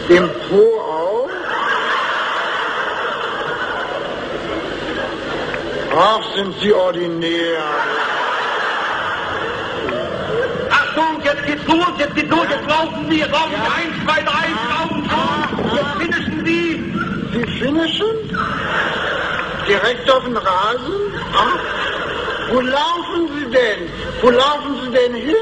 Im 0.09 0.29
Po 0.49 0.81
auch? 0.81 1.31
Ach, 5.97 6.23
sind 6.35 6.55
Sie 6.61 6.73
ordinär. 6.75 7.63
Achtung, 10.71 11.23
jetzt 11.23 11.45
geht's 11.47 11.67
los, 11.67 11.87
jetzt 11.99 12.15
geht's 12.17 12.31
los, 12.31 12.47
jetzt 12.51 12.69
laufen 12.69 13.07
Sie, 13.09 13.19
jetzt 13.21 13.31
laufen 13.33 13.51
Sie, 13.51 13.57
ja. 13.57 13.63
eins, 13.63 13.95
zwei, 14.05 14.23
drei, 14.23 14.47
laufen 14.69 15.09
schon, 15.09 15.77
jetzt 15.77 15.95
finishen 15.99 16.45
Sie. 16.45 16.93
Sie 17.33 17.47
finishen? 17.59 18.07
Direkt 19.67 20.11
auf 20.11 20.25
den 20.25 20.37
Rasen? 20.37 20.93
Ach, 21.35 22.53
wo 22.53 22.61
laufen 22.61 23.29
Sie 23.39 23.51
denn? 23.51 23.89
Wo 24.21 24.31
laufen 24.31 24.77
Sie 24.83 24.91
denn 24.91 25.15
hin, 25.15 25.35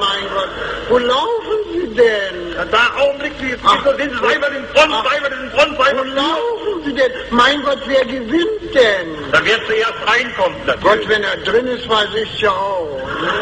mein 0.00 0.24
Gott? 0.34 0.48
Wo 0.88 0.98
laufen 0.98 1.58
Sie 1.74 1.94
denn? 1.94 2.47
Da 2.66 2.90
Augenblick, 3.00 3.32
Sie 3.40 3.50
jetzt 3.50 3.62
ach, 3.64 3.84
sind 3.84 4.10
Sie 4.10 4.34
einmal 4.34 4.50
den 4.50 4.66
Front, 4.74 4.92
einmal 4.92 5.30
den 5.30 5.50
Front, 5.52 5.80
einmal 5.80 6.04
Wo 6.04 6.14
laufen 6.14 6.84
Sie 6.84 6.92
denn? 6.92 7.12
Mein 7.30 7.62
Gott, 7.62 7.78
wer 7.86 8.04
gewinnt 8.04 8.74
denn? 8.74 9.14
Da 9.30 9.44
wird 9.44 9.60
zuerst 9.66 9.94
reinkommt, 10.04 10.66
natürlich. 10.66 10.82
Gott, 10.82 11.08
wenn 11.08 11.22
er 11.22 11.36
drin 11.36 11.66
ist, 11.68 11.88
weiß 11.88 12.08
ich 12.20 12.40
ja 12.40 12.50
auch. 12.50 12.98
Ne? 13.22 13.32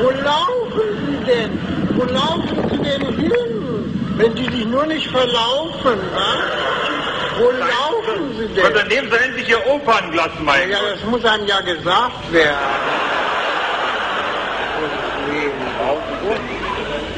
Wo 0.00 0.10
laufen 0.10 0.88
Sie 1.06 1.30
denn? 1.30 1.58
Wo 1.94 2.04
laufen 2.04 2.70
Sie 2.70 2.78
denn 2.78 3.18
hin? 3.18 4.14
Wenn 4.16 4.34
die 4.34 4.44
sich 4.46 4.64
nur 4.64 4.86
nicht 4.86 5.08
verlaufen, 5.10 6.00
was? 6.14 7.38
Wo 7.38 7.52
Nein, 7.52 7.68
laufen 7.68 8.34
Sie 8.38 8.48
denn? 8.54 8.74
dann 8.74 8.88
nehmen 8.88 9.10
Sie 9.10 9.16
endlich 9.18 9.48
Ihr 9.50 9.66
Opernglas, 9.66 10.30
mein 10.40 10.70
Ja, 10.70 10.78
das 10.90 11.04
muss 11.04 11.22
einem 11.26 11.46
ja 11.46 11.60
gesagt 11.60 12.32
werden. 12.32 12.56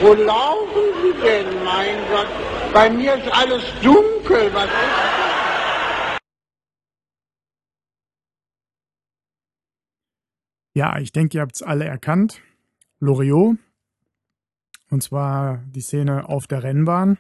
Wo 0.01 0.15
laufen 0.15 0.95
Sie 1.03 1.13
denn, 1.23 1.63
mein 1.63 1.99
Gott? 2.09 2.27
Bei 2.73 2.89
mir 2.89 3.17
ist 3.17 3.31
alles 3.31 3.63
dunkel. 3.83 4.51
Was 4.55 4.65
ist 4.65 4.73
das? 4.73 6.21
Ja, 10.73 10.99
ich 10.99 11.13
denke, 11.13 11.37
ihr 11.37 11.43
habt 11.43 11.57
es 11.57 11.63
alle 11.63 11.85
erkannt. 11.85 12.41
Loriot. 12.99 13.59
Und 14.89 15.03
zwar 15.03 15.59
die 15.67 15.83
Szene 15.83 16.27
auf 16.31 16.47
der 16.47 16.63
Rennbahn. 16.63 17.19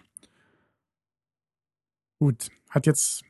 Gut, 2.18 2.50
hat 2.70 2.86
jetzt, 2.86 3.24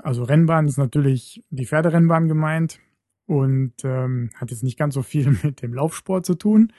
also 0.00 0.24
Rennbahn 0.24 0.66
ist 0.66 0.78
natürlich 0.78 1.44
die 1.50 1.66
Pferderennbahn 1.66 2.26
gemeint 2.26 2.80
und 3.26 3.84
ähm, 3.84 4.30
hat 4.34 4.50
jetzt 4.50 4.64
nicht 4.64 4.78
ganz 4.78 4.94
so 4.94 5.02
viel 5.02 5.30
mit 5.44 5.62
dem 5.62 5.74
Laufsport 5.74 6.26
zu 6.26 6.34
tun. 6.34 6.72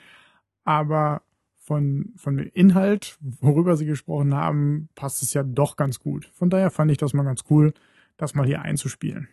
Aber 0.64 1.22
von, 1.68 2.14
von 2.16 2.38
dem 2.38 2.50
Inhalt, 2.54 3.18
worüber 3.20 3.76
Sie 3.76 3.84
gesprochen 3.84 4.34
haben, 4.34 4.88
passt 4.94 5.22
es 5.22 5.34
ja 5.34 5.42
doch 5.42 5.76
ganz 5.76 6.00
gut. 6.00 6.30
Von 6.32 6.48
daher 6.48 6.70
fand 6.70 6.90
ich 6.90 6.96
das 6.96 7.12
mal 7.12 7.24
ganz 7.24 7.42
cool, 7.50 7.74
das 8.16 8.34
mal 8.34 8.46
hier 8.46 8.62
einzuspielen. 8.62 9.28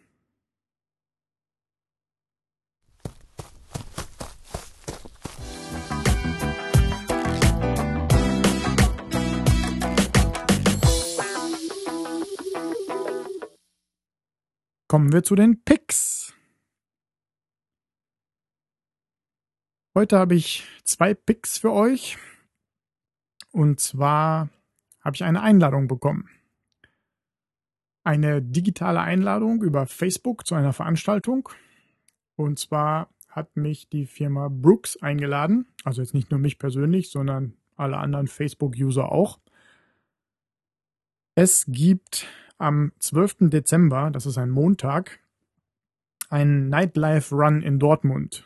Kommen 14.90 15.14
wir 15.14 15.24
zu 15.24 15.36
den 15.36 15.64
Picks. 15.64 16.15
Heute 19.98 20.20
habe 20.20 20.36
ich 20.36 20.68
zwei 20.84 21.14
Picks 21.14 21.58
für 21.58 21.72
euch. 21.72 22.18
Und 23.54 23.80
zwar 23.80 24.50
habe 25.00 25.16
ich 25.16 25.24
eine 25.24 25.42
Einladung 25.42 25.88
bekommen. 25.88 26.30
Eine 28.04 28.42
digitale 28.42 29.00
Einladung 29.00 29.64
über 29.64 29.88
Facebook 29.88 30.46
zu 30.46 30.54
einer 30.54 30.74
Veranstaltung. 30.74 31.48
Und 32.36 32.60
zwar 32.60 33.08
hat 33.30 33.56
mich 33.56 33.88
die 33.88 34.06
Firma 34.06 34.50
Brooks 34.50 34.98
eingeladen. 35.02 35.66
Also 35.86 36.02
jetzt 36.02 36.14
nicht 36.14 36.30
nur 36.30 36.42
mich 36.42 36.60
persönlich, 36.60 37.10
sondern 37.10 37.54
alle 37.78 37.96
anderen 37.96 38.28
Facebook-User 38.28 39.10
auch. 39.10 39.40
Es 41.36 41.68
gibt 41.70 42.28
am 42.58 42.92
12. 43.00 43.50
Dezember, 43.50 44.12
das 44.12 44.26
ist 44.26 44.38
ein 44.38 44.50
Montag, 44.50 45.22
einen 46.30 46.68
Nightlife 46.68 47.34
Run 47.34 47.62
in 47.62 47.80
Dortmund 47.80 48.44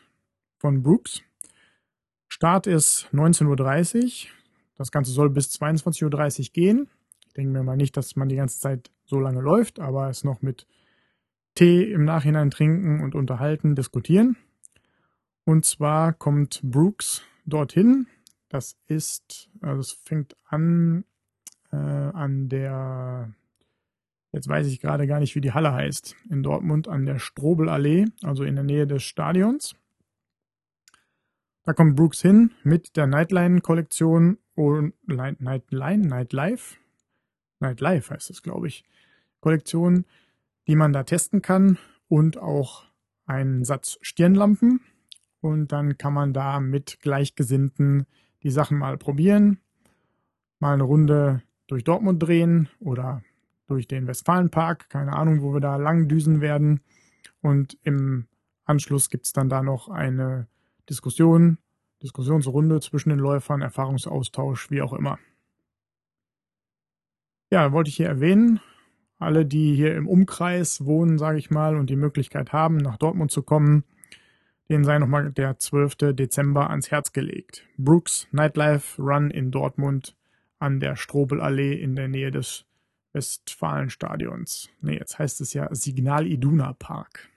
von 0.60 0.84
Brooks. 0.84 1.24
Start 2.40 2.68
ist 2.68 3.10
19.30 3.12 4.06
Uhr. 4.06 4.30
Das 4.78 4.92
Ganze 4.92 5.12
soll 5.12 5.30
bis 5.30 5.50
22.30 5.62 6.40
Uhr 6.40 6.54
gehen. 6.54 6.88
Ich 7.28 7.34
denke 7.34 7.52
mir 7.52 7.64
mal 7.64 7.76
nicht, 7.76 7.98
dass 7.98 8.16
man 8.16 8.30
die 8.30 8.38
ganze 8.38 8.62
Zeit 8.62 8.92
so 9.04 9.20
lange 9.20 9.42
läuft, 9.42 9.82
aber 9.82 10.10
es 10.10 10.24
noch 10.24 10.42
mit 10.42 10.66
Tee 11.54 11.84
im 11.92 12.06
Nachhinein 12.06 12.50
trinken 12.50 13.04
und 13.04 13.14
unterhalten, 13.14 13.76
diskutieren. 13.76 14.38
Und 15.44 15.66
zwar 15.66 16.14
kommt 16.14 16.62
Brooks 16.64 17.24
dorthin. 17.46 18.08
Das 18.48 18.78
ist, 18.88 19.50
also 19.60 19.82
es 19.82 19.92
fängt 19.92 20.38
an 20.46 21.04
äh, 21.74 21.76
an 21.76 22.48
der, 22.48 23.34
jetzt 24.32 24.48
weiß 24.48 24.66
ich 24.68 24.80
gerade 24.80 25.08
gar 25.08 25.20
nicht, 25.20 25.36
wie 25.36 25.42
die 25.42 25.52
Halle 25.52 25.74
heißt, 25.74 26.16
in 26.30 26.42
Dortmund 26.42 26.88
an 26.88 27.06
der 27.06 27.20
Strobelallee, 27.20 28.06
also 28.24 28.46
in 28.46 28.56
der 28.56 28.64
Nähe 28.64 28.88
des 28.88 29.04
Stadions. 29.04 29.76
Da 31.70 31.74
kommt 31.74 31.98
Brooks 31.98 32.24
hin 32.24 32.50
mit 32.64 32.98
der 32.98 33.06
Nightline-Kollektion 33.06 34.40
und 34.56 34.94
Nightline, 35.06 36.08
Nightlife, 36.08 36.78
Nightlife 37.60 38.12
heißt 38.12 38.32
es, 38.32 38.42
glaube 38.42 38.68
ich, 38.68 38.84
Kollektion, 39.40 40.06
die 40.66 40.76
man 40.76 40.94
da 40.94 41.04
testen 41.04 41.44
kann 41.44 41.78
und 42.08 42.40
auch 42.40 42.86
einen 43.28 43.66
Satz 43.66 44.00
Stirnlampen. 44.02 44.82
Und 45.42 45.72
dann 45.72 46.00
kann 46.00 46.12
man 46.12 46.34
da 46.34 46.60
mit 46.60 47.02
Gleichgesinnten 47.02 48.08
die 48.42 48.50
Sachen 48.50 48.80
mal 48.80 48.98
probieren, 48.98 49.60
mal 50.58 50.74
eine 50.74 50.82
Runde 50.82 51.44
durch 51.68 51.84
Dortmund 51.84 52.24
drehen 52.24 52.68
oder 52.80 53.22
durch 53.68 53.88
den 53.88 54.08
Westfalenpark, 54.08 54.90
keine 54.90 55.14
Ahnung, 55.14 55.44
wo 55.44 55.54
wir 55.54 55.62
da 55.62 55.76
lang 55.76 56.08
düsen 56.08 56.42
werden. 56.42 56.82
Und 57.44 57.78
im 57.84 58.26
Anschluss 58.66 59.12
gibt 59.12 59.28
es 59.28 59.34
dann 59.34 59.50
da 59.50 59.62
noch 59.62 59.88
eine 59.88 60.48
Diskussion, 60.90 61.58
Diskussionsrunde 62.02 62.80
zwischen 62.80 63.10
den 63.10 63.20
Läufern, 63.20 63.62
Erfahrungsaustausch, 63.62 64.72
wie 64.72 64.82
auch 64.82 64.94
immer. 64.94 65.20
Ja, 67.52 67.72
wollte 67.72 67.90
ich 67.90 67.98
hier 67.98 68.08
erwähnen. 68.08 68.60
alle, 69.20 69.46
die 69.46 69.76
hier 69.76 69.96
im 69.96 70.08
Umkreis 70.08 70.86
wohnen, 70.86 71.18
sage 71.18 71.38
ich 71.38 71.52
mal, 71.52 71.76
und 71.76 71.90
die 71.90 71.98
Möglichkeit 71.98 72.54
haben, 72.54 72.78
nach 72.78 72.98
Dortmund 72.98 73.32
zu 73.32 73.44
kommen, 73.44 73.84
denen 74.70 74.86
sei 74.86 74.98
nochmal 74.98 75.32
der 75.32 75.60
12. 75.60 76.14
Dezember 76.14 76.70
ans 76.70 76.90
Herz 76.90 77.12
gelegt. 77.12 77.66
Brooks 77.78 78.28
Nightlife 78.32 79.02
Run 79.02 79.30
in 79.30 79.52
Dortmund 79.52 80.16
an 80.60 80.80
der 80.80 80.96
Strobelallee 80.96 81.74
in 81.74 81.96
der 81.96 82.08
Nähe 82.08 82.32
des 82.32 82.66
Westfalenstadions. 83.14 84.70
Nee, 84.82 84.98
jetzt 84.98 85.20
heißt 85.20 85.42
es 85.42 85.54
ja 85.54 85.68
Signal 85.74 86.28
Iduna 86.28 86.74
Park. 86.74 87.30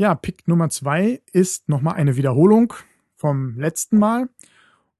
Ja, 0.00 0.14
Pick 0.14 0.48
Nummer 0.48 0.70
zwei 0.70 1.20
ist 1.30 1.68
nochmal 1.68 1.96
eine 1.96 2.16
Wiederholung 2.16 2.72
vom 3.16 3.54
letzten 3.58 3.98
Mal. 3.98 4.30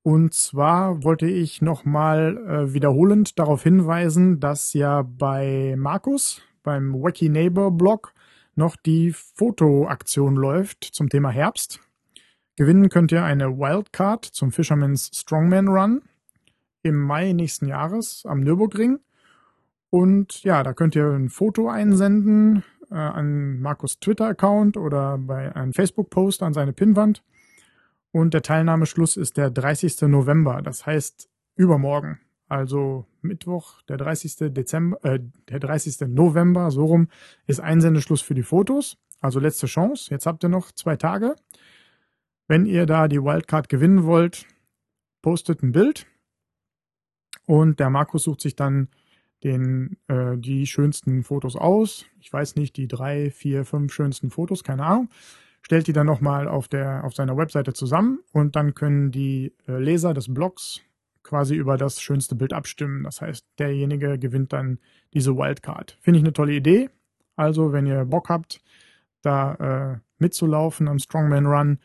Und 0.02 0.34
zwar 0.34 1.02
wollte 1.02 1.26
ich 1.26 1.62
nochmal 1.62 2.36
äh, 2.36 2.74
wiederholend 2.74 3.38
darauf 3.38 3.62
hinweisen, 3.62 4.40
dass 4.40 4.74
ja 4.74 5.00
bei 5.00 5.74
Markus 5.78 6.42
beim 6.62 6.92
Wacky 6.92 7.30
Neighbor 7.30 7.70
Blog 7.70 8.12
noch 8.56 8.76
die 8.76 9.12
Fotoaktion 9.12 10.36
läuft 10.36 10.84
zum 10.84 11.08
Thema 11.08 11.30
Herbst. 11.30 11.80
Gewinnen 12.56 12.90
könnt 12.90 13.10
ihr 13.10 13.24
eine 13.24 13.56
Wildcard 13.56 14.26
zum 14.26 14.52
Fisherman's 14.52 15.10
Strongman 15.14 15.68
Run 15.68 16.02
im 16.82 17.00
Mai 17.00 17.32
nächsten 17.32 17.68
Jahres 17.68 18.26
am 18.26 18.40
Nürburgring. 18.40 18.98
Und 19.88 20.42
ja, 20.42 20.62
da 20.62 20.74
könnt 20.74 20.94
ihr 20.94 21.06
ein 21.06 21.30
Foto 21.30 21.70
einsenden 21.70 22.64
äh, 22.90 22.94
an 22.94 23.60
Markus 23.60 23.98
Twitter-Account 24.00 24.76
oder 24.76 25.18
bei 25.18 25.54
einem 25.54 25.72
Facebook-Post 25.72 26.42
an 26.42 26.54
seine 26.54 26.72
Pinnwand. 26.72 27.22
Und 28.12 28.34
der 28.34 28.42
Teilnahmeschluss 28.42 29.16
ist 29.16 29.36
der 29.36 29.50
30. 29.50 30.02
November, 30.02 30.62
das 30.62 30.86
heißt 30.86 31.28
übermorgen. 31.56 32.20
Also 32.48 33.06
Mittwoch, 33.22 33.80
der 33.82 33.96
30. 33.96 34.52
Dezember, 34.52 35.04
äh, 35.04 35.20
der 35.48 35.60
30. 35.60 36.08
November, 36.08 36.72
so 36.72 36.84
rum, 36.84 37.08
ist 37.46 37.60
Einsendeschluss 37.60 38.22
für 38.22 38.34
die 38.34 38.42
Fotos. 38.42 38.98
Also 39.20 39.38
letzte 39.38 39.66
Chance. 39.66 40.10
Jetzt 40.10 40.26
habt 40.26 40.42
ihr 40.42 40.48
noch 40.48 40.72
zwei 40.72 40.96
Tage. 40.96 41.36
Wenn 42.48 42.66
ihr 42.66 42.86
da 42.86 43.06
die 43.06 43.22
Wildcard 43.22 43.68
gewinnen 43.68 44.04
wollt, 44.04 44.46
postet 45.22 45.62
ein 45.62 45.70
Bild. 45.70 46.06
Und 47.46 47.78
der 47.78 47.90
Markus 47.90 48.24
sucht 48.24 48.40
sich 48.40 48.56
dann 48.56 48.88
den, 49.44 49.96
äh, 50.08 50.36
die 50.36 50.66
schönsten 50.66 51.22
Fotos 51.22 51.56
aus. 51.56 52.06
Ich 52.20 52.32
weiß 52.32 52.56
nicht, 52.56 52.76
die 52.76 52.88
drei, 52.88 53.30
vier, 53.30 53.64
fünf 53.64 53.92
schönsten 53.92 54.30
Fotos, 54.30 54.64
keine 54.64 54.84
Ahnung. 54.84 55.08
Stellt 55.62 55.86
die 55.86 55.92
dann 55.92 56.06
nochmal 56.06 56.48
auf 56.48 56.68
der, 56.68 57.04
auf 57.04 57.14
seiner 57.14 57.36
Webseite 57.36 57.72
zusammen 57.72 58.20
und 58.32 58.56
dann 58.56 58.74
können 58.74 59.10
die 59.10 59.52
äh, 59.68 59.78
Leser 59.78 60.14
des 60.14 60.32
Blogs 60.32 60.80
quasi 61.22 61.54
über 61.54 61.76
das 61.76 62.00
schönste 62.00 62.34
Bild 62.34 62.52
abstimmen. 62.52 63.04
Das 63.04 63.20
heißt, 63.20 63.46
derjenige 63.58 64.18
gewinnt 64.18 64.52
dann 64.52 64.78
diese 65.12 65.36
Wildcard. 65.36 65.98
Finde 66.00 66.18
ich 66.18 66.24
eine 66.24 66.32
tolle 66.32 66.52
Idee. 66.52 66.90
Also, 67.36 67.72
wenn 67.72 67.86
ihr 67.86 68.04
Bock 68.04 68.28
habt, 68.28 68.60
da 69.22 69.54
äh, 69.94 69.98
mitzulaufen 70.18 70.88
am 70.88 70.98
Strongman 70.98 71.46
Run, 71.46 71.78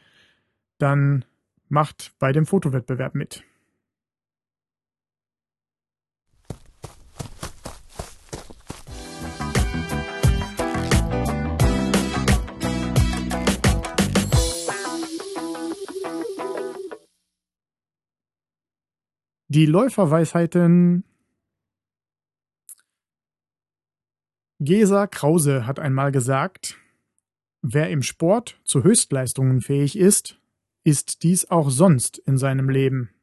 dann 0.77 1.25
macht 1.69 2.13
bei 2.19 2.31
dem 2.31 2.45
Fotowettbewerb 2.45 3.15
mit. 3.15 3.43
Die 19.55 19.65
Läuferweisheiten. 19.65 21.05
Gesa 24.59 25.07
Krause 25.07 25.65
hat 25.65 25.79
einmal 25.79 26.11
gesagt, 26.11 26.77
wer 27.61 27.89
im 27.89 28.01
Sport 28.01 28.59
zu 28.65 28.83
Höchstleistungen 28.83 29.61
fähig 29.61 29.97
ist, 29.97 30.41
ist 30.83 31.23
dies 31.23 31.49
auch 31.49 31.69
sonst 31.69 32.17
in 32.17 32.37
seinem 32.37 32.69
Leben. 32.69 33.14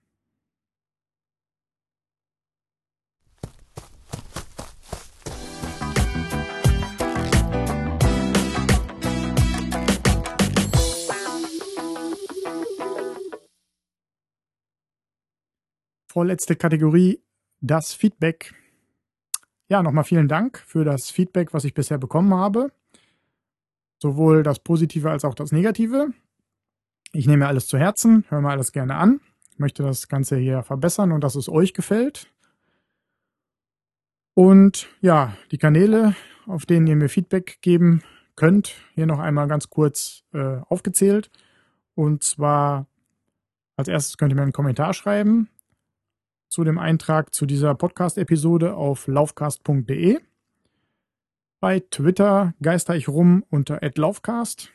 Vorletzte 16.12 16.56
Kategorie, 16.56 17.22
das 17.62 17.94
Feedback. 17.94 18.52
Ja, 19.68 19.82
nochmal 19.82 20.04
vielen 20.04 20.28
Dank 20.28 20.58
für 20.58 20.84
das 20.84 21.08
Feedback, 21.08 21.54
was 21.54 21.64
ich 21.64 21.72
bisher 21.72 21.96
bekommen 21.96 22.34
habe. 22.34 22.70
Sowohl 23.98 24.42
das 24.42 24.58
Positive 24.58 25.10
als 25.10 25.24
auch 25.24 25.34
das 25.34 25.52
Negative. 25.52 26.12
Ich 27.12 27.26
nehme 27.26 27.46
alles 27.46 27.66
zu 27.66 27.78
Herzen, 27.78 28.26
höre 28.28 28.42
mir 28.42 28.50
alles 28.50 28.72
gerne 28.72 28.96
an, 28.96 29.22
möchte 29.56 29.84
das 29.84 30.06
Ganze 30.06 30.36
hier 30.36 30.62
verbessern 30.62 31.12
und 31.12 31.24
dass 31.24 31.34
es 31.34 31.48
euch 31.48 31.72
gefällt. 31.72 32.30
Und 34.34 34.90
ja, 35.00 35.34
die 35.50 35.56
Kanäle, 35.56 36.14
auf 36.44 36.66
denen 36.66 36.86
ihr 36.88 36.96
mir 36.96 37.08
Feedback 37.08 37.56
geben 37.62 38.02
könnt, 38.36 38.74
hier 38.94 39.06
noch 39.06 39.18
einmal 39.18 39.48
ganz 39.48 39.70
kurz 39.70 40.24
äh, 40.34 40.58
aufgezählt. 40.68 41.30
Und 41.94 42.22
zwar 42.22 42.86
als 43.76 43.88
erstes 43.88 44.18
könnt 44.18 44.30
ihr 44.30 44.36
mir 44.36 44.42
einen 44.42 44.52
Kommentar 44.52 44.92
schreiben 44.92 45.48
zu 46.52 46.64
dem 46.64 46.78
Eintrag 46.78 47.32
zu 47.32 47.46
dieser 47.46 47.74
Podcast-Episode 47.74 48.74
auf 48.74 49.06
laufcast.de. 49.06 50.20
Bei 51.60 51.80
Twitter 51.80 52.52
geister 52.60 52.94
ich 52.94 53.08
rum 53.08 53.42
unter 53.48 53.80
@laufcast. 53.80 54.70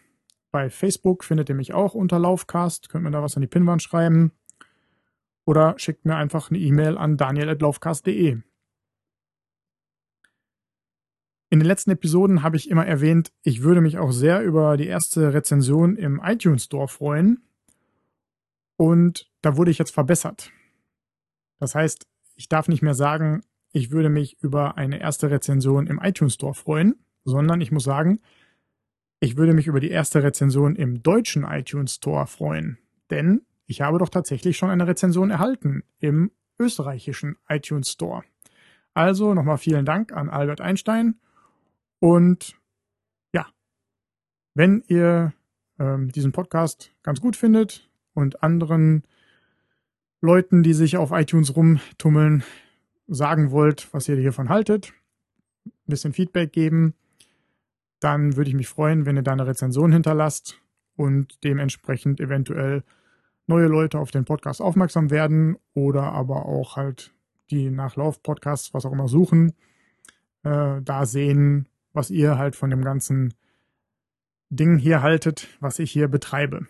Bei 0.50 0.72
Facebook 0.72 1.24
findet 1.24 1.50
ihr 1.50 1.56
mich 1.56 1.76
auch 1.76 1.94
unter 1.94 2.18
Laufcast. 2.18 2.90
Könnt 2.90 3.04
mir 3.04 3.12
da 3.12 3.22
was 3.22 3.36
an 3.36 3.42
die 3.42 3.48
Pinwand 3.48 3.84
schreiben. 3.84 4.32
Oder 5.46 5.76
schickt 5.78 6.04
mir 6.04 6.16
einfach 6.16 6.50
eine 6.50 6.58
E-Mail 6.58 6.98
an 6.98 7.16
daniel.laufcast.de. 7.16 8.42
In 11.52 11.60
den 11.60 11.68
letzten 11.68 11.92
Episoden 11.92 12.42
habe 12.42 12.58
ich 12.58 12.72
immer 12.72 12.88
erwähnt, 12.88 13.32
ich 13.44 13.62
würde 13.62 13.82
mich 13.82 14.00
auch 14.00 14.12
sehr 14.12 14.42
über 14.42 14.78
die 14.78 14.88
erste 14.88 15.32
Rezension 15.32 15.96
im 15.96 16.20
iTunes 16.24 16.64
Store 16.64 16.88
freuen. 16.88 17.44
Und 18.78 19.32
da 19.44 19.58
wurde 19.58 19.70
ich 19.70 19.78
jetzt 19.78 19.94
verbessert. 19.94 20.52
Das 21.60 21.76
heißt, 21.76 22.08
ich 22.36 22.50
darf 22.50 22.68
nicht 22.68 22.82
mehr 22.82 22.94
sagen, 22.94 23.44
ich 23.72 23.92
würde 23.92 24.10
mich 24.10 24.42
über 24.42 24.78
eine 24.78 25.00
erste 25.00 25.30
Rezension 25.30 25.88
im 25.88 26.00
iTunes 26.02 26.36
Store 26.36 26.54
freuen, 26.54 26.96
sondern 27.24 27.62
ich 27.62 27.72
muss 27.72 27.84
sagen, 27.84 28.20
ich 29.20 29.38
würde 29.38 29.54
mich 29.54 29.68
über 29.68 29.80
die 29.80 29.90
erste 29.90 30.24
Rezension 30.24 30.76
im 30.76 31.02
deutschen 31.02 31.44
iTunes 31.44 31.96
Store 31.96 32.28
freuen. 32.28 32.78
Denn 33.10 33.42
ich 33.66 33.82
habe 33.82 33.98
doch 33.98 34.10
tatsächlich 34.10 34.58
schon 34.58 34.70
eine 34.70 34.88
Rezension 34.88 35.32
erhalten 35.32 35.84
im 36.00 36.32
österreichischen 36.60 37.38
iTunes 37.48 37.92
Store. 37.92 38.24
Also 38.94 39.34
nochmal 39.34 39.58
vielen 39.58 39.86
Dank 39.86 40.12
an 40.12 40.30
Albert 40.30 40.62
Einstein. 40.62 41.20
Und 42.00 42.56
ja, 43.34 43.48
wenn 44.54 44.84
ihr 44.88 45.34
ähm, 45.80 46.12
diesen 46.12 46.32
Podcast 46.32 46.92
ganz 47.04 47.22
gut 47.22 47.36
findet 47.36 47.90
und 48.14 48.44
anderen 48.44 49.04
Leuten, 50.22 50.64
die 50.64 50.74
sich 50.74 50.98
auf 50.98 51.12
iTunes 51.12 51.56
rumtummeln, 51.56 52.44
sagen 53.08 53.52
wollt, 53.52 53.94
was 53.94 54.10
ihr 54.10 54.18
hiervon 54.18 54.50
haltet, 54.50 54.94
ein 55.66 55.72
bisschen 55.86 56.14
Feedback 56.14 56.52
geben, 56.52 56.94
dann 58.00 58.36
würde 58.36 58.50
ich 58.50 58.56
mich 58.56 58.68
freuen, 58.68 59.06
wenn 59.06 59.16
ihr 59.16 59.24
da 59.24 59.32
eine 59.32 59.48
Rezension 59.48 59.92
hinterlasst 59.92 60.60
und 60.96 61.44
dementsprechend 61.44 62.20
eventuell 62.20 62.84
neue 63.48 63.68
Leute 63.68 64.00
auf 64.00 64.12
den 64.12 64.26
Podcast 64.26 64.62
aufmerksam 64.62 65.10
werden 65.10 65.58
oder 65.74 66.04
aber 66.04 66.46
auch 66.46 66.76
halt 66.76 67.14
die 67.50 67.70
Nachlauf-Podcasts, 67.70 68.74
was 68.74 68.86
auch 68.86 68.92
immer 68.92 69.08
suchen, 69.08 69.54
äh, 70.44 70.82
da 70.82 71.06
sehen, 71.06 71.68
was 71.94 72.10
ihr 72.10 72.38
halt 72.38 72.56
von 72.56 72.70
dem 72.70 72.84
ganzen 72.84 73.34
Ding 74.50 74.78
hier 74.78 75.02
haltet, 75.02 75.48
was 75.60 75.80
ich 75.80 75.92
hier 75.92 76.08
betreibe. 76.08 76.68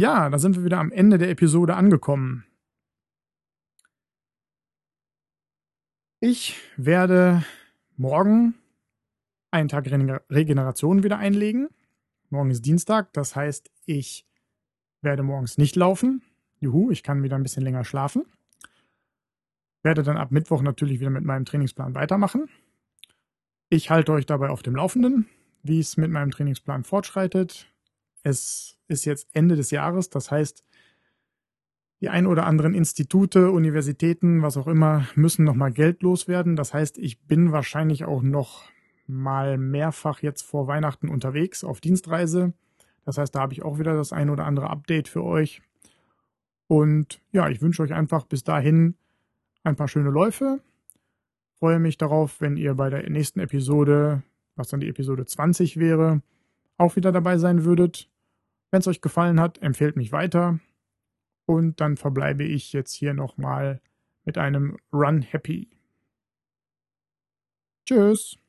Ja, 0.00 0.30
da 0.30 0.38
sind 0.38 0.56
wir 0.56 0.64
wieder 0.64 0.78
am 0.78 0.92
Ende 0.92 1.18
der 1.18 1.28
Episode 1.28 1.76
angekommen. 1.76 2.46
Ich 6.20 6.56
werde 6.78 7.44
morgen 7.98 8.54
einen 9.50 9.68
Tag 9.68 9.84
Regeneration 10.30 11.02
wieder 11.02 11.18
einlegen. 11.18 11.68
Morgen 12.30 12.50
ist 12.50 12.64
Dienstag, 12.64 13.12
das 13.12 13.36
heißt, 13.36 13.70
ich 13.84 14.26
werde 15.02 15.22
morgens 15.22 15.58
nicht 15.58 15.76
laufen. 15.76 16.22
Juhu, 16.60 16.90
ich 16.90 17.02
kann 17.02 17.22
wieder 17.22 17.36
ein 17.36 17.42
bisschen 17.42 17.64
länger 17.64 17.84
schlafen. 17.84 18.24
Werde 19.82 20.02
dann 20.02 20.16
ab 20.16 20.30
Mittwoch 20.30 20.62
natürlich 20.62 21.00
wieder 21.00 21.10
mit 21.10 21.24
meinem 21.24 21.44
Trainingsplan 21.44 21.94
weitermachen. 21.94 22.48
Ich 23.68 23.90
halte 23.90 24.12
euch 24.12 24.24
dabei 24.24 24.48
auf 24.48 24.62
dem 24.62 24.76
Laufenden, 24.76 25.28
wie 25.62 25.78
es 25.78 25.98
mit 25.98 26.10
meinem 26.10 26.30
Trainingsplan 26.30 26.84
fortschreitet. 26.84 27.69
Es 28.22 28.78
ist 28.88 29.04
jetzt 29.04 29.28
Ende 29.32 29.56
des 29.56 29.70
Jahres, 29.70 30.10
das 30.10 30.30
heißt, 30.30 30.64
die 32.00 32.08
ein 32.08 32.26
oder 32.26 32.46
anderen 32.46 32.74
Institute, 32.74 33.50
Universitäten, 33.50 34.42
was 34.42 34.56
auch 34.56 34.66
immer, 34.66 35.06
müssen 35.14 35.44
nochmal 35.44 35.70
Geld 35.70 36.02
loswerden. 36.02 36.56
Das 36.56 36.72
heißt, 36.72 36.96
ich 36.96 37.20
bin 37.20 37.52
wahrscheinlich 37.52 38.04
auch 38.04 38.22
noch 38.22 38.70
mal 39.06 39.58
mehrfach 39.58 40.22
jetzt 40.22 40.42
vor 40.42 40.66
Weihnachten 40.66 41.08
unterwegs 41.08 41.62
auf 41.62 41.80
Dienstreise. 41.80 42.54
Das 43.04 43.18
heißt, 43.18 43.34
da 43.34 43.40
habe 43.40 43.52
ich 43.52 43.62
auch 43.62 43.78
wieder 43.78 43.94
das 43.96 44.12
ein 44.12 44.30
oder 44.30 44.46
andere 44.46 44.70
Update 44.70 45.08
für 45.08 45.24
euch. 45.24 45.62
Und 46.68 47.20
ja, 47.32 47.48
ich 47.48 47.60
wünsche 47.60 47.82
euch 47.82 47.92
einfach 47.92 48.24
bis 48.24 48.44
dahin 48.44 48.94
ein 49.62 49.76
paar 49.76 49.88
schöne 49.88 50.10
Läufe. 50.10 50.60
Freue 51.58 51.78
mich 51.78 51.98
darauf, 51.98 52.40
wenn 52.40 52.56
ihr 52.56 52.74
bei 52.74 52.88
der 52.88 53.08
nächsten 53.10 53.40
Episode, 53.40 54.22
was 54.56 54.68
dann 54.68 54.80
die 54.80 54.88
Episode 54.88 55.26
20 55.26 55.76
wäre, 55.78 56.22
auch 56.78 56.96
wieder 56.96 57.12
dabei 57.12 57.36
sein 57.36 57.64
würdet. 57.64 58.09
Wenn 58.70 58.80
es 58.80 58.86
euch 58.86 59.00
gefallen 59.00 59.40
hat, 59.40 59.58
empfehlt 59.62 59.96
mich 59.96 60.12
weiter. 60.12 60.60
Und 61.46 61.80
dann 61.80 61.96
verbleibe 61.96 62.44
ich 62.44 62.72
jetzt 62.72 62.94
hier 62.94 63.14
nochmal 63.14 63.80
mit 64.24 64.38
einem 64.38 64.76
Run 64.92 65.22
Happy. 65.22 65.68
Tschüss. 67.86 68.39